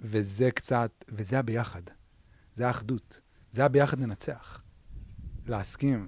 וזה 0.02 0.52
קצת, 0.52 1.06
וזה 1.10 1.40
הביחד. 1.40 1.82
זה 2.56 2.68
האחדות. 2.68 3.22
זה 3.52 3.66
הביחד 3.66 4.00
ננצח. 4.00 4.62
להסכים, 5.48 6.08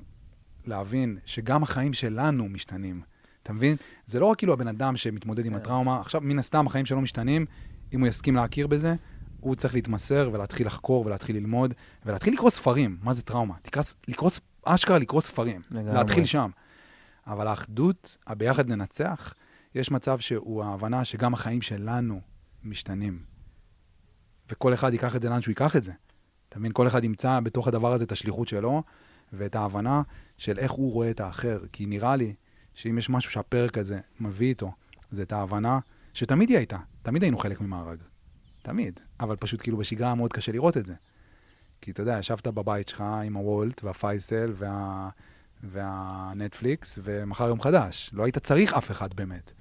להבין 0.67 1.17
שגם 1.25 1.63
החיים 1.63 1.93
שלנו 1.93 2.49
משתנים. 2.49 3.01
אתה 3.43 3.53
מבין? 3.53 3.75
זה 4.05 4.19
לא 4.19 4.25
רק 4.25 4.37
כאילו 4.37 4.53
הבן 4.53 4.67
אדם 4.67 4.97
שמתמודד 4.97 5.45
עם 5.45 5.51
כן. 5.51 5.57
הטראומה, 5.57 5.99
עכשיו 5.99 6.21
מן 6.21 6.39
הסתם 6.39 6.67
החיים 6.67 6.85
שלו 6.85 7.01
משתנים, 7.01 7.45
אם 7.93 7.99
הוא 7.99 8.07
יסכים 8.07 8.35
להכיר 8.35 8.67
בזה, 8.67 8.95
הוא 9.39 9.55
צריך 9.55 9.73
להתמסר 9.73 10.29
ולהתחיל 10.33 10.67
לחקור 10.67 11.05
ולהתחיל 11.05 11.35
ללמוד 11.35 11.73
ולהתחיל 12.05 12.33
לקרוא 12.33 12.49
ספרים. 12.49 12.97
מה 13.01 13.13
זה 13.13 13.21
טראומה? 13.21 13.53
תקרא, 13.61 13.83
לקרוא, 14.07 14.31
אשכרה 14.63 14.99
לקרוא 14.99 15.21
ספרים. 15.21 15.61
לגמרי. 15.71 15.93
להתחיל 15.93 16.25
שם. 16.25 16.49
אבל 17.27 17.47
האחדות, 17.47 18.17
הביחד 18.27 18.67
ננצח, 18.67 19.33
יש 19.75 19.91
מצב 19.91 20.19
שהוא 20.19 20.63
ההבנה 20.63 21.05
שגם 21.05 21.33
החיים 21.33 21.61
שלנו 21.61 22.21
משתנים. 22.63 23.19
וכל 24.51 24.73
אחד 24.73 24.93
ייקח 24.93 25.15
את 25.15 25.21
זה 25.21 25.29
לאן 25.29 25.41
שהוא 25.41 25.51
ייקח 25.51 25.75
את 25.75 25.83
זה. 25.83 25.91
אתה 26.49 26.59
מבין? 26.59 26.71
כל 26.73 26.87
אחד 26.87 27.03
ימצא 27.03 27.39
בתוך 27.39 27.67
הדבר 27.67 27.93
הזה 27.93 28.03
את 28.03 28.11
השליחות 28.11 28.47
שלו, 28.47 28.83
ואת 29.33 29.55
ההבנה 29.55 30.01
של 30.37 30.59
איך 30.59 30.71
הוא 30.71 30.93
רואה 30.93 31.09
את 31.09 31.19
האחר. 31.19 31.59
כי 31.71 31.85
נראה 31.85 32.15
לי 32.15 32.35
שאם 32.73 32.97
יש 32.97 33.09
משהו 33.09 33.31
שהפרק 33.31 33.77
הזה 33.77 33.99
מביא 34.19 34.47
איתו, 34.47 34.71
זה 35.11 35.23
את 35.23 35.31
ההבנה 35.31 35.79
שתמיד 36.13 36.49
היא 36.49 36.57
הייתה, 36.57 36.77
תמיד 37.01 37.23
היינו 37.23 37.37
חלק 37.37 37.61
ממארג. 37.61 37.99
תמיד. 38.61 38.99
אבל 39.19 39.35
פשוט 39.35 39.61
כאילו 39.61 39.77
בשגרה 39.77 40.15
מאוד 40.15 40.33
קשה 40.33 40.51
לראות 40.51 40.77
את 40.77 40.85
זה. 40.85 40.93
כי 41.81 41.91
אתה 41.91 42.01
יודע, 42.01 42.19
ישבת 42.19 42.47
בבית 42.47 42.87
שלך 42.87 43.03
עם 43.25 43.37
הוולט 43.37 43.83
והפייסל 43.83 44.53
וה... 44.55 45.09
והנטפליקס, 45.63 46.99
ומחר 47.03 47.47
יום 47.47 47.61
חדש. 47.61 48.09
לא 48.13 48.23
היית 48.23 48.37
צריך 48.37 48.73
אף 48.73 48.91
אחד 48.91 49.13
באמת. 49.13 49.53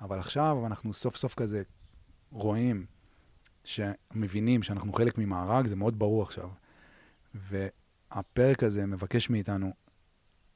אבל 0.00 0.18
עכשיו 0.18 0.66
אנחנו 0.66 0.92
סוף 0.92 1.16
סוף 1.16 1.34
כזה 1.34 1.62
רואים, 2.30 2.86
שמבינים 3.64 4.62
שאנחנו 4.62 4.92
חלק 4.92 5.18
ממארג, 5.18 5.66
זה 5.66 5.76
מאוד 5.76 5.98
ברור 5.98 6.22
עכשיו. 6.22 6.48
והפרק 8.16 8.62
הזה 8.62 8.86
מבקש 8.86 9.30
מאיתנו 9.30 9.72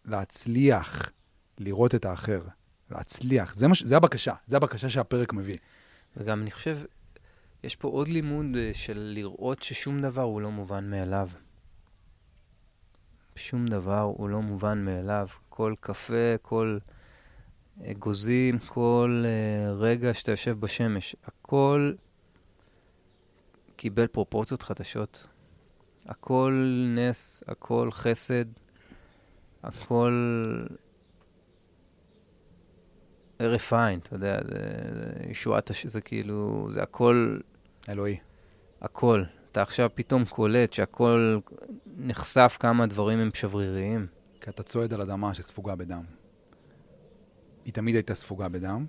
להצליח 0.05 1.11
לראות 1.59 1.95
את 1.95 2.05
האחר. 2.05 2.43
להצליח. 2.91 3.55
זה, 3.55 3.69
מש... 3.69 3.83
זה 3.83 3.97
הבקשה, 3.97 4.35
זה 4.47 4.57
הבקשה 4.57 4.89
שהפרק 4.89 5.33
מביא. 5.33 5.57
וגם 6.17 6.43
אני 6.43 6.51
חושב, 6.51 6.79
יש 7.65 7.77
פה 7.77 7.89
עוד 7.89 8.09
לימוד 8.09 8.47
אה, 8.57 8.71
של 8.75 9.13
לראות 9.15 9.63
ששום 9.63 10.01
דבר 10.01 10.23
הוא 10.23 10.41
לא 10.41 10.51
מובן 10.51 10.91
מאליו. 10.91 11.29
שום 13.37 13.67
דבר 13.67 14.01
הוא 14.01 14.29
לא 14.29 14.43
מובן 14.43 14.85
מאליו. 14.85 15.29
כל 15.49 15.75
קפה, 15.81 16.39
כל 16.43 16.79
אגוזים, 17.91 18.59
כל 18.59 19.25
uh, 19.25 19.71
רגע 19.73 20.15
שאתה 20.15 20.31
יושב 20.31 20.61
בשמש, 20.61 21.17
הכל 21.25 21.93
קיבל 23.77 24.07
פרופורציות 24.07 24.63
חדשות. 24.63 25.27
הכל 26.07 26.67
נס, 26.95 27.43
הכל 27.49 27.91
חסד, 27.91 28.45
הכל 29.63 30.59
הרף 33.41 33.73
עין, 33.73 33.99
אתה 33.99 34.15
יודע, 34.15 34.39
זה, 34.45 34.59
זה 34.95 35.31
ישועת, 35.31 35.71
הש... 35.71 35.87
זה 35.87 36.01
כאילו, 36.01 36.69
זה 36.71 36.83
הכל... 36.83 37.39
אלוהי. 37.89 38.17
הכל. 38.81 39.25
אתה 39.53 39.63
עכשיו 39.63 39.91
פתאום 39.95 40.25
קולט 40.25 40.73
שהכל 40.73 41.39
נחשף 41.97 42.57
כמה 42.61 42.87
דברים 42.87 43.19
הם 43.19 43.31
שבריריים. 43.35 44.07
כי 44.41 44.51
אתה 44.51 44.63
צועד 44.63 44.95
על 44.95 45.01
אדמה 45.01 45.35
שספוגה 45.35 45.77
בדם. 45.77 46.05
היא 47.65 47.73
תמיד 47.73 47.95
הייתה 47.95 48.15
ספוגה 48.15 48.49
בדם, 48.49 48.87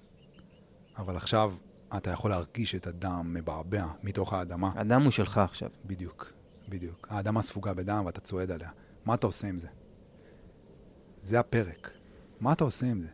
אבל 0.98 1.16
עכשיו 1.16 1.54
אתה 1.98 2.10
יכול 2.10 2.30
להרגיש 2.30 2.76
את 2.76 2.88
הדם 2.88 3.34
מבעבע 3.34 3.86
מתוך 4.04 4.34
האדמה. 4.34 4.72
הדם 4.76 5.02
הוא 5.02 5.12
שלך 5.12 5.38
עכשיו. 5.38 5.70
בדיוק, 5.86 6.32
בדיוק. 6.74 7.08
האדמה 7.10 7.42
ספוגה 7.42 7.74
בדם 7.74 8.04
ואתה 8.06 8.22
צועד 8.22 8.52
עליה. 8.52 8.70
מה 9.06 9.14
אתה 9.14 9.28
עושה 9.28 9.48
עם 9.48 9.58
זה? 9.58 9.68
זה 11.22 11.40
הפרק. 11.40 11.92
מה 12.40 12.54
אתה 12.54 12.64
עושה 12.64 12.86
עם 12.86 13.02
זה? 13.02 13.08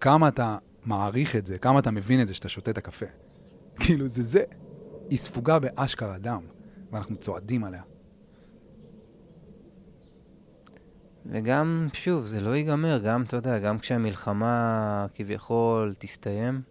כמה 0.00 0.28
אתה 0.28 0.58
מעריך 0.84 1.36
את 1.36 1.46
זה, 1.46 1.58
כמה 1.58 1.78
אתה 1.78 1.90
מבין 1.90 2.20
את 2.20 2.28
זה 2.28 2.34
שאתה 2.34 2.48
שותה 2.48 2.70
את 2.70 2.78
הקפה. 2.78 3.06
כאילו, 3.80 4.08
זה 4.08 4.22
זה. 4.22 4.44
היא 5.10 5.18
ספוגה 5.18 5.58
באשכרה 5.58 6.18
דם, 6.18 6.42
ואנחנו 6.92 7.16
צועדים 7.16 7.64
עליה. 7.64 7.82
וגם, 11.26 11.88
שוב, 11.92 12.24
זה 12.24 12.40
לא 12.40 12.56
ייגמר, 12.56 12.98
גם, 12.98 13.22
אתה 13.22 13.36
יודע, 13.36 13.58
גם 13.58 13.78
כשהמלחמה 13.78 15.06
כביכול 15.14 15.94
תסתיים, 15.98 16.62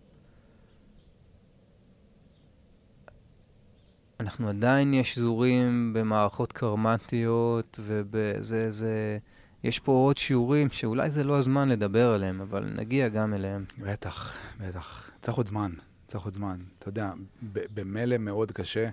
אנחנו 4.19 4.49
עדיין 4.49 4.89
נהיה 4.89 5.03
שזורים 5.03 5.93
במערכות 5.93 6.53
קרמטיות, 6.53 7.79
וזה, 7.83 8.71
זה... 8.71 9.17
יש 9.63 9.79
פה 9.79 9.91
עוד 9.91 10.17
שיעורים 10.17 10.69
שאולי 10.69 11.09
זה 11.09 11.23
לא 11.23 11.37
הזמן 11.37 11.69
לדבר 11.69 12.13
עליהם, 12.13 12.41
אבל 12.41 12.73
נגיע 12.75 13.09
גם 13.09 13.33
אליהם. 13.33 13.65
בטח, 13.79 14.37
בטח. 14.59 15.11
צריך 15.21 15.37
עוד 15.37 15.47
זמן, 15.47 15.71
צריך 16.07 16.23
עוד 16.23 16.33
זמן. 16.33 16.59
אתה 16.79 16.89
יודע, 16.89 17.13
במילא 17.51 18.17
מאוד 18.17 18.51
קשה 18.51 18.89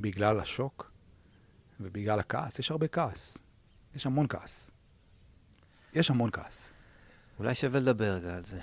בגלל 0.00 0.40
השוק 0.40 0.90
ובגלל 1.80 2.18
הכעס. 2.18 2.58
יש 2.58 2.70
הרבה 2.70 2.88
כעס. 2.88 3.38
יש 3.96 4.06
המון 4.06 4.26
כעס. 4.28 4.70
יש 5.94 6.10
המון 6.10 6.30
כעס. 6.30 6.70
אולי 7.38 7.54
שווה 7.54 7.80
לדבר 7.80 8.12
רגע 8.12 8.36
על 8.36 8.42
זה. 8.42 8.60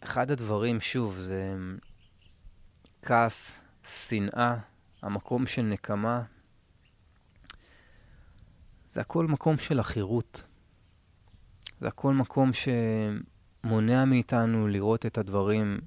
אחד 0.00 0.30
הדברים, 0.30 0.80
שוב, 0.80 1.16
זה 1.18 1.54
כעס, 3.06 3.52
שנאה, 3.84 4.56
המקום 5.02 5.46
של 5.46 5.62
נקמה, 5.62 6.22
זה 8.88 9.00
הכל 9.00 9.26
מקום 9.26 9.56
של 9.56 9.80
עכירות. 9.80 10.42
זה 11.80 11.88
הכל 11.88 12.14
מקום 12.14 12.50
שמונע 12.52 14.04
מאיתנו 14.04 14.68
לראות 14.68 15.06
את 15.06 15.18
הדברים 15.18 15.80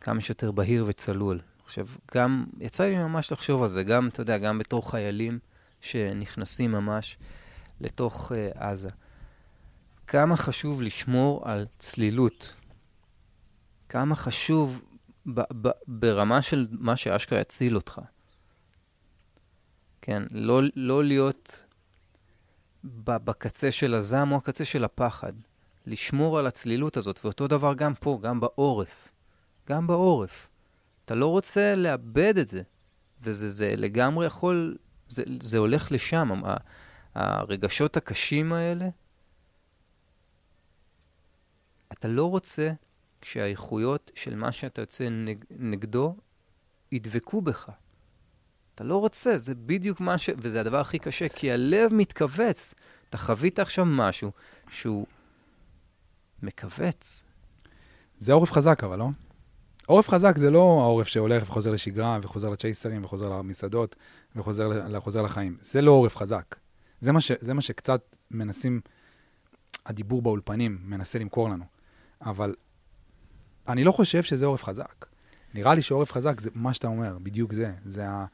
כמה 0.00 0.20
שיותר 0.20 0.52
בהיר 0.52 0.84
וצלול. 0.88 1.40
עכשיו, 1.64 1.86
גם, 2.14 2.44
יצא 2.60 2.84
לי 2.84 2.96
ממש 2.96 3.32
לחשוב 3.32 3.62
על 3.62 3.68
זה, 3.68 3.82
גם, 3.82 4.08
אתה 4.08 4.20
יודע, 4.20 4.38
גם 4.38 4.58
בתור 4.58 4.90
חיילים 4.90 5.38
שנכנסים 5.80 6.72
ממש 6.72 7.18
לתוך 7.80 8.32
uh, 8.32 8.58
עזה. 8.58 8.90
כמה 10.06 10.36
חשוב 10.36 10.82
לשמור 10.82 11.48
על 11.48 11.66
צלילות. 11.78 12.54
כמה 13.88 14.16
חשוב 14.16 14.82
ב- 15.34 15.66
ב- 15.68 15.78
ברמה 15.86 16.42
של 16.42 16.66
מה 16.70 16.96
שאשכרה 16.96 17.40
יציל 17.40 17.76
אותך. 17.76 18.00
כן, 20.02 20.22
לא, 20.30 20.60
לא 20.76 21.04
להיות 21.04 21.64
בקצה 22.84 23.70
של 23.70 23.94
הזעם 23.94 24.32
או 24.32 24.36
הקצה 24.36 24.64
של 24.64 24.84
הפחד. 24.84 25.32
לשמור 25.86 26.38
על 26.38 26.46
הצלילות 26.46 26.96
הזאת, 26.96 27.20
ואותו 27.24 27.46
דבר 27.46 27.74
גם 27.74 27.94
פה, 27.94 28.18
גם 28.22 28.40
בעורף. 28.40 29.08
גם 29.68 29.86
בעורף. 29.86 30.48
אתה 31.04 31.14
לא 31.14 31.26
רוצה 31.26 31.74
לאבד 31.74 32.38
את 32.38 32.48
זה, 32.48 32.62
וזה 33.20 33.50
זה 33.50 33.74
לגמרי 33.76 34.26
יכול, 34.26 34.76
זה, 35.08 35.22
זה 35.42 35.58
הולך 35.58 35.92
לשם. 35.92 36.42
הרגשות 37.14 37.96
הקשים 37.96 38.52
האלה, 38.52 38.88
אתה 41.92 42.08
לא 42.08 42.30
רוצה 42.30 42.70
שהאיכויות 43.26 44.10
של 44.14 44.36
מה 44.36 44.52
שאתה 44.52 44.82
יוצא 44.82 45.08
נג, 45.08 45.44
נגדו 45.50 46.16
ידבקו 46.92 47.42
בך. 47.42 47.70
אתה 48.74 48.84
לא 48.84 48.96
רוצה, 48.96 49.38
זה 49.38 49.54
בדיוק 49.54 50.00
מה 50.00 50.18
ש... 50.18 50.30
וזה 50.38 50.60
הדבר 50.60 50.80
הכי 50.80 50.98
קשה, 50.98 51.28
כי 51.28 51.52
הלב 51.52 51.94
מתכווץ. 51.94 52.74
אתה 53.08 53.18
חווית 53.18 53.58
עכשיו 53.58 53.84
משהו 53.84 54.32
שהוא 54.70 55.06
מכווץ. 56.42 57.24
זה 58.18 58.32
עורף 58.32 58.52
חזק, 58.52 58.84
אבל 58.84 58.98
לא? 58.98 59.08
עורף 59.86 60.08
חזק 60.08 60.36
זה 60.36 60.50
לא 60.50 60.80
העורף 60.82 61.06
שהולך 61.06 61.42
וחוזר 61.42 61.70
לשגרה, 61.70 62.18
וחוזר 62.22 62.50
לצ'ייסרים, 62.50 63.04
וחוזר 63.04 63.28
למסעדות, 63.38 63.96
וחוזר 64.36 65.22
לחיים. 65.22 65.56
זה 65.62 65.82
לא 65.82 65.90
עורף 65.90 66.16
חזק. 66.16 66.56
זה 67.00 67.12
מה, 67.12 67.20
ש, 67.20 67.32
זה 67.40 67.54
מה 67.54 67.60
שקצת 67.60 68.16
מנסים, 68.30 68.80
הדיבור 69.86 70.22
באולפנים 70.22 70.78
מנסה 70.82 71.18
למכור 71.18 71.48
לנו. 71.48 71.64
אבל 72.20 72.54
אני 73.68 73.84
לא 73.84 73.92
חושב 73.92 74.22
שזה 74.22 74.46
עורף 74.46 74.64
חזק. 74.64 75.06
נראה 75.54 75.74
לי 75.74 75.82
שעורף 75.82 76.12
חזק 76.12 76.40
זה 76.40 76.50
מה 76.54 76.74
שאתה 76.74 76.86
אומר, 76.86 77.18
בדיוק 77.22 77.52
זה. 77.52 77.72
זה 77.84 78.08
ה... 78.08 78.26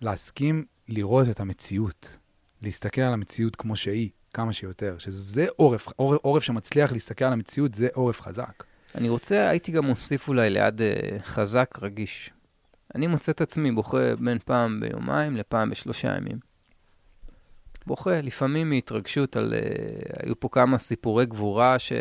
להסכים 0.00 0.64
לראות 0.88 1.28
את 1.28 1.40
המציאות, 1.40 2.16
להסתכל 2.62 3.00
על 3.00 3.12
המציאות 3.12 3.56
כמו 3.56 3.76
שהיא, 3.76 4.10
כמה 4.34 4.52
שיותר, 4.52 4.98
שזה 4.98 5.46
עורף, 5.56 5.88
עורף, 5.96 6.20
עורף 6.22 6.42
שמצליח 6.42 6.92
להסתכל 6.92 7.24
על 7.24 7.32
המציאות, 7.32 7.74
זה 7.74 7.88
עורף 7.94 8.20
חזק. 8.20 8.64
אני 8.94 9.08
רוצה, 9.08 9.48
הייתי 9.48 9.72
גם 9.72 9.84
מוסיף 9.84 10.28
אולי 10.28 10.50
ליד 10.50 10.80
uh, 10.80 11.22
חזק 11.22 11.78
רגיש. 11.82 12.30
אני 12.94 13.06
מוצא 13.06 13.32
את 13.32 13.40
עצמי 13.40 13.72
בוכה 13.72 14.16
בין 14.16 14.38
פעם 14.44 14.80
ביומיים 14.80 15.36
לפעם 15.36 15.70
בשלושה 15.70 16.16
ימים. 16.16 16.38
בוכה, 17.86 18.20
לפעמים 18.20 18.70
מהתרגשות 18.70 19.36
על... 19.36 19.54
Uh, 19.54 20.26
היו 20.26 20.40
פה 20.40 20.48
כמה 20.52 20.78
סיפורי 20.78 21.26
גבורה 21.26 21.78
ש... 21.78 21.92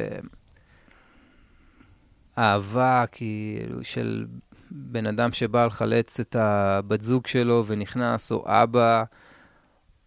אהבה, 2.40 3.06
כאילו, 3.12 3.84
של 3.84 4.28
בן 4.72 5.06
אדם 5.06 5.32
שבא 5.32 5.66
לחלץ 5.66 6.20
את 6.20 6.36
הבת 6.36 7.02
זוג 7.02 7.28
שלו 7.28 7.64
ונכנס, 7.68 8.32
או 8.32 8.44
אבא, 8.48 9.04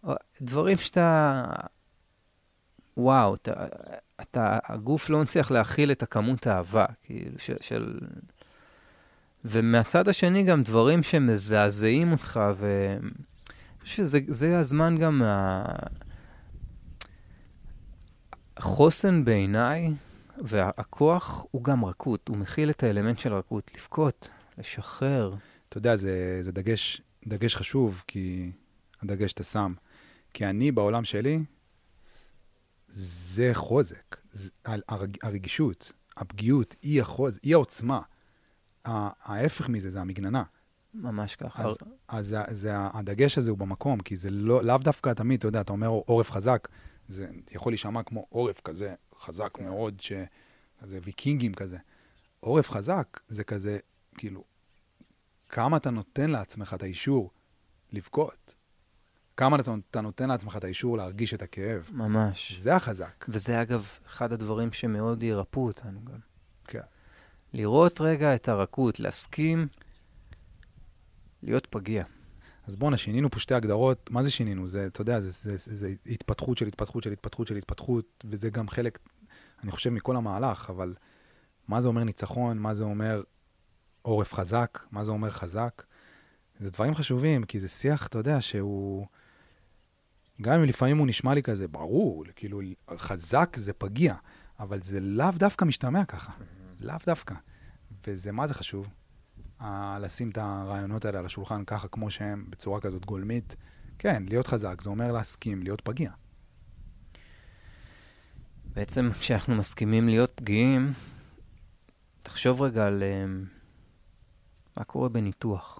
או 0.03 0.13
דברים 0.41 0.77
שאתה... 0.77 1.43
וואו, 2.97 3.35
אתה, 3.35 3.53
אתה, 4.21 4.59
הגוף 4.65 5.09
לא 5.09 5.21
מצליח 5.21 5.51
להכיל 5.51 5.91
את 5.91 6.03
הכמות 6.03 6.47
האהבה, 6.47 6.85
כאילו, 7.03 7.39
של, 7.39 7.55
של... 7.61 7.99
ומהצד 9.45 10.07
השני 10.07 10.43
גם 10.43 10.63
דברים 10.63 11.03
שמזעזעים 11.03 12.11
אותך, 12.11 12.39
ואני 12.55 13.09
חושב 13.81 14.05
שזה 14.05 14.59
הזמן 14.59 14.97
גם. 14.97 15.21
החוסן 18.57 19.25
בעיניי 19.25 19.93
והכוח 20.37 21.45
הוא 21.51 21.63
גם 21.63 21.85
רכות, 21.85 22.27
הוא 22.27 22.37
מכיל 22.37 22.69
את 22.69 22.83
האלמנט 22.83 23.19
של 23.19 23.33
רכות, 23.33 23.71
לבכות, 23.75 24.29
לשחרר. 24.57 25.35
אתה 25.69 25.77
יודע, 25.77 25.95
זה, 25.95 26.37
זה 26.41 26.51
דגש, 26.51 27.01
דגש 27.27 27.55
חשוב, 27.55 28.03
כי 28.07 28.51
הדגש 29.01 29.31
שאתה 29.31 29.43
שם. 29.43 29.73
כי 30.33 30.45
אני, 30.45 30.71
בעולם 30.71 31.03
שלי, 31.03 31.39
זה 32.87 33.49
חוזק. 33.53 34.17
זה, 34.33 34.49
הרג, 34.65 35.17
הרגישות, 35.23 35.91
הפגיעות, 36.17 36.75
היא 36.81 37.01
החוז, 37.01 37.39
היא 37.43 37.53
העוצמה. 37.53 38.01
ההפך 38.85 39.69
מזה 39.69 39.89
זה 39.89 40.01
המגננה. 40.01 40.43
ממש 40.93 41.35
ככה. 41.35 41.63
אז, 41.63 41.77
אז 42.07 42.27
זה, 42.27 42.37
זה, 42.51 42.71
הדגש 42.75 43.37
הזה 43.37 43.51
הוא 43.51 43.57
במקום, 43.57 43.99
כי 43.99 44.15
זה 44.15 44.29
לא, 44.29 44.63
לאו 44.63 44.77
דווקא 44.77 45.13
תמיד, 45.13 45.39
אתה 45.39 45.47
יודע, 45.47 45.61
אתה 45.61 45.73
אומר 45.73 45.87
עורף 45.87 46.31
חזק, 46.31 46.67
זה 47.07 47.27
יכול 47.51 47.71
להישמע 47.71 48.03
כמו 48.03 48.25
עורף 48.29 48.61
כזה 48.61 48.93
חזק. 49.23 49.59
מאוד, 49.59 50.01
ש... 50.01 50.11
כזה 50.83 50.99
ויקינגים 51.03 51.53
כזה. 51.53 51.77
עורף 52.39 52.69
חזק 52.69 53.19
זה 53.27 53.43
כזה, 53.43 53.79
כאילו, 54.17 54.43
כמה 55.49 55.77
אתה 55.77 55.91
נותן 55.91 56.29
לעצמך 56.29 56.73
את 56.73 56.83
האישור 56.83 57.31
לבכות. 57.91 58.55
כמה 59.37 59.55
אתה, 59.55 59.73
אתה 59.91 60.01
נותן 60.01 60.29
לעצמך 60.29 60.57
את 60.57 60.63
האישור 60.63 60.97
להרגיש 60.97 61.33
את 61.33 61.41
הכאב. 61.41 61.89
ממש. 61.93 62.57
זה 62.59 62.75
החזק. 62.75 63.25
וזה, 63.29 63.61
אגב, 63.61 63.89
אחד 64.05 64.33
הדברים 64.33 64.73
שמאוד 64.73 65.23
ירפאו 65.23 65.65
אותנו 65.65 66.05
גם. 66.05 66.19
כן. 66.67 66.79
לראות 67.53 68.01
רגע 68.01 68.35
את 68.35 68.47
הרכות, 68.47 68.99
להסכים 68.99 69.67
להיות 71.43 71.67
פגיע. 71.69 72.03
אז 72.67 72.75
בואנה, 72.75 72.97
שינינו 72.97 73.31
פה 73.31 73.39
שתי 73.39 73.53
הגדרות. 73.53 74.11
מה 74.11 74.23
זה 74.23 74.31
שינינו? 74.31 74.67
זה, 74.67 74.85
אתה 74.85 75.01
יודע, 75.01 75.19
זה, 75.19 75.29
זה, 75.29 75.57
זה, 75.57 75.75
זה 75.75 75.93
התפתחות 76.05 76.57
של 76.57 76.67
התפתחות 76.67 77.03
של 77.03 77.11
התפתחות 77.11 77.47
של 77.47 77.55
התפתחות, 77.55 78.23
וזה 78.25 78.49
גם 78.49 78.69
חלק, 78.69 78.99
אני 79.63 79.71
חושב, 79.71 79.89
מכל 79.89 80.15
המהלך, 80.15 80.69
אבל 80.69 80.93
מה 81.67 81.81
זה 81.81 81.87
אומר 81.87 82.03
ניצחון? 82.03 82.57
מה 82.57 82.73
זה 82.73 82.83
אומר 82.83 83.23
עורף 84.01 84.33
חזק? 84.33 84.79
מה 84.91 85.03
זה 85.03 85.11
אומר 85.11 85.29
חזק? 85.29 85.83
זה 86.59 86.71
דברים 86.71 86.95
חשובים, 86.95 87.43
כי 87.43 87.59
זה 87.59 87.67
שיח, 87.67 88.07
אתה 88.07 88.17
יודע, 88.17 88.41
שהוא... 88.41 89.07
גם 90.41 90.59
אם 90.59 90.63
לפעמים 90.65 90.97
הוא 90.97 91.07
נשמע 91.07 91.33
לי 91.33 91.43
כזה, 91.43 91.67
ברור, 91.67 92.23
כאילו, 92.35 92.61
חזק 92.97 93.57
זה 93.57 93.73
פגיע, 93.73 94.15
אבל 94.59 94.81
זה 94.81 94.99
לאו 94.99 95.31
דווקא 95.35 95.65
משתמע 95.65 96.05
ככה. 96.05 96.31
לאו 96.79 96.95
דווקא. 97.05 97.35
וזה 98.07 98.31
מה 98.31 98.47
זה 98.47 98.53
חשוב? 98.53 98.87
לשים 99.99 100.29
את 100.29 100.37
הרעיונות 100.37 101.05
האלה 101.05 101.19
על 101.19 101.25
השולחן 101.25 101.65
ככה 101.65 101.87
כמו 101.87 102.11
שהם, 102.11 102.45
בצורה 102.49 102.81
כזאת 102.81 103.05
גולמית. 103.05 103.55
כן, 103.99 104.23
להיות 104.27 104.47
חזק, 104.47 104.81
זה 104.81 104.89
אומר 104.89 105.11
להסכים, 105.11 105.63
להיות 105.63 105.81
פגיע. 105.81 106.11
בעצם 108.75 109.09
כשאנחנו 109.19 109.55
מסכימים 109.55 110.09
להיות 110.09 110.31
פגיעים, 110.35 110.91
תחשוב 112.23 112.61
רגע 112.61 112.87
על 112.87 113.03
um, 113.03 113.47
מה 114.77 114.83
קורה 114.83 115.09
בניתוח. 115.09 115.79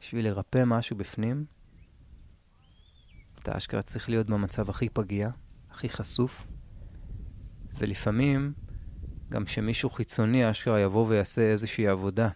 בשביל 0.00 0.24
לרפא 0.28 0.62
משהו 0.66 0.96
בפנים, 0.96 1.44
אתה 3.42 3.56
אשכרה 3.56 3.82
צריך 3.82 4.08
להיות 4.08 4.26
במצב 4.26 4.70
הכי 4.70 4.88
פגיע, 4.88 5.30
הכי 5.70 5.88
חשוף, 5.88 6.46
ולפעמים 7.78 8.52
גם 9.28 9.46
שמישהו 9.46 9.90
חיצוני 9.90 10.50
אשכרה 10.50 10.80
יבוא 10.80 11.06
ויעשה 11.08 11.42
איזושהי 11.42 11.88
עבודה 11.88 12.28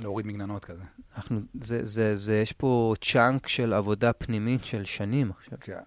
להוריד 0.00 0.26
מגננות 0.26 0.64
כזה. 0.64 0.84
אנחנו, 1.16 1.40
זה, 1.60 1.84
זה, 1.84 2.16
זה, 2.16 2.34
יש 2.34 2.52
פה 2.52 2.94
צ'אנק 3.00 3.46
של 3.46 3.72
עבודה 3.72 4.12
פנימית 4.12 4.64
של 4.64 4.84
שנים 4.84 5.30
עכשיו. 5.30 5.58
כן, 5.60 5.78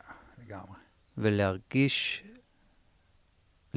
לגמרי. 0.46 0.78
ולהרגיש, 1.18 2.24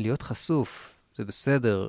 להיות 0.00 0.22
חשוף, 0.22 0.94
זה 1.16 1.24
בסדר. 1.24 1.88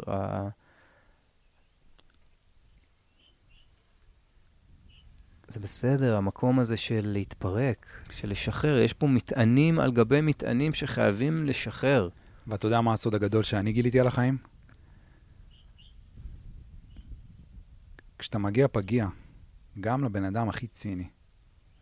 זה 5.47 5.59
בסדר, 5.59 6.15
המקום 6.17 6.59
הזה 6.59 6.77
של 6.77 7.01
להתפרק, 7.03 7.85
של 8.11 8.29
לשחרר. 8.29 8.77
יש 8.77 8.93
פה 8.93 9.07
מטענים 9.07 9.79
על 9.79 9.91
גבי 9.91 10.21
מטענים 10.21 10.73
שחייבים 10.73 11.45
לשחרר. 11.45 12.09
ואתה 12.47 12.67
יודע 12.67 12.81
מה 12.81 12.93
הסוד 12.93 13.15
הגדול 13.15 13.43
שאני 13.43 13.73
גיליתי 13.73 13.99
על 13.99 14.07
החיים? 14.07 14.37
כשאתה 18.19 18.37
מגיע 18.37 18.67
פגיע, 18.67 19.07
גם 19.79 20.03
לבן 20.03 20.23
אדם 20.23 20.49
הכי 20.49 20.67
ציני 20.67 21.09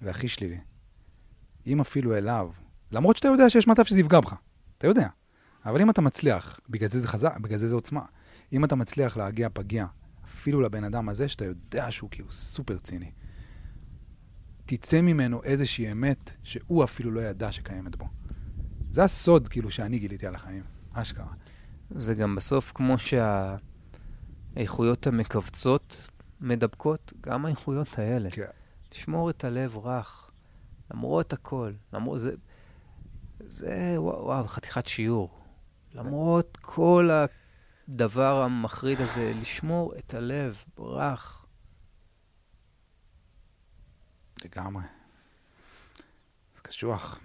והכי 0.02 0.28
שלילי, 0.28 0.60
אם 1.68 1.80
אפילו 1.80 2.18
אליו, 2.18 2.52
למרות 2.92 3.16
שאתה 3.16 3.28
יודע 3.28 3.50
שיש 3.50 3.68
מצב 3.68 3.86
שזה 3.86 4.00
יפגע 4.00 4.20
בך, 4.20 4.34
אתה 4.78 4.88
יודע, 4.88 5.08
אבל 5.66 5.82
אם 5.82 5.90
אתה 5.90 6.02
מצליח, 6.02 6.60
בגלל 6.70 6.90
זה 6.90 7.00
זה 7.00 7.08
חזק, 7.08 7.38
בגלל 7.38 7.58
זה 7.58 7.68
זה 7.68 7.76
עוצמה, 7.76 8.02
אם 8.54 8.66
אתה 8.66 8.76
מצליח 8.76 9.18
להגיע 9.18 9.48
פגיע, 9.54 9.86
אפילו 10.26 10.62
לבן 10.62 10.84
אדם 10.84 11.10
הזה, 11.10 11.28
שאתה 11.28 11.46
יודע 11.46 11.92
שהוא 11.92 12.10
כאילו 12.10 12.32
סופר 12.32 12.78
ציני, 12.78 13.12
תצא 14.66 15.02
ממנו 15.02 15.44
איזושהי 15.44 15.92
אמת 15.92 16.36
שהוא 16.44 16.84
אפילו 16.84 17.12
לא 17.12 17.22
ידע 17.22 17.52
שקיימת 17.52 17.96
בו. 17.96 18.06
זה 18.92 19.04
הסוד, 19.04 19.48
כאילו, 19.48 19.72
שאני 19.72 20.00
גיליתי 20.00 20.28
על 20.28 20.36
החיים, 20.36 20.64
אשכרה. 20.94 21.34
זה 21.96 22.16
גם 22.16 22.36
בסוף 22.36 22.72
כמו 22.76 22.96
שהאיכויות 24.56 25.08
המכווצות 25.08 26.10
מדבקות 26.42 27.14
גם 27.22 27.46
האיכויות 27.46 28.00
האלה. 28.00 28.30
כן. 28.32 28.46
לשמור 28.92 29.30
את 29.30 29.44
הלב 29.44 29.78
רך, 29.78 30.32
למרות 30.94 31.34
הכל. 31.34 31.72
למרות 31.94 32.20
זה... 32.20 32.32
זה, 33.48 33.96
וואו, 33.98 34.26
וואו 34.26 34.48
חתיכת 34.48 34.88
שיעור. 34.88 35.39
למרות 35.94 36.58
כל 36.62 37.10
הדבר 37.88 38.42
המחריד 38.42 39.02
הזה, 39.02 39.34
לשמור 39.42 39.94
את 39.98 40.14
הלב 40.14 40.64
רך. 40.80 41.46
לגמרי. 44.46 44.84
זה 46.56 46.62
קשוח. 46.62 47.20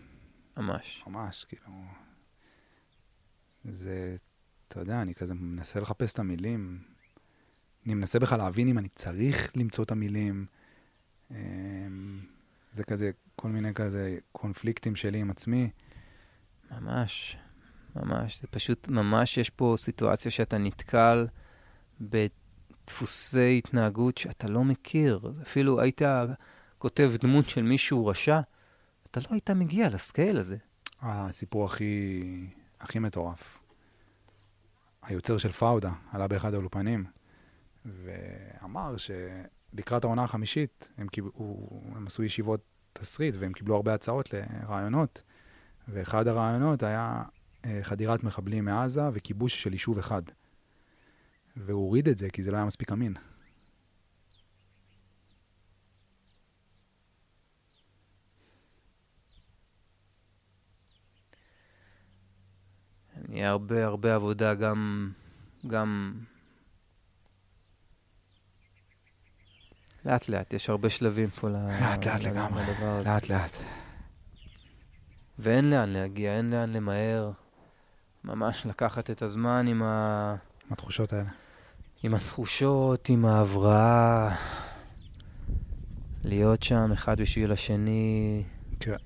ממש. 0.57 1.05
ממש, 1.07 1.45
כאילו... 1.45 1.85
זה, 3.65 4.17
אתה 4.69 4.81
יודע, 4.81 5.03
אני 5.03 5.15
כזה 5.15 5.35
מנסה 5.35 5.81
לחפש 5.81 6.13
את 6.13 6.19
המילים. 6.19 6.83
אני 7.87 7.95
מנסה 7.95 8.19
בכלל 8.19 8.39
להבין 8.39 8.69
אם 8.69 8.79
אני 8.79 8.89
צריך 8.89 9.57
למצוא 9.57 9.85
את 9.85 9.91
המילים. 9.91 10.47
אמ, 11.31 12.21
זה 12.73 12.85
כזה, 12.85 13.11
כל 13.37 13.49
מיני 13.49 13.75
כזה 13.75 14.19
קונפליקטים 14.33 14.97
שלי 14.97 15.19
עם 15.19 15.31
עצמי. 15.31 15.71
ממש, 16.71 17.37
ממש. 17.97 18.41
זה 18.41 18.47
פשוט, 18.47 18.89
ממש 18.89 19.39
יש 19.39 19.51
פה 19.51 19.75
סיטואציה 19.79 20.31
שאתה 20.31 20.59
נתקל 20.59 21.27
בדפוסי 22.01 23.59
התנהגות 23.59 24.19
שאתה 24.19 24.49
לא 24.49 24.65
מכיר. 24.65 25.33
אפילו 25.43 25.81
היית 25.81 26.03
כותב 26.79 27.13
דמות 27.21 27.49
של 27.49 27.63
מישהו 27.63 28.07
רשע, 28.07 28.41
אתה 29.11 29.21
לא 29.21 29.27
היית 29.31 29.51
מגיע 29.51 29.89
לסקייל 29.89 30.39
הזה. 30.39 30.57
הסיפור 31.03 31.65
הכי, 31.65 32.23
הכי 32.81 32.99
מטורף. 32.99 33.59
היוצר 35.03 35.39
של 35.39 35.53
פאודה 35.53 35.93
עלה 36.13 36.29
באחד 36.29 36.55
האולפנים. 36.55 37.05
ואמר 37.85 38.97
שלקראת 38.97 40.05
העונה 40.05 40.25
החמישית, 40.25 40.89
הם, 40.99 41.09
קיבלו, 41.09 41.33
הם 41.97 42.07
עשו 42.07 42.23
ישיבות 42.23 42.61
תסריט 42.93 43.35
והם 43.39 43.53
קיבלו 43.53 43.75
הרבה 43.75 43.95
הצעות 43.95 44.29
לרעיונות, 44.33 45.23
ואחד 45.89 46.29
הרעיונות 46.29 46.83
היה 46.83 47.23
חדירת 47.83 48.25
מחבלים 48.25 48.65
מעזה 48.65 49.03
וכיבוש 49.13 49.63
של 49.63 49.73
יישוב 49.73 49.99
אחד. 49.99 50.23
והוא 51.57 51.85
הוריד 51.87 52.09
את 52.09 52.19
זה 52.19 52.31
כי 52.31 52.43
זה 52.43 52.51
לא 52.51 52.57
היה 52.57 52.67
מספיק 52.67 52.93
אמין. 52.93 53.15
יהיה 63.29 63.51
הרבה 63.51 63.85
הרבה 63.85 64.15
עבודה 64.15 64.55
גם, 64.55 65.13
גם 65.67 66.21
לאט 70.05 70.29
לאט, 70.29 70.53
יש 70.53 70.71
הרבה 70.71 70.91
שלבים 70.91 71.31
פה 71.31 71.49
לאט 71.49 72.07
לאט 72.07 72.23
לגמרי, 72.23 72.63
לאט 73.05 73.29
לאט. 73.29 73.57
ואין 75.39 75.71
לאן 75.71 75.89
להגיע, 75.89 76.37
אין 76.37 76.51
לאן 76.51 76.73
למהר. 76.73 77.33
ממש 78.25 78.67
לקחת 78.67 79.11
את 79.11 79.23
הזמן 79.23 79.67
עם 79.67 79.83
ה... 79.83 80.37
עם 80.67 80.73
התחושות 80.73 81.13
האלה. 81.13 81.31
עם 82.03 82.15
התחושות, 82.15 83.09
עם 83.09 83.25
ההבראה. 83.25 84.37
להיות 86.25 86.63
שם 86.63 86.93
אחד 86.93 87.21
בשביל 87.21 87.53
השני. 87.53 88.43
כן. 88.81 88.97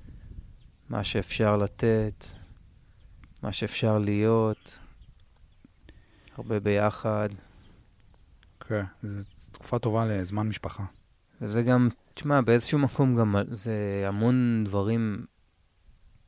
מה 0.89 1.05
שאפשר 1.05 1.57
לתת, 1.57 2.25
מה 3.43 3.53
שאפשר 3.53 3.99
להיות. 3.99 4.79
הרבה 6.37 6.61
ביחד. 6.61 7.29
כן, 8.61 8.85
זו 9.03 9.21
תקופה 9.53 9.79
טובה 9.79 10.07
לזמן 10.07 10.49
משפחה. 10.49 10.85
וזה 11.41 11.63
גם, 11.63 11.89
תשמע, 12.15 12.41
באיזשהו 12.41 12.79
מקום 12.79 13.17
גם 13.17 13.35
זה 13.49 14.05
המון 14.07 14.63
דברים 14.67 15.27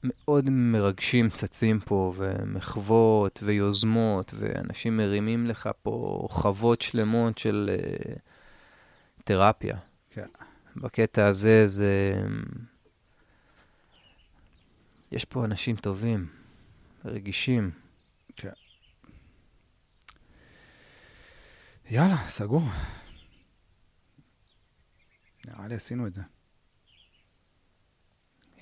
מאוד 0.04 0.50
מרגשים 0.50 1.28
צצים 1.28 1.80
פה, 1.80 2.14
ומחוות 2.16 3.40
ויוזמות, 3.42 4.34
ואנשים 4.38 4.96
מרימים 4.96 5.46
לך 5.46 5.70
פה 5.82 6.26
חוות 6.30 6.80
שלמות 6.80 7.38
של 7.38 7.70
uh, 7.72 8.18
תרפיה. 9.24 9.78
כן. 10.10 10.26
בקטע 10.76 11.26
הזה 11.26 11.66
זה... 11.66 12.12
יש 15.12 15.24
פה 15.24 15.44
אנשים 15.44 15.76
טובים, 15.76 16.28
רגישים. 17.04 17.70
כן. 18.36 18.52
יאללה, 21.90 22.28
סגור. 22.28 22.62
נראה 25.46 25.68
לי 25.68 25.74
עשינו 25.74 26.06
את 26.06 26.14
זה. 26.14 26.22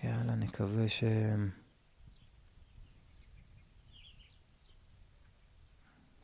יאללה, 0.03 0.35
נקווה 0.35 0.89
ש... 0.89 1.05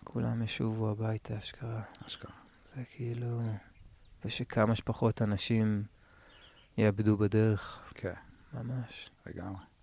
כולם 0.05 0.43
ישובו 0.43 0.91
הביתה, 0.91 1.39
אשכרה. 1.39 1.83
אשכרה. 2.07 2.37
זה 2.75 2.85
כאילו... 2.85 3.43
ושכמה 4.25 4.75
שפחות 4.75 5.22
אנשים 5.22 5.85
יאבדו 6.79 7.16
בדרך. 7.16 7.93
כן. 7.95 8.14
ממש. 8.53 9.11
לגמרי. 9.27 9.74